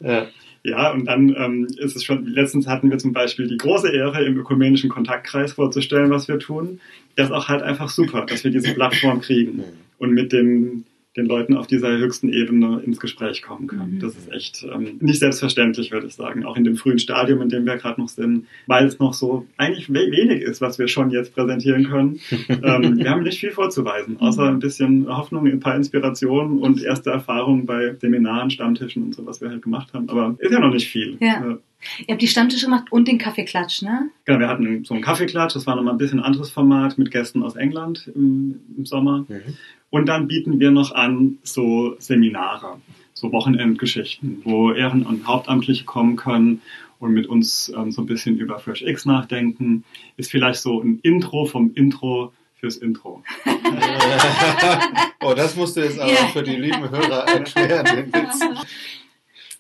Ja. 0.01 0.27
Ja, 0.66 0.90
und 0.90 1.05
dann 1.05 1.29
ähm, 1.38 1.68
ist 1.79 1.94
es 1.94 2.02
schon, 2.02 2.26
letztens 2.26 2.66
hatten 2.66 2.90
wir 2.90 2.98
zum 2.98 3.12
Beispiel 3.12 3.46
die 3.46 3.57
große 3.57 3.94
Ehre, 3.94 4.24
im 4.24 4.37
ökumenischen 4.37 4.90
Kontaktkreis 4.90 5.52
vorzustellen, 5.52 6.11
was 6.11 6.26
wir 6.26 6.40
tun. 6.40 6.81
Das 7.14 7.29
ist 7.29 7.33
auch 7.33 7.46
halt 7.46 7.62
einfach 7.62 7.88
super, 7.88 8.26
dass 8.26 8.42
wir 8.42 8.50
diese 8.50 8.74
Plattform 8.74 9.20
kriegen. 9.20 9.62
Und 9.98 10.11
mit 10.11 10.33
dem 10.33 10.83
den 11.16 11.26
Leuten 11.26 11.57
auf 11.57 11.66
dieser 11.66 11.96
höchsten 11.96 12.29
Ebene 12.29 12.81
ins 12.85 13.00
Gespräch 13.00 13.42
kommen 13.42 13.66
können. 13.66 13.94
Mhm. 13.94 14.00
Das 14.00 14.14
ist 14.14 14.31
echt 14.31 14.64
ähm, 14.64 14.98
nicht 15.00 15.18
selbstverständlich, 15.18 15.90
würde 15.90 16.07
ich 16.07 16.14
sagen, 16.14 16.44
auch 16.44 16.57
in 16.57 16.64
dem 16.64 16.76
frühen 16.76 16.98
Stadium, 16.98 17.40
in 17.40 17.48
dem 17.48 17.64
wir 17.64 17.76
gerade 17.76 18.00
noch 18.00 18.09
sind, 18.09 18.46
weil 18.66 18.87
es 18.87 18.98
noch 18.98 19.14
so 19.14 19.46
eigentlich 19.57 19.92
wenig 19.92 20.42
ist, 20.42 20.61
was 20.61 20.79
wir 20.79 20.88
schon 20.88 21.11
jetzt 21.11 21.35
präsentieren 21.35 21.88
können. 21.88 22.20
ähm, 22.48 22.98
wir 22.98 23.11
haben 23.11 23.22
nicht 23.22 23.40
viel 23.40 23.52
vorzuweisen, 23.52 24.20
außer 24.20 24.44
ein 24.44 24.59
bisschen 24.59 25.09
Hoffnung, 25.09 25.46
ein 25.46 25.61
paar 25.61 25.76
Inspirationen 25.76 26.59
und 26.59 26.83
erste 26.83 27.11
Erfahrungen 27.11 27.66
bei 27.66 27.94
Seminaren, 27.98 28.50
Stammtischen 28.50 29.02
und 29.05 29.14
so, 29.14 29.24
was 29.24 29.40
wir 29.40 29.48
halt 29.48 29.62
gemacht 29.62 29.94
haben. 29.94 30.11
Aber 30.11 30.37
ist 30.38 30.52
ja 30.52 30.61
noch 30.61 30.72
nicht 30.72 30.88
viel. 30.88 31.16
Ja. 31.20 31.26
ja. 31.26 31.59
Ihr 32.07 32.12
habt 32.12 32.22
die 32.22 32.29
Stammtische 32.29 32.66
gemacht 32.66 32.87
und 32.90 33.07
den 33.07 33.18
Kaffeeklatsch, 33.18 33.83
ne? 33.83 34.11
Genau, 34.24 34.40
wir 34.40 34.48
hatten 34.48 34.85
so 34.85 34.94
einen 34.94 35.02
Kaffeeklatsch, 35.02 35.55
das 35.55 35.66
war 35.66 35.76
nochmal 35.76 35.94
ein 35.94 35.98
bisschen 35.98 36.20
anderes 36.20 36.50
Format 36.50 36.98
mit 36.98 37.11
Gästen 37.11 37.42
aus 37.42 37.55
England 37.55 38.11
im, 38.14 38.61
im 38.76 38.87
Sommer. 38.87 39.26
Mhm. 39.29 39.57
Und 39.96 40.04
dann 40.04 40.28
bieten 40.28 40.61
wir 40.61 40.70
noch 40.70 40.94
an 40.94 41.38
so 41.42 41.96
Seminare, 41.98 42.76
so 43.14 43.32
Wochenendgeschichten, 43.32 44.42
wo 44.44 44.70
Ehren- 44.70 45.06
und 45.06 45.26
Hauptamtliche 45.26 45.87
kommen 45.87 46.16
können 46.16 46.61
und 46.98 47.12
mit 47.12 47.26
uns 47.26 47.72
ähm, 47.74 47.90
so 47.90 48.02
ein 48.02 48.06
bisschen 48.06 48.37
über 48.37 48.59
FreshX 48.59 49.06
nachdenken. 49.06 49.85
Ist 50.18 50.30
vielleicht 50.30 50.61
so 50.61 50.82
ein 50.82 51.00
Intro 51.02 51.46
vom 51.46 51.72
Intro 51.74 52.35
fürs 52.56 52.76
Intro. 52.76 53.22
oh, 55.22 55.32
das 55.32 55.56
musst 55.56 55.78
du 55.78 55.80
jetzt 55.80 55.98
aber 55.98 56.12
ja. 56.12 56.26
für 56.26 56.42
die 56.42 56.56
lieben 56.56 56.90
Hörer 56.90 57.26
erklären, 57.28 57.87
den 57.87 58.12
Witz. 58.12 58.66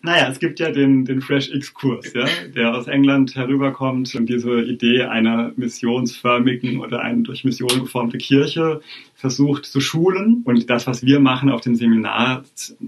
Naja, 0.06 0.28
es 0.30 0.38
gibt 0.38 0.60
ja 0.60 0.70
den, 0.70 1.04
den 1.04 1.20
Fresh 1.20 1.52
X-Kurs, 1.52 2.12
ja, 2.12 2.26
der 2.54 2.76
aus 2.76 2.86
England 2.86 3.34
herüberkommt 3.34 4.14
und 4.14 4.26
diese 4.26 4.62
Idee 4.62 5.02
einer 5.02 5.50
missionsförmigen 5.56 6.78
oder 6.78 7.00
eine 7.00 7.22
durch 7.22 7.42
Mission 7.42 7.80
geformte 7.80 8.16
Kirche 8.16 8.82
versucht 9.16 9.66
zu 9.66 9.80
schulen. 9.80 10.42
Und 10.44 10.70
das, 10.70 10.86
was 10.86 11.04
wir 11.04 11.18
machen 11.18 11.50
auf 11.50 11.60
dem 11.60 11.74
Seminar, 11.74 12.44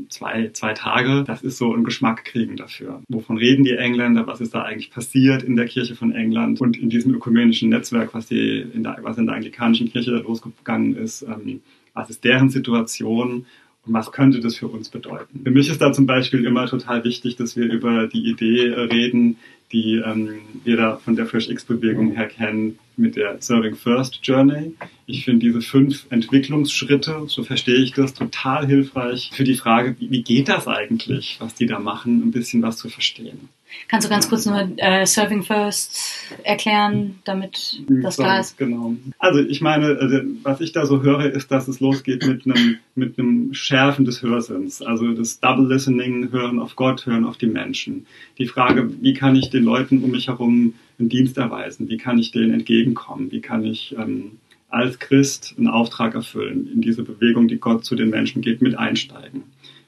zwei, 0.08 0.50
zwei 0.52 0.74
Tage, 0.74 1.24
das 1.26 1.42
ist 1.42 1.58
so 1.58 1.74
ein 1.74 1.82
Geschmack 1.82 2.24
kriegen 2.24 2.54
dafür. 2.54 3.02
Wovon 3.08 3.36
reden 3.36 3.64
die 3.64 3.72
Engländer? 3.72 4.28
Was 4.28 4.40
ist 4.40 4.54
da 4.54 4.62
eigentlich 4.62 4.92
passiert 4.92 5.42
in 5.42 5.56
der 5.56 5.66
Kirche 5.66 5.96
von 5.96 6.12
England 6.12 6.60
und 6.60 6.76
in 6.76 6.88
diesem 6.88 7.12
ökumenischen 7.12 7.68
Netzwerk, 7.68 8.14
was, 8.14 8.28
die 8.28 8.60
in 8.60 8.84
der, 8.84 8.96
was 9.02 9.18
in 9.18 9.26
der 9.26 9.34
anglikanischen 9.34 9.90
Kirche 9.90 10.12
da 10.12 10.18
losgegangen 10.18 10.94
ist? 10.94 11.22
Ähm, 11.22 11.62
was 11.94 12.10
ist 12.10 12.22
deren 12.22 12.48
Situation? 12.48 13.44
Was 13.92 14.12
könnte 14.12 14.40
das 14.40 14.56
für 14.56 14.68
uns 14.68 14.88
bedeuten? 14.88 15.40
Für 15.44 15.50
mich 15.50 15.68
ist 15.68 15.80
da 15.80 15.92
zum 15.92 16.06
Beispiel 16.06 16.44
immer 16.44 16.66
total 16.66 17.04
wichtig, 17.04 17.36
dass 17.36 17.56
wir 17.56 17.64
über 17.64 18.06
die 18.06 18.28
Idee 18.28 18.72
reden, 18.74 19.36
die 19.72 19.96
ähm, 19.96 20.40
wir 20.64 20.76
da 20.76 20.96
von 20.96 21.16
der 21.16 21.26
Fresh 21.26 21.48
X-Bewegung 21.48 22.12
her 22.12 22.28
kennen, 22.28 22.78
mit 22.96 23.16
der 23.16 23.40
Serving 23.40 23.76
First 23.76 24.20
Journey. 24.22 24.74
Ich 25.06 25.24
finde 25.24 25.46
diese 25.46 25.60
fünf 25.60 26.06
Entwicklungsschritte, 26.10 27.24
so 27.26 27.44
verstehe 27.44 27.76
ich 27.76 27.92
das, 27.92 28.14
total 28.14 28.66
hilfreich 28.66 29.30
für 29.32 29.44
die 29.44 29.54
Frage, 29.54 29.94
wie 29.98 30.22
geht 30.22 30.48
das 30.48 30.66
eigentlich, 30.66 31.36
was 31.38 31.54
die 31.54 31.66
da 31.66 31.78
machen, 31.78 32.22
ein 32.22 32.30
bisschen 32.32 32.62
was 32.62 32.78
zu 32.78 32.88
verstehen. 32.88 33.48
Kannst 33.88 34.06
du 34.06 34.10
ganz 34.10 34.28
kurz 34.28 34.46
nur 34.46 34.70
äh, 34.76 35.06
Serving 35.06 35.42
First 35.42 35.98
erklären, 36.42 37.18
damit 37.24 37.82
das 37.88 38.16
klar 38.16 38.40
ist? 38.40 38.58
Genau. 38.58 38.94
Also 39.18 39.40
ich 39.40 39.60
meine, 39.60 39.98
also, 39.98 40.18
was 40.42 40.60
ich 40.60 40.72
da 40.72 40.86
so 40.86 41.02
höre, 41.02 41.26
ist, 41.26 41.50
dass 41.50 41.68
es 41.68 41.80
losgeht 41.80 42.26
mit 42.26 42.46
einem 42.46 42.78
mit 42.94 43.18
einem 43.18 43.54
Schärfen 43.54 44.04
des 44.04 44.22
Hörsinns. 44.22 44.82
Also 44.82 45.12
das 45.12 45.40
Double 45.40 45.68
Listening, 45.68 46.30
Hören 46.32 46.58
auf 46.58 46.76
Gott, 46.76 47.06
Hören 47.06 47.24
auf 47.24 47.36
die 47.36 47.46
Menschen. 47.46 48.06
Die 48.38 48.46
Frage, 48.46 48.90
wie 49.00 49.14
kann 49.14 49.36
ich 49.36 49.50
den 49.50 49.64
Leuten 49.64 50.02
um 50.02 50.10
mich 50.10 50.28
herum 50.28 50.74
einen 50.98 51.08
Dienst 51.08 51.38
erweisen? 51.38 51.88
Wie 51.88 51.96
kann 51.96 52.18
ich 52.18 52.32
denen 52.32 52.52
entgegenkommen? 52.52 53.30
Wie 53.30 53.40
kann 53.40 53.64
ich 53.64 53.94
ähm, 53.98 54.38
als 54.68 54.98
Christ 54.98 55.54
einen 55.56 55.68
Auftrag 55.68 56.14
erfüllen, 56.14 56.68
in 56.72 56.80
diese 56.80 57.02
Bewegung, 57.02 57.48
die 57.48 57.58
Gott 57.58 57.84
zu 57.84 57.94
den 57.94 58.10
Menschen 58.10 58.42
geht, 58.42 58.60
mit 58.60 58.76
einsteigen? 58.76 59.44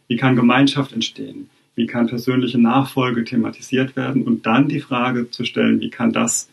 Wie 0.09 0.17
kann 0.17 0.37
Gemeinschaft 0.37 0.93
entstehen? 0.93 1.49
Wie 1.81 1.87
kann 1.87 2.09
persönliche 2.09 2.59
Nachfolge 2.59 3.25
thematisiert 3.25 3.97
werden 3.97 4.23
und 4.25 4.45
dann 4.45 4.69
die 4.69 4.81
Frage 4.81 5.31
zu 5.31 5.47
stellen, 5.47 5.81
wie 5.81 5.89
kann 5.89 6.13
das 6.13 6.51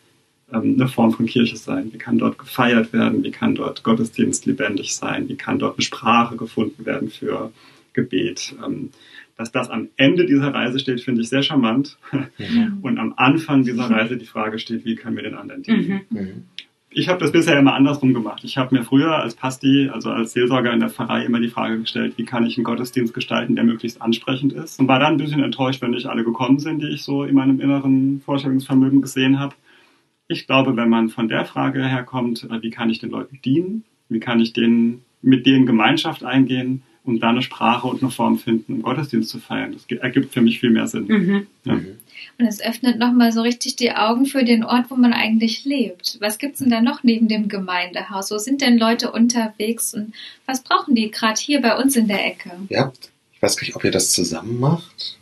ähm, 0.53 0.78
eine 0.80 0.88
Form 0.88 1.11
von 1.11 1.25
Kirche 1.25 1.57
sein, 1.57 1.91
wie 1.91 1.97
kann 1.97 2.17
dort 2.17 2.38
gefeiert 2.38 2.93
werden, 2.93 3.23
wie 3.23 3.32
kann 3.32 3.55
dort 3.55 3.84
Gottesdienst 3.84 4.45
lebendig 4.45 4.95
sein, 4.95 5.28
wie 5.28 5.36
kann 5.36 5.59
dort 5.59 5.75
eine 5.75 5.84
Sprache 5.84 6.38
gefunden 6.38 6.86
werden 6.86 7.09
für 7.09 7.51
Gebet. 7.91 8.55
Ähm, 8.65 8.91
dass 9.36 9.51
das 9.51 9.69
am 9.69 9.89
Ende 9.97 10.25
dieser 10.25 10.53
Reise 10.53 10.80
steht, 10.80 11.01
finde 11.01 11.21
ich 11.21 11.30
sehr 11.30 11.43
charmant. 11.43 11.97
Mhm. 12.38 12.80
Und 12.82 12.97
am 12.97 13.13
Anfang 13.17 13.63
dieser 13.63 13.89
Reise 13.89 14.15
die 14.15 14.25
Frage 14.25 14.59
steht, 14.59 14.86
wie 14.86 14.95
können 14.95 15.17
wir 15.17 15.23
den 15.23 15.36
anderen 15.36 15.61
dienen. 15.61 16.05
Mhm. 16.09 16.19
mhm 16.19 16.43
ich 16.98 17.10
habe 17.10 17.20
das 17.20 17.32
bisher 17.32 17.60
immer 17.60 17.76
andersrum 17.76 18.12
gemacht. 18.12 18.43
Ich 18.43 18.58
habe 18.58 18.76
mir 18.76 18.84
früher 18.84 19.16
als 19.18 19.36
Pasti, 19.36 19.88
also 19.93 20.10
als 20.10 20.34
Seelsorger 20.34 20.74
in 20.74 20.80
der 20.80 20.89
Pfarrei, 20.89 21.26
immer 21.26 21.39
die 21.39 21.48
Frage 21.48 21.80
gestellt, 21.80 22.18
wie 22.18 22.26
kann 22.26 22.43
ich 22.43 22.58
einen 22.58 22.64
Gottesdienst 22.64 23.14
gestalten, 23.14 23.56
der 23.56 23.66
möglichst 23.66 24.02
ansprechend 24.02 24.52
ist. 24.52 24.80
Und 24.80 24.88
war 24.88 25.00
dann 25.00 25.14
ein 25.14 25.18
bisschen 25.18 25.43
enttäuscht, 25.43 25.80
wenn 25.84 25.91
nicht 25.91 26.08
alle 26.08 26.24
gekommen 26.24 26.58
sind, 26.58 26.82
die 26.82 26.88
ich 26.88 27.04
so 27.04 27.24
in 27.24 27.36
meinem 27.36 27.60
inneren 27.60 28.20
Vorstellungsvermögen 28.22 29.04
gesehen 29.04 29.39
habe. 29.39 29.54
Ich 30.28 30.48
glaube, 30.48 30.76
wenn 30.76 30.89
man 30.89 31.10
von 31.10 31.28
der 31.28 31.45
Frage 31.45 31.86
herkommt, 31.86 32.48
äh, 32.50 32.64
wie 32.64 32.72
kann 32.72 32.89
ich 32.89 32.98
den 32.98 33.12
Leuten 33.12 33.39
dienen, 33.45 33.84
wie 34.10 34.20
kann 34.20 34.39
ich 34.39 34.54
denen, 34.54 35.04
mit 35.22 35.45
denen 35.45 35.68
Gemeinschaft 35.68 36.24
eingehen 36.24 36.82
und 37.08 37.22
dann 37.22 37.32
eine 37.32 37.41
Sprache 37.41 37.88
und 37.88 38.03
eine 38.03 38.12
Form 38.12 38.38
finden, 38.38 38.74
um 38.74 38.82
Gottesdienst 38.82 39.30
zu 39.30 39.39
feiern, 39.39 39.72
das 39.72 39.86
ergibt 39.99 40.34
für 40.34 40.41
mich 40.41 40.60
viel 40.60 40.72
mehr 40.72 40.88
Sinn. 40.88 41.08
Mhm. 41.08 41.47
Ja. 41.64 41.74
Mhm. 41.74 41.95
Und 42.38 42.45
es 42.45 42.62
öffnet 42.62 42.99
nochmal 42.99 43.32
so 43.32 43.41
richtig 43.41 43.78
die 43.78 43.91
Augen 43.91 44.26
für 44.26 44.43
den 44.43 44.64
Ort, 44.64 44.91
wo 44.91 44.95
man 44.95 45.14
eigentlich 45.14 45.66
lebt. 45.66 46.18
Was 46.20 46.38
gibt's 46.38 46.60
denn 46.60 46.70
da 46.70 46.82
noch 46.82 47.03
neben 47.03 47.28
dem 47.28 47.47
Gemeindehaus? 47.47 48.30
Wo 48.30 48.38
sind 48.38 48.62
denn 48.62 48.78
Leute 48.78 49.12
unterwegs 49.12 49.93
und 49.93 50.14
was 50.45 50.62
brauchen 50.62 50.93
die 50.95 51.10
gerade 51.10 51.39
hier 51.39 51.62
bei 51.62 51.78
uns 51.78 51.95
in 51.95 52.08
der 52.08 52.26
Ecke? 52.26 52.51
Ja, 52.70 52.91
ich 53.34 53.41
weiß 53.41 53.55
gar 53.55 53.64
nicht, 53.64 53.76
ob 53.76 53.84
ihr 53.84 53.91
das 53.91 54.12
zusammen 54.12 54.60
macht, 54.60 55.18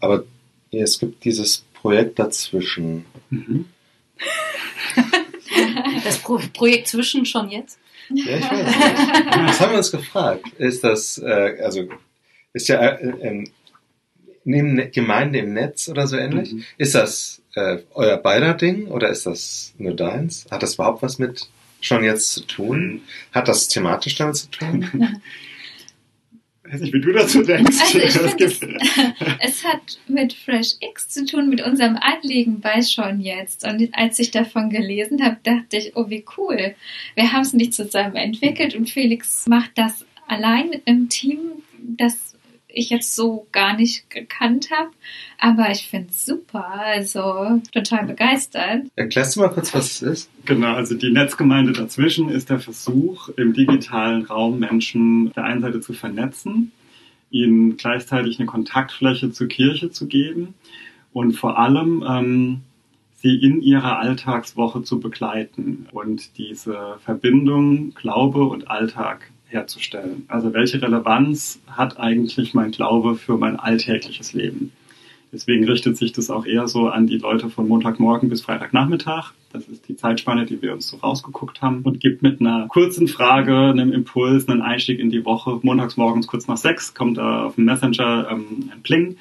aber 0.00 0.24
es 0.70 0.98
gibt 0.98 1.24
dieses 1.24 1.64
Projekt 1.74 2.18
dazwischen. 2.18 3.04
Mhm. 3.30 3.66
das 6.04 6.18
Pro 6.18 6.40
Projekt 6.54 6.88
zwischen 6.88 7.26
schon 7.26 7.50
jetzt? 7.50 7.78
Ja, 8.10 8.36
ich 8.36 8.50
weiß. 8.50 8.66
Das 9.46 9.60
haben 9.60 9.70
wir 9.72 9.78
uns 9.78 9.90
gefragt. 9.90 10.46
Ist 10.58 10.84
das, 10.84 11.18
äh, 11.18 11.58
also, 11.62 11.88
ist 12.52 12.68
ja 12.68 12.80
äh, 12.80 13.06
äh, 13.06 13.44
neben 14.44 14.74
ne-, 14.74 14.88
Gemeinde 14.88 15.38
im 15.40 15.52
Netz 15.52 15.88
oder 15.88 16.06
so 16.06 16.16
ähnlich. 16.16 16.52
Mhm. 16.52 16.64
Ist 16.78 16.94
das 16.94 17.42
äh, 17.54 17.78
euer 17.94 18.16
beider 18.16 18.54
Ding 18.54 18.86
oder 18.86 19.08
ist 19.10 19.26
das 19.26 19.74
nur 19.78 19.94
deins? 19.94 20.46
Hat 20.50 20.62
das 20.62 20.74
überhaupt 20.74 21.02
was 21.02 21.18
mit 21.18 21.48
schon 21.80 22.02
jetzt 22.02 22.32
zu 22.32 22.40
tun? 22.42 22.80
Mhm. 22.80 23.00
Hat 23.32 23.48
das 23.48 23.68
thematisch 23.68 24.16
damit 24.16 24.36
zu 24.36 24.50
tun? 24.50 25.20
Ich 26.68 26.74
weiß 26.74 26.80
nicht, 26.82 26.92
wie 26.92 27.00
du 27.00 27.12
dazu 27.12 27.42
denkst. 27.42 27.80
Also 27.80 27.98
ich 27.98 28.40
es, 28.40 28.60
es 29.40 29.64
hat 29.64 29.98
mit 30.06 30.34
Fresh 30.34 30.74
X 30.80 31.08
zu 31.08 31.24
tun, 31.24 31.48
mit 31.48 31.62
unserem 31.62 31.96
Anliegen 31.96 32.60
bei 32.60 32.82
schon 32.82 33.20
jetzt. 33.20 33.66
Und 33.66 33.88
als 33.92 34.18
ich 34.18 34.30
davon 34.32 34.68
gelesen 34.68 35.24
habe, 35.24 35.38
dachte 35.42 35.78
ich, 35.78 35.96
oh, 35.96 36.10
wie 36.10 36.26
cool. 36.36 36.74
Wir 37.14 37.32
haben 37.32 37.40
es 37.40 37.54
nicht 37.54 37.72
zusammen 37.72 38.16
entwickelt 38.16 38.74
und 38.74 38.90
Felix 38.90 39.46
macht 39.48 39.70
das 39.76 40.04
allein 40.26 40.68
mit 40.68 40.86
einem 40.86 41.08
Team, 41.08 41.38
das 41.78 42.34
ich 42.78 42.90
jetzt 42.90 43.14
so 43.14 43.46
gar 43.52 43.76
nicht 43.76 44.08
gekannt 44.10 44.70
habe. 44.70 44.90
Aber 45.38 45.70
ich 45.70 45.88
finde 45.88 46.08
es 46.10 46.24
super, 46.24 46.66
also 46.68 47.60
total 47.72 48.06
begeistert. 48.06 48.86
Erklärst 48.96 49.36
du 49.36 49.40
mal 49.40 49.48
kurz, 49.48 49.74
was 49.74 49.86
es 49.86 50.02
ist? 50.02 50.30
Genau, 50.44 50.74
also 50.74 50.94
die 50.94 51.10
Netzgemeinde 51.10 51.72
dazwischen 51.72 52.28
ist 52.28 52.50
der 52.50 52.60
Versuch, 52.60 53.28
im 53.30 53.52
digitalen 53.52 54.24
Raum 54.24 54.58
Menschen 54.58 55.28
auf 55.28 55.34
der 55.34 55.44
einen 55.44 55.62
Seite 55.62 55.80
zu 55.80 55.92
vernetzen, 55.92 56.72
ihnen 57.30 57.76
gleichzeitig 57.76 58.38
eine 58.38 58.46
Kontaktfläche 58.46 59.30
zur 59.32 59.48
Kirche 59.48 59.90
zu 59.90 60.06
geben 60.06 60.54
und 61.12 61.32
vor 61.34 61.58
allem 61.58 62.04
ähm, 62.08 62.60
sie 63.20 63.36
in 63.36 63.60
ihrer 63.60 63.98
Alltagswoche 63.98 64.82
zu 64.82 65.00
begleiten 65.00 65.88
und 65.92 66.38
diese 66.38 66.98
Verbindung 67.04 67.92
Glaube 67.94 68.44
und 68.44 68.70
Alltag 68.70 69.30
herzustellen. 69.48 70.24
Also 70.28 70.52
welche 70.52 70.80
Relevanz 70.80 71.60
hat 71.66 71.98
eigentlich 71.98 72.54
mein 72.54 72.70
Glaube 72.70 73.16
für 73.16 73.36
mein 73.36 73.56
alltägliches 73.56 74.32
Leben? 74.32 74.72
Deswegen 75.32 75.68
richtet 75.68 75.96
sich 75.98 76.12
das 76.12 76.30
auch 76.30 76.46
eher 76.46 76.68
so 76.68 76.88
an 76.88 77.06
die 77.06 77.18
Leute 77.18 77.50
von 77.50 77.68
Montagmorgen 77.68 78.30
bis 78.30 78.40
Freitagnachmittag. 78.40 79.32
Das 79.52 79.68
ist 79.68 79.86
die 79.88 79.96
Zeitspanne, 79.96 80.46
die 80.46 80.62
wir 80.62 80.72
uns 80.72 80.88
so 80.88 80.96
rausgeguckt 80.98 81.60
haben 81.60 81.82
und 81.82 82.00
gibt 82.00 82.22
mit 82.22 82.40
einer 82.40 82.66
kurzen 82.68 83.08
Frage, 83.08 83.54
einem 83.54 83.92
Impuls, 83.92 84.48
einen 84.48 84.62
Einstieg 84.62 84.98
in 84.98 85.10
die 85.10 85.24
Woche. 85.24 85.58
Montags 85.62 85.98
morgens 85.98 86.26
kurz 86.26 86.48
nach 86.48 86.56
sechs 86.56 86.94
kommt 86.94 87.18
da 87.18 87.44
auf 87.44 87.56
dem 87.56 87.64
Messenger 87.64 88.28
ähm, 88.30 88.70
ein 88.72 88.82
Pling 88.82 89.16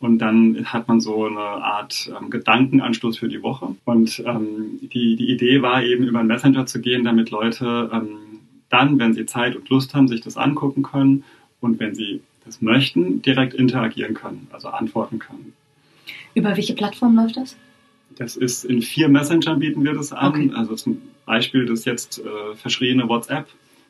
und 0.00 0.18
dann 0.18 0.64
hat 0.64 0.88
man 0.88 1.00
so 1.00 1.26
eine 1.26 1.38
Art 1.38 2.10
ähm, 2.20 2.28
Gedankenanstoß 2.28 3.18
für 3.18 3.28
die 3.28 3.42
Woche. 3.42 3.76
Und 3.84 4.20
ähm, 4.26 4.80
die, 4.82 5.14
die 5.14 5.30
Idee 5.30 5.62
war 5.62 5.84
eben 5.84 6.04
über 6.04 6.18
einen 6.18 6.28
Messenger 6.28 6.66
zu 6.66 6.80
gehen, 6.80 7.04
damit 7.04 7.30
Leute 7.30 7.88
ähm, 7.92 8.31
dann, 8.72 8.98
wenn 8.98 9.12
sie 9.12 9.26
Zeit 9.26 9.54
und 9.54 9.68
Lust 9.68 9.94
haben, 9.94 10.08
sich 10.08 10.20
das 10.20 10.36
angucken 10.36 10.82
können 10.82 11.24
und 11.60 11.78
wenn 11.78 11.94
sie 11.94 12.22
das 12.44 12.60
möchten, 12.60 13.22
direkt 13.22 13.54
interagieren 13.54 14.14
können, 14.14 14.48
also 14.50 14.68
antworten 14.68 15.18
können. 15.18 15.52
Über 16.34 16.56
welche 16.56 16.74
Plattform 16.74 17.14
läuft 17.14 17.36
das? 17.36 17.56
Das 18.16 18.36
ist 18.36 18.64
in 18.64 18.82
vier 18.82 19.08
Messenger 19.08 19.56
bieten 19.56 19.84
wir 19.84 19.94
das 19.94 20.12
an. 20.12 20.32
Okay. 20.32 20.50
Also 20.54 20.74
zum 20.74 21.02
Beispiel 21.24 21.66
das 21.66 21.84
jetzt 21.84 22.18
äh, 22.18 22.56
verschriene 22.56 23.08
WhatsApp 23.08 23.46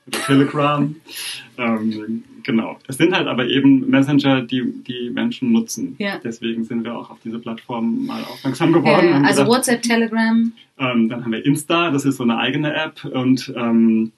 oder 0.07 0.19
Telegram. 0.21 0.95
ähm, 1.59 2.25
genau. 2.43 2.79
Es 2.87 2.99
sind 2.99 3.15
halt 3.15 3.27
aber 3.27 3.47
eben 3.47 3.89
Messenger, 3.89 4.43
die 4.43 4.63
die 4.87 5.11
Menschen 5.11 5.53
nutzen. 5.53 5.97
Ja. 5.99 6.19
Deswegen 6.23 6.65
sind 6.65 6.85
wir 6.85 6.97
auch 6.97 7.11
auf 7.11 7.19
diese 7.25 7.39
Plattform 7.39 8.07
mal 8.07 8.23
aufmerksam 8.25 8.73
geworden. 8.73 9.09
Ja, 9.09 9.17
also 9.17 9.29
gesagt, 9.29 9.49
WhatsApp, 9.49 9.83
Telegram. 9.83 10.53
Ähm, 10.79 11.09
dann 11.09 11.25
haben 11.25 11.33
wir 11.33 11.45
Insta, 11.45 11.91
das 11.91 12.05
ist 12.05 12.17
so 12.17 12.25
eine 12.25 12.39
eigene 12.39 12.75
App 12.75 13.05
und 13.05 13.53
ähm, 13.57 14.13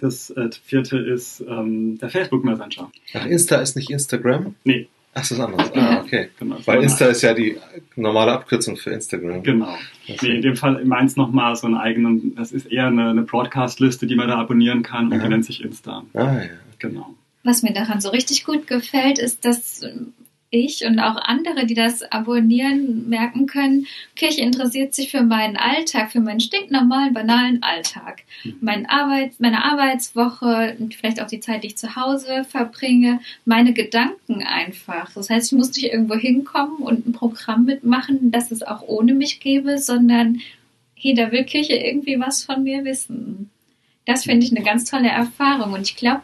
das 0.00 0.30
äh, 0.30 0.50
vierte 0.64 0.98
ist 0.98 1.40
ähm, 1.40 1.98
der 1.98 2.10
Facebook 2.10 2.44
Messenger. 2.44 2.90
Ach, 3.14 3.26
Insta 3.26 3.56
ist 3.56 3.76
nicht 3.76 3.90
Instagram? 3.90 4.54
Nee. 4.64 4.88
Ach, 5.14 5.20
das 5.20 5.30
ist 5.30 5.40
anders. 5.40 5.72
Ah, 5.74 6.00
okay. 6.00 6.28
Genau, 6.38 6.56
Weil 6.66 6.82
Insta 6.82 7.06
ist 7.06 7.22
ja 7.22 7.32
die 7.32 7.56
normale 7.96 8.32
Abkürzung 8.32 8.76
für 8.76 8.90
Instagram. 8.90 9.42
Genau. 9.42 9.74
Okay. 10.08 10.18
Nee, 10.28 10.36
in 10.36 10.42
dem 10.42 10.56
Fall 10.56 10.84
meins 10.84 11.16
nochmal 11.16 11.56
so 11.56 11.66
einen 11.66 11.76
eigenen, 11.76 12.34
das 12.34 12.52
ist 12.52 12.66
eher 12.66 12.88
eine, 12.88 13.10
eine 13.10 13.22
Broadcast-Liste, 13.22 14.06
die 14.06 14.14
man 14.14 14.28
da 14.28 14.36
abonnieren 14.36 14.82
kann 14.82 15.10
und 15.12 15.22
die 15.22 15.28
nennt 15.28 15.46
sich 15.46 15.64
Insta. 15.64 16.04
Ah, 16.12 16.18
ja. 16.18 16.42
Genau. 16.78 17.14
Was 17.44 17.62
mir 17.62 17.72
daran 17.72 18.00
so 18.00 18.10
richtig 18.10 18.44
gut 18.44 18.66
gefällt, 18.66 19.18
ist, 19.18 19.44
dass 19.44 19.82
ich 20.50 20.84
und 20.84 20.98
auch 21.00 21.16
andere, 21.16 21.66
die 21.66 21.74
das 21.74 22.02
abonnieren, 22.02 23.08
merken 23.08 23.46
können, 23.46 23.86
Kirche 24.14 24.42
interessiert 24.42 24.94
sich 24.94 25.10
für 25.10 25.22
meinen 25.22 25.56
Alltag, 25.56 26.12
für 26.12 26.20
meinen 26.20 26.40
stinknormalen, 26.40 27.14
banalen 27.14 27.62
Alltag. 27.62 28.22
Mhm. 28.44 28.56
Mein 28.60 28.86
Arbeits-, 28.88 29.40
meine 29.40 29.64
Arbeitswoche 29.64 30.76
und 30.78 30.94
vielleicht 30.94 31.20
auch 31.20 31.26
die 31.26 31.40
Zeit, 31.40 31.62
die 31.62 31.68
ich 31.68 31.76
zu 31.76 31.96
Hause 31.96 32.44
verbringe, 32.44 33.20
meine 33.44 33.72
Gedanken 33.72 34.42
einfach. 34.42 35.12
Das 35.12 35.30
heißt, 35.30 35.52
ich 35.52 35.58
muss 35.58 35.74
nicht 35.74 35.92
irgendwo 35.92 36.14
hinkommen 36.14 36.78
und 36.78 37.06
ein 37.06 37.12
Programm 37.12 37.64
mitmachen, 37.64 38.30
das 38.30 38.50
es 38.50 38.62
auch 38.62 38.82
ohne 38.82 39.14
mich 39.14 39.40
gäbe, 39.40 39.78
sondern 39.78 40.40
hey, 40.94 41.14
da 41.14 41.30
will 41.32 41.44
Kirche 41.44 41.74
irgendwie 41.74 42.18
was 42.18 42.44
von 42.44 42.62
mir 42.62 42.84
wissen. 42.84 43.50
Das 44.06 44.24
finde 44.24 44.46
ich 44.46 44.52
eine 44.52 44.64
ganz 44.64 44.84
tolle 44.84 45.08
Erfahrung 45.08 45.72
und 45.72 45.82
ich 45.82 45.96
glaube, 45.96 46.22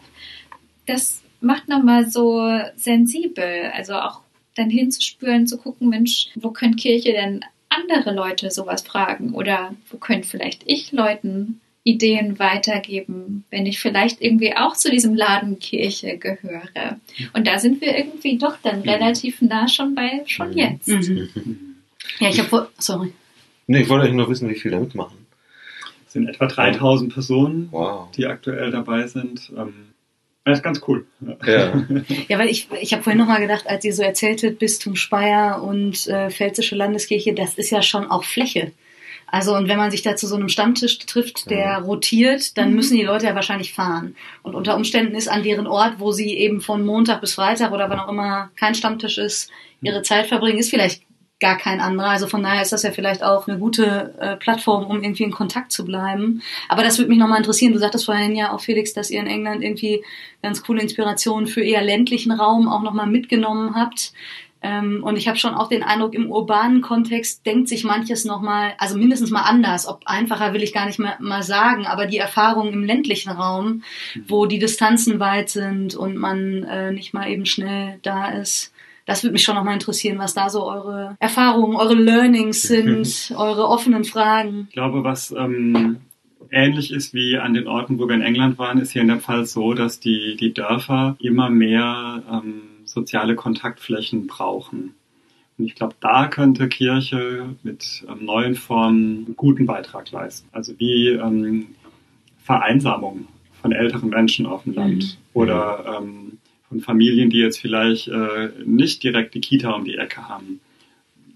dass 0.86 1.21
macht 1.42 1.68
nochmal 1.68 2.08
so 2.08 2.48
sensibel, 2.76 3.70
also 3.74 3.94
auch 3.94 4.20
dann 4.54 4.70
hinzuspüren, 4.70 5.46
zu 5.46 5.58
gucken, 5.58 5.88
Mensch, 5.88 6.28
wo 6.34 6.50
können 6.50 6.76
Kirche 6.76 7.12
denn 7.12 7.44
andere 7.68 8.14
Leute 8.14 8.50
sowas 8.50 8.82
fragen 8.82 9.34
oder 9.34 9.74
wo 9.90 9.96
könnte 9.96 10.28
vielleicht 10.28 10.62
ich 10.66 10.92
Leuten 10.92 11.60
Ideen 11.84 12.38
weitergeben, 12.38 13.44
wenn 13.50 13.66
ich 13.66 13.80
vielleicht 13.80 14.20
irgendwie 14.20 14.56
auch 14.56 14.76
zu 14.76 14.90
diesem 14.90 15.14
Laden 15.14 15.58
Kirche 15.58 16.16
gehöre. 16.16 17.00
Und 17.32 17.46
da 17.46 17.58
sind 17.58 17.80
wir 17.80 17.96
irgendwie 17.96 18.38
doch 18.38 18.56
dann 18.62 18.82
relativ 18.82 19.42
nah 19.42 19.66
schon 19.66 19.94
bei 19.94 20.22
schon 20.26 20.50
mhm. 20.50 20.58
jetzt. 20.58 20.88
Mhm. 20.88 21.28
Ja, 22.18 22.28
ich 22.28 22.40
habe 22.40 22.68
sorry. 22.78 23.12
Nee, 23.68 23.82
ich 23.82 23.88
wollte 23.88 24.04
eigentlich 24.04 24.16
nur 24.16 24.28
wissen, 24.28 24.48
wie 24.50 24.56
viele 24.56 24.74
da 24.74 24.80
mitmachen. 24.80 25.16
Es 26.04 26.14
sind 26.14 26.28
etwa 26.28 26.46
3000 26.46 27.12
Personen, 27.12 27.68
Wow. 27.70 28.10
die 28.10 28.26
aktuell 28.26 28.72
dabei 28.72 29.06
sind. 29.06 29.52
Ähm, 29.56 29.91
das 30.44 30.58
ist 30.58 30.64
ganz 30.64 30.80
cool. 30.88 31.06
Ja. 31.46 31.72
Ja, 32.28 32.38
weil 32.38 32.48
ich, 32.48 32.68
ich 32.80 32.92
habe 32.92 33.02
vorhin 33.02 33.18
nochmal 33.18 33.40
gedacht, 33.40 33.66
als 33.68 33.84
ihr 33.84 33.94
so 33.94 34.02
erzähltet, 34.02 34.58
Bistum 34.58 34.96
Speyer 34.96 35.62
und 35.62 36.06
äh, 36.08 36.30
Pfälzische 36.30 36.74
Landeskirche, 36.76 37.32
das 37.34 37.54
ist 37.54 37.70
ja 37.70 37.82
schon 37.82 38.10
auch 38.10 38.24
Fläche. 38.24 38.72
Also 39.26 39.54
und 39.56 39.66
wenn 39.68 39.78
man 39.78 39.90
sich 39.90 40.02
da 40.02 40.14
zu 40.14 40.26
so 40.26 40.36
einem 40.36 40.48
Stammtisch 40.50 40.98
trifft, 40.98 41.48
der 41.48 41.58
Ja. 41.58 41.78
rotiert, 41.78 42.58
dann 42.58 42.74
müssen 42.74 42.96
die 42.98 43.02
Leute 43.04 43.26
ja 43.26 43.34
wahrscheinlich 43.34 43.72
fahren. 43.72 44.14
Und 44.42 44.54
unter 44.54 44.76
Umständen 44.76 45.14
ist 45.14 45.28
an 45.28 45.42
deren 45.42 45.66
Ort, 45.66 45.94
wo 45.98 46.12
sie 46.12 46.36
eben 46.36 46.60
von 46.60 46.84
Montag 46.84 47.20
bis 47.22 47.34
Freitag 47.34 47.72
oder 47.72 47.88
wann 47.88 48.00
auch 48.00 48.08
immer 48.10 48.50
kein 48.56 48.74
Stammtisch 48.74 49.16
ist, 49.18 49.50
ihre 49.80 50.02
Zeit 50.02 50.26
verbringen, 50.26 50.58
ist 50.58 50.70
vielleicht 50.70 51.02
gar 51.42 51.58
kein 51.58 51.80
anderer. 51.80 52.08
Also 52.08 52.26
von 52.26 52.42
daher 52.42 52.62
ist 52.62 52.72
das 52.72 52.84
ja 52.84 52.92
vielleicht 52.92 53.22
auch 53.22 53.46
eine 53.46 53.58
gute 53.58 54.14
äh, 54.18 54.36
Plattform, 54.36 54.86
um 54.86 55.02
irgendwie 55.02 55.24
in 55.24 55.32
Kontakt 55.32 55.72
zu 55.72 55.84
bleiben. 55.84 56.40
Aber 56.68 56.82
das 56.82 56.98
würde 56.98 57.10
mich 57.10 57.18
nochmal 57.18 57.38
interessieren. 57.38 57.72
Du 57.72 57.78
sagtest 57.78 58.06
vorhin 58.06 58.34
ja 58.34 58.54
auch, 58.54 58.60
Felix, 58.60 58.94
dass 58.94 59.10
ihr 59.10 59.20
in 59.20 59.26
England 59.26 59.62
irgendwie 59.62 60.04
ganz 60.40 60.62
coole 60.62 60.80
Inspirationen 60.80 61.46
für 61.46 61.62
eher 61.62 61.82
ländlichen 61.82 62.32
Raum 62.32 62.68
auch 62.68 62.82
nochmal 62.82 63.08
mitgenommen 63.08 63.74
habt. 63.74 64.12
Ähm, 64.62 65.02
und 65.02 65.16
ich 65.16 65.26
habe 65.26 65.36
schon 65.36 65.54
auch 65.54 65.68
den 65.68 65.82
Eindruck, 65.82 66.14
im 66.14 66.30
urbanen 66.30 66.80
Kontext 66.80 67.44
denkt 67.44 67.68
sich 67.68 67.82
manches 67.82 68.24
nochmal, 68.24 68.74
also 68.78 68.96
mindestens 68.96 69.30
mal 69.30 69.42
anders. 69.42 69.88
Ob 69.88 70.02
einfacher 70.06 70.54
will 70.54 70.62
ich 70.62 70.72
gar 70.72 70.86
nicht 70.86 71.00
mehr 71.00 71.16
mal 71.18 71.42
sagen, 71.42 71.86
aber 71.86 72.06
die 72.06 72.18
Erfahrung 72.18 72.72
im 72.72 72.84
ländlichen 72.84 73.30
Raum, 73.30 73.82
wo 74.28 74.46
die 74.46 74.60
Distanzen 74.60 75.18
weit 75.18 75.50
sind 75.50 75.96
und 75.96 76.16
man 76.16 76.62
äh, 76.62 76.92
nicht 76.92 77.12
mal 77.12 77.28
eben 77.28 77.46
schnell 77.46 77.98
da 78.02 78.28
ist, 78.28 78.71
das 79.06 79.22
würde 79.22 79.32
mich 79.32 79.42
schon 79.42 79.54
nochmal 79.56 79.74
interessieren, 79.74 80.18
was 80.18 80.34
da 80.34 80.48
so 80.48 80.64
eure 80.64 81.16
Erfahrungen, 81.18 81.76
eure 81.76 81.94
Learnings 81.94 82.62
sind, 82.62 83.32
eure 83.36 83.68
offenen 83.68 84.04
Fragen. 84.04 84.66
Ich 84.68 84.74
glaube, 84.74 85.02
was 85.04 85.32
ähm, 85.32 85.98
ähnlich 86.50 86.92
ist 86.92 87.14
wie 87.14 87.38
an 87.38 87.54
den 87.54 87.66
Orten, 87.66 87.98
wo 87.98 88.06
wir 88.08 88.14
in 88.14 88.22
England 88.22 88.58
waren, 88.58 88.78
ist 88.78 88.92
hier 88.92 89.02
in 89.02 89.08
der 89.08 89.20
Fall 89.20 89.44
so, 89.46 89.74
dass 89.74 90.00
die, 90.00 90.36
die 90.36 90.52
Dörfer 90.54 91.16
immer 91.20 91.50
mehr 91.50 92.22
ähm, 92.30 92.62
soziale 92.84 93.34
Kontaktflächen 93.34 94.26
brauchen. 94.26 94.94
Und 95.58 95.64
ich 95.66 95.74
glaube, 95.74 95.94
da 96.00 96.28
könnte 96.28 96.68
Kirche 96.68 97.56
mit 97.62 98.04
ähm, 98.08 98.24
neuen 98.24 98.54
Formen 98.54 99.24
einen 99.26 99.36
guten 99.36 99.66
Beitrag 99.66 100.10
leisten. 100.10 100.48
Also 100.52 100.74
wie 100.78 101.08
ähm, 101.08 101.68
Vereinsamung 102.44 103.26
von 103.60 103.72
älteren 103.72 104.10
Menschen 104.10 104.46
auf 104.46 104.64
dem 104.64 104.74
Land 104.74 105.02
Mhm. 105.04 105.18
oder 105.34 105.98
ähm, 106.00 106.38
von 106.72 106.80
Familien, 106.80 107.28
die 107.28 107.38
jetzt 107.38 107.60
vielleicht 107.60 108.08
äh, 108.08 108.50
nicht 108.64 109.02
direkt 109.02 109.34
die 109.34 109.40
Kita 109.40 109.72
um 109.72 109.84
die 109.84 109.96
Ecke 109.96 110.26
haben. 110.26 110.60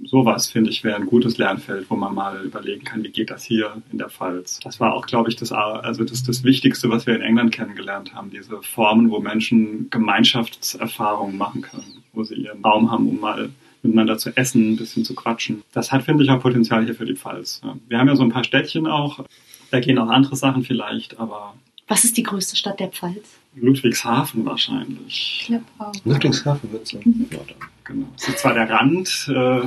Sowas, 0.04 0.50
finde 0.50 0.70
ich, 0.70 0.82
wäre 0.82 0.96
ein 0.96 1.06
gutes 1.06 1.36
Lernfeld, 1.36 1.90
wo 1.90 1.96
man 1.96 2.14
mal 2.14 2.42
überlegen 2.44 2.84
kann, 2.84 3.02
wie 3.04 3.10
geht 3.10 3.30
das 3.30 3.44
hier 3.44 3.82
in 3.92 3.98
der 3.98 4.08
Pfalz. 4.08 4.60
Das 4.60 4.80
war 4.80 4.94
auch, 4.94 5.06
glaube 5.06 5.28
ich, 5.30 5.36
das, 5.36 5.52
also 5.52 6.04
das, 6.04 6.22
das 6.22 6.42
Wichtigste, 6.42 6.88
was 6.88 7.06
wir 7.06 7.14
in 7.14 7.22
England 7.22 7.52
kennengelernt 7.52 8.14
haben, 8.14 8.30
diese 8.30 8.62
Formen, 8.62 9.10
wo 9.10 9.20
Menschen 9.20 9.88
Gemeinschaftserfahrungen 9.90 11.36
machen 11.36 11.62
können, 11.62 12.02
wo 12.12 12.24
sie 12.24 12.34
ihren 12.34 12.62
Raum 12.62 12.90
haben, 12.90 13.08
um 13.08 13.20
mal 13.20 13.50
miteinander 13.82 14.16
zu 14.16 14.34
essen, 14.36 14.72
ein 14.72 14.76
bisschen 14.76 15.04
zu 15.04 15.14
quatschen. 15.14 15.62
Das 15.72 15.92
hat, 15.92 16.02
finde 16.02 16.24
ich, 16.24 16.30
auch 16.30 16.40
Potenzial 16.40 16.84
hier 16.84 16.94
für 16.94 17.06
die 17.06 17.16
Pfalz. 17.16 17.60
Wir 17.88 17.98
haben 17.98 18.08
ja 18.08 18.16
so 18.16 18.22
ein 18.22 18.30
paar 18.30 18.44
Städtchen 18.44 18.86
auch, 18.86 19.24
da 19.70 19.80
gehen 19.80 19.98
auch 19.98 20.08
andere 20.08 20.36
Sachen 20.36 20.62
vielleicht, 20.62 21.18
aber 21.18 21.54
Was 21.88 22.04
ist 22.04 22.16
die 22.16 22.22
größte 22.22 22.56
Stadt 22.56 22.80
der 22.80 22.88
Pfalz? 22.88 23.38
Ludwigshafen 23.56 24.44
wahrscheinlich. 24.44 25.38
Ich 25.40 25.46
glaube 25.46 25.64
auch. 25.78 25.92
Ludwigshafen 26.04 26.72
wird 26.72 26.86
so. 26.86 26.98
Ja, 26.98 27.02
dann. 27.30 27.68
Genau. 27.84 28.06
Das 28.16 28.28
ist 28.28 28.38
zwar 28.38 28.54
der 28.54 28.68
Rand 28.68 29.28
äh, 29.28 29.60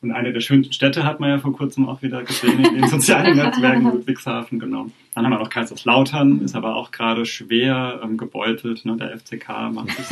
und 0.00 0.12
eine 0.12 0.32
der 0.32 0.40
schönsten 0.40 0.72
Städte 0.72 1.04
hat 1.04 1.20
man 1.20 1.30
ja 1.30 1.38
vor 1.38 1.52
kurzem 1.52 1.88
auch 1.88 2.02
wieder 2.02 2.22
gesehen 2.22 2.64
in 2.64 2.74
den 2.74 2.88
sozialen 2.88 3.36
Netzwerken 3.36 3.84
Ludwigshafen, 3.84 4.58
genau. 4.58 4.86
Dann 5.14 5.24
haben 5.24 5.32
wir 5.32 5.38
noch 5.38 5.50
Kaiserslautern, 5.50 6.40
ist 6.40 6.56
aber 6.56 6.74
auch 6.74 6.90
gerade 6.90 7.24
schwer 7.24 8.00
ähm, 8.02 8.16
gebeutelt. 8.16 8.84
Ne? 8.84 8.96
Der 8.96 9.16
FCK 9.16 9.70
macht 9.72 9.90
es 9.90 10.10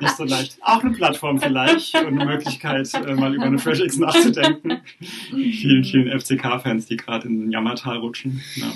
nicht 0.00 0.16
so 0.16 0.24
leicht. 0.24 0.58
Auch 0.60 0.84
eine 0.84 0.92
Plattform 0.92 1.40
vielleicht 1.40 1.94
und 1.94 2.20
eine 2.20 2.26
Möglichkeit, 2.26 2.92
äh, 2.94 3.14
mal 3.14 3.34
über 3.34 3.44
eine 3.44 3.58
Fresh 3.58 3.80
X 3.80 3.96
nachzudenken. 3.96 4.82
vielen, 5.30 5.84
vielen 5.84 6.20
FCK-Fans, 6.20 6.86
die 6.86 6.98
gerade 6.98 7.28
in 7.28 7.40
den 7.40 7.50
Jammertal 7.50 7.96
rutschen. 7.96 8.42
Ja. 8.56 8.66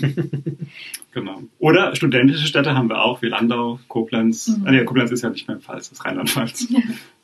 Genau. 1.15 1.43
Oder 1.61 1.95
studentische 1.95 2.47
Städte 2.47 2.75
haben 2.75 2.89
wir 2.89 3.01
auch, 3.01 3.23
wie 3.23 3.29
Landau, 3.29 3.79
Koblenz. 3.87 4.49
Mhm. 4.49 4.67
Ah, 4.67 4.73
nee, 4.73 4.85
Koblenz 4.85 5.13
ist 5.13 5.23
ja 5.23 5.31
nicht 5.31 5.47
mehr 5.47 5.57
im 5.57 5.63
Pfalz, 5.63 5.89
das 5.89 5.99
ist 5.99 6.05
Rheinland-Pfalz. 6.05 6.69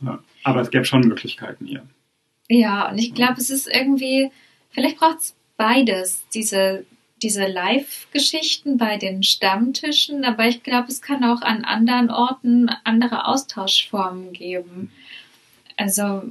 Ja. 0.01 0.20
Aber 0.45 0.61
es 0.61 0.70
gäbe 0.70 0.84
schon 0.84 1.01
Möglichkeiten 1.01 1.66
hier. 1.66 1.82
Ja, 2.49 2.88
und 2.88 2.99
ich 2.99 3.14
glaube, 3.14 3.34
es 3.38 3.51
ist 3.51 3.68
irgendwie, 3.68 4.30
vielleicht 4.70 4.99
braucht 4.99 5.18
es 5.18 5.36
beides, 5.57 6.24
diese, 6.32 6.86
diese 7.23 7.47
Live-Geschichten 7.47 8.79
bei 8.79 8.97
den 8.97 9.23
Stammtischen, 9.23 10.25
aber 10.25 10.47
ich 10.47 10.62
glaube, 10.62 10.89
es 10.89 11.03
kann 11.03 11.25
auch 11.25 11.43
an 11.43 11.64
anderen 11.64 12.11
Orten 12.11 12.68
andere 12.85 13.27
Austauschformen 13.27 14.33
geben. 14.33 14.91
Also 15.77 16.23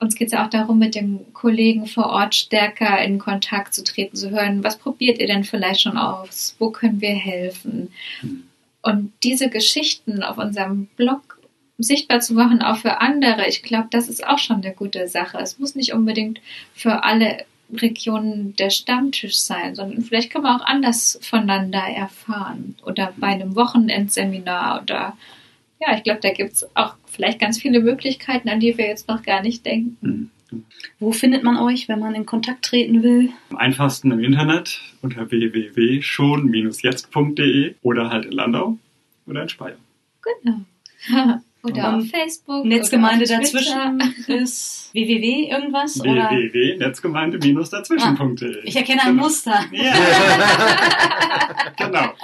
uns 0.00 0.14
geht 0.14 0.28
es 0.28 0.32
ja 0.32 0.44
auch 0.44 0.50
darum, 0.50 0.78
mit 0.78 0.94
den 0.94 1.32
Kollegen 1.32 1.86
vor 1.86 2.06
Ort 2.06 2.34
stärker 2.34 3.02
in 3.02 3.18
Kontakt 3.18 3.74
zu 3.74 3.82
treten, 3.82 4.16
zu 4.16 4.30
hören, 4.30 4.62
was 4.62 4.78
probiert 4.78 5.18
ihr 5.18 5.26
denn 5.26 5.44
vielleicht 5.44 5.80
schon 5.80 5.96
aus, 5.96 6.54
wo 6.58 6.70
können 6.70 7.00
wir 7.00 7.14
helfen. 7.14 7.92
Und 8.82 9.12
diese 9.24 9.50
Geschichten 9.50 10.22
auf 10.22 10.38
unserem 10.38 10.86
Blog 10.96 11.38
sichtbar 11.78 12.20
zu 12.20 12.34
machen, 12.34 12.62
auch 12.62 12.78
für 12.78 13.00
andere, 13.00 13.48
ich 13.48 13.62
glaube, 13.62 13.88
das 13.90 14.08
ist 14.08 14.26
auch 14.26 14.38
schon 14.38 14.62
eine 14.62 14.72
gute 14.72 15.08
Sache. 15.08 15.38
Es 15.38 15.58
muss 15.58 15.74
nicht 15.74 15.92
unbedingt 15.92 16.40
für 16.74 17.04
alle 17.04 17.44
Regionen 17.72 18.54
der 18.56 18.70
Stammtisch 18.70 19.38
sein, 19.38 19.74
sondern 19.74 20.02
vielleicht 20.02 20.30
kann 20.30 20.42
man 20.42 20.60
auch 20.60 20.64
anders 20.64 21.18
voneinander 21.22 21.80
erfahren 21.80 22.76
oder 22.84 23.12
bei 23.16 23.28
einem 23.28 23.56
Wochenendseminar 23.56 24.82
oder 24.82 25.16
ja, 25.80 25.96
ich 25.96 26.02
glaube, 26.02 26.18
da 26.20 26.32
gibt 26.32 26.54
es 26.54 26.76
auch 26.76 26.96
vielleicht 27.06 27.38
ganz 27.38 27.60
viele 27.60 27.78
Möglichkeiten, 27.80 28.48
an 28.48 28.58
die 28.58 28.76
wir 28.76 28.86
jetzt 28.86 29.06
noch 29.08 29.22
gar 29.22 29.42
nicht 29.42 29.64
denken. 29.64 30.32
Mhm. 30.50 30.64
Wo 30.98 31.12
findet 31.12 31.44
man 31.44 31.58
euch, 31.58 31.88
wenn 31.88 32.00
man 32.00 32.14
in 32.14 32.24
Kontakt 32.26 32.64
treten 32.64 33.02
will? 33.02 33.30
Am 33.50 33.58
einfachsten 33.58 34.10
im 34.10 34.20
Internet 34.20 34.80
unter 35.02 35.30
www.schon-jetzt.de 35.30 37.74
oder 37.82 38.10
halt 38.10 38.24
in 38.24 38.32
Landau 38.32 38.78
oder 39.26 39.42
in 39.42 39.48
Speyer. 39.48 39.76
Genau. 40.42 40.62
oder 41.62 41.96
auf 41.96 42.06
Facebook. 42.08 42.64
Netzgemeinde 42.64 43.24
oder 43.24 43.38
auf 43.38 43.42
dazwischen 43.42 44.02
ist 44.26 44.90
www 44.92 45.48
irgendwas 45.50 46.00
oder? 46.00 46.30
www.netzgemeinde-dazwischen.de 46.30 48.60
Ich 48.64 48.76
erkenne 48.76 49.02
ein 49.02 49.16
Muster. 49.16 49.64
Ja. 49.72 49.92
genau. 51.76 52.14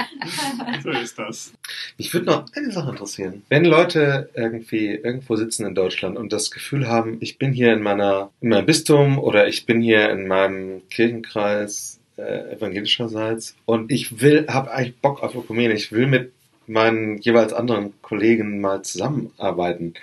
So 0.82 0.90
ist 0.90 1.18
das. 1.18 1.52
Mich 1.98 2.14
würde 2.14 2.26
noch 2.26 2.44
eine 2.54 2.70
Sache 2.70 2.90
interessieren. 2.90 3.42
Wenn 3.48 3.64
Leute 3.64 4.30
irgendwie 4.34 4.88
irgendwo 4.88 5.34
sitzen 5.36 5.66
in 5.66 5.74
Deutschland 5.74 6.16
und 6.16 6.32
das 6.32 6.50
Gefühl 6.50 6.86
haben, 6.88 7.16
ich 7.20 7.38
bin 7.38 7.52
hier 7.52 7.72
in 7.72 7.82
meiner 7.82 8.30
in 8.40 8.50
meinem 8.50 8.66
Bistum 8.66 9.18
oder 9.18 9.48
ich 9.48 9.66
bin 9.66 9.80
hier 9.80 10.10
in 10.10 10.28
meinem 10.28 10.82
Kirchenkreis 10.90 11.98
äh, 12.16 12.54
evangelischerseits 12.54 13.56
und 13.64 13.90
ich 13.90 14.20
will, 14.20 14.46
habe 14.48 14.70
eigentlich 14.70 14.96
Bock 14.96 15.22
auf 15.22 15.34
Ökumene, 15.34 15.74
ich 15.74 15.92
will 15.92 16.06
mit 16.06 16.32
meinen 16.66 17.18
jeweils 17.18 17.52
anderen 17.52 17.92
Kollegen 18.02 18.60
mal 18.60 18.82
zusammenarbeiten. 18.82 19.94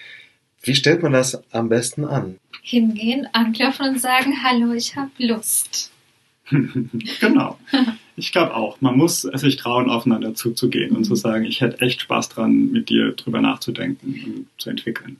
Wie 0.62 0.76
stellt 0.76 1.02
man 1.02 1.14
das 1.14 1.42
am 1.52 1.70
besten 1.70 2.06
an? 2.06 2.38
Hingehen, 2.62 3.28
anklopfen 3.34 3.90
und 3.90 4.00
sagen, 4.00 4.44
hallo, 4.44 4.74
ich 4.74 4.96
habe 4.96 5.12
Lust. 5.18 5.92
genau. 7.20 7.58
Ich 8.16 8.32
glaube 8.32 8.56
auch, 8.56 8.82
man 8.82 8.98
muss 8.98 9.22
sich 9.22 9.56
trauen, 9.56 9.90
aufeinander 9.90 10.36
zuzugehen 10.36 10.96
und 10.96 11.06
zu 11.06 11.16
sagen, 11.16 11.46
ich 11.46 11.62
hätte 11.62 11.82
echt 11.82 12.02
Spaß 12.02 12.30
dran, 12.30 12.72
mit 12.72 12.90
dir 12.90 13.14
drüber 13.14 13.42
nachzudenken 13.42 14.14
und 14.14 14.48
zu 14.58 14.70
entwickeln. 14.70 15.18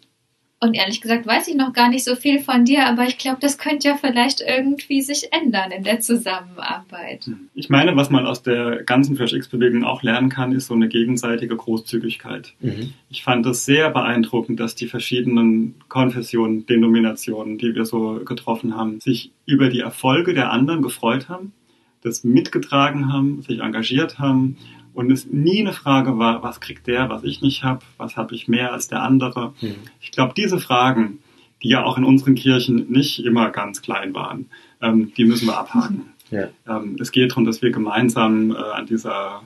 Und 0.64 0.76
ehrlich 0.76 1.02
gesagt 1.02 1.26
weiß 1.26 1.48
ich 1.48 1.56
noch 1.56 1.74
gar 1.74 1.90
nicht 1.90 2.04
so 2.04 2.16
viel 2.16 2.40
von 2.40 2.66
dir, 2.66 2.86
aber 2.86 3.06
ich 3.06 3.18
glaube, 3.18 3.40
das 3.42 3.58
könnte 3.58 3.88
ja 3.88 3.98
vielleicht 4.00 4.42
irgendwie 4.42 5.02
sich 5.02 5.34
ändern 5.34 5.72
in 5.72 5.84
der 5.84 6.02
Zusammenarbeit. 6.02 7.32
Ich 7.56 7.72
meine, 7.72 7.96
was 7.96 8.12
man 8.12 8.28
aus 8.28 8.44
der 8.44 8.84
ganzen 8.84 9.16
Fresh 9.16 9.34
X-Bewegung 9.34 9.84
auch 9.84 10.04
lernen 10.04 10.30
kann, 10.30 10.52
ist 10.52 10.68
so 10.68 10.76
eine 10.76 10.88
gegenseitige 10.88 11.56
Großzügigkeit. 11.56 12.54
Mhm. 12.60 12.94
Ich 13.10 13.24
fand 13.24 13.44
es 13.48 13.66
sehr 13.66 13.90
beeindruckend, 13.90 14.60
dass 14.60 14.76
die 14.76 14.86
verschiedenen 14.86 15.82
Konfessionen, 15.90 16.68
Denominationen, 16.68 17.58
die 17.58 17.74
wir 17.74 17.86
so 17.86 18.22
getroffen 18.24 18.78
haben, 18.78 19.00
sich 19.00 19.32
über 19.48 19.68
die 19.68 19.80
Erfolge 19.80 20.36
der 20.36 20.52
anderen 20.52 20.84
gefreut 20.84 21.28
haben, 21.28 21.54
das 22.04 22.24
mitgetragen 22.24 23.12
haben, 23.12 23.42
sich 23.42 23.62
engagiert 23.62 24.20
haben 24.20 24.58
und 24.94 25.12
es 25.12 25.26
nie 25.26 25.60
eine 25.62 25.74
Frage 25.74 26.18
war, 26.18 26.44
was 26.44 26.60
kriegt 26.60 26.88
der, 26.88 27.10
was 27.10 27.24
ich 27.24 27.42
nicht 27.42 27.64
habe, 27.64 27.80
was 27.98 28.18
habe 28.18 28.36
ich 28.36 28.48
mehr 28.48 28.74
als 28.74 28.88
der 28.88 29.02
andere. 29.04 29.54
Mhm. 29.62 29.76
Ich 30.02 30.12
glaube, 30.12 30.34
diese 30.36 30.60
Fragen, 30.60 31.20
die 31.64 31.70
ja 31.70 31.84
auch 31.84 31.98
in 31.98 32.04
unseren 32.04 32.36
Kirchen 32.36 32.92
nicht 32.92 33.24
immer 33.24 33.50
ganz 33.52 33.82
klein 33.82 34.14
waren, 34.14 34.50
ähm, 34.82 35.12
die 35.16 35.26
müssen 35.26 35.48
wir 35.48 35.58
abhaken. 35.58 36.06
Ja. 36.32 36.48
Ähm, 36.66 36.96
es 36.98 37.12
geht 37.12 37.32
darum, 37.32 37.44
dass 37.44 37.62
wir 37.62 37.72
gemeinsam 37.72 38.52
äh, 38.52 38.56
an 38.56 38.86
dieser 38.86 39.42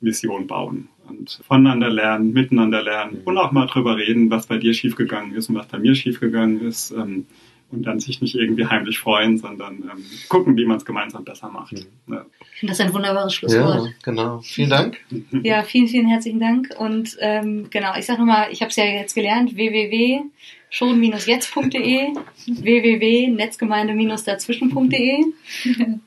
Mission 0.00 0.46
bauen 0.46 0.88
und 1.06 1.40
voneinander 1.46 1.90
lernen, 1.90 2.32
miteinander 2.32 2.82
lernen 2.82 3.18
Mhm. 3.18 3.26
und 3.26 3.36
auch 3.36 3.52
mal 3.52 3.66
drüber 3.66 3.98
reden, 3.98 4.30
was 4.30 4.46
bei 4.46 4.56
dir 4.56 4.72
schiefgegangen 4.72 5.34
ist 5.34 5.50
und 5.50 5.56
was 5.56 5.66
bei 5.68 5.78
mir 5.78 5.94
schiefgegangen 5.94 6.62
ist. 6.62 6.90
Ähm, 6.92 7.26
und 7.72 7.84
dann 7.84 7.98
sich 7.98 8.20
nicht 8.20 8.34
irgendwie 8.34 8.66
heimlich 8.66 8.98
freuen, 8.98 9.38
sondern 9.38 9.76
ähm, 9.76 10.04
gucken, 10.28 10.54
wie 10.56 10.66
man 10.66 10.76
es 10.76 10.84
gemeinsam 10.84 11.24
besser 11.24 11.48
macht. 11.48 11.72
Mhm. 11.72 12.14
Ja. 12.14 12.26
Ich 12.52 12.58
finde 12.60 12.72
das 12.72 12.80
ein 12.80 12.92
wunderbares 12.92 13.32
Schlusswort. 13.34 13.86
Ja, 13.86 13.92
genau. 14.02 14.40
Vielen 14.42 14.70
Dank. 14.70 14.98
Ja, 15.42 15.62
vielen, 15.62 15.88
vielen 15.88 16.06
herzlichen 16.06 16.40
Dank. 16.40 16.74
Und 16.78 17.16
ähm, 17.20 17.68
genau, 17.70 17.94
ich 17.98 18.04
sage 18.06 18.20
nochmal, 18.20 18.48
ich 18.52 18.60
habe 18.60 18.70
es 18.70 18.76
ja 18.76 18.84
jetzt 18.84 19.14
gelernt, 19.14 19.56
www.schon-jetzt.de, 19.56 22.12
www.netzgemeinde-dazwischen.de 22.46 25.24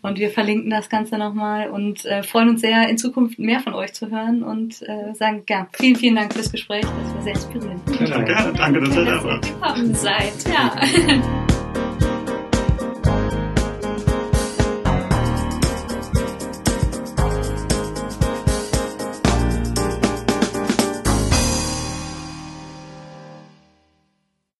und 0.02 0.20
wir 0.20 0.30
verlinken 0.30 0.70
das 0.70 0.90
Ganze 0.90 1.18
nochmal 1.18 1.70
und 1.70 2.06
äh, 2.06 2.24
freuen 2.24 2.50
uns 2.50 2.62
sehr, 2.62 2.88
in 2.88 2.98
Zukunft 2.98 3.38
mehr 3.40 3.60
von 3.60 3.74
euch 3.74 3.92
zu 3.94 4.10
hören 4.12 4.44
und 4.44 4.82
äh, 4.84 5.14
sagen, 5.16 5.44
ja, 5.50 5.68
vielen, 5.74 5.96
vielen 5.96 6.16
Dank 6.16 6.34
fürs 6.34 6.52
Gespräch, 6.52 6.82
das 6.82 7.14
war 7.14 7.22
sehr 7.24 7.34
inspirierend. 7.34 7.82
Ja, 8.00 8.22
gerne. 8.22 8.54
Danke, 8.54 8.82
dass 8.82 8.96
ihr 8.96 9.06
da 9.06 9.24
wart. 9.24 9.50
Willkommen 9.50 9.96
seid. 9.96 10.34
Ja. 10.54 10.76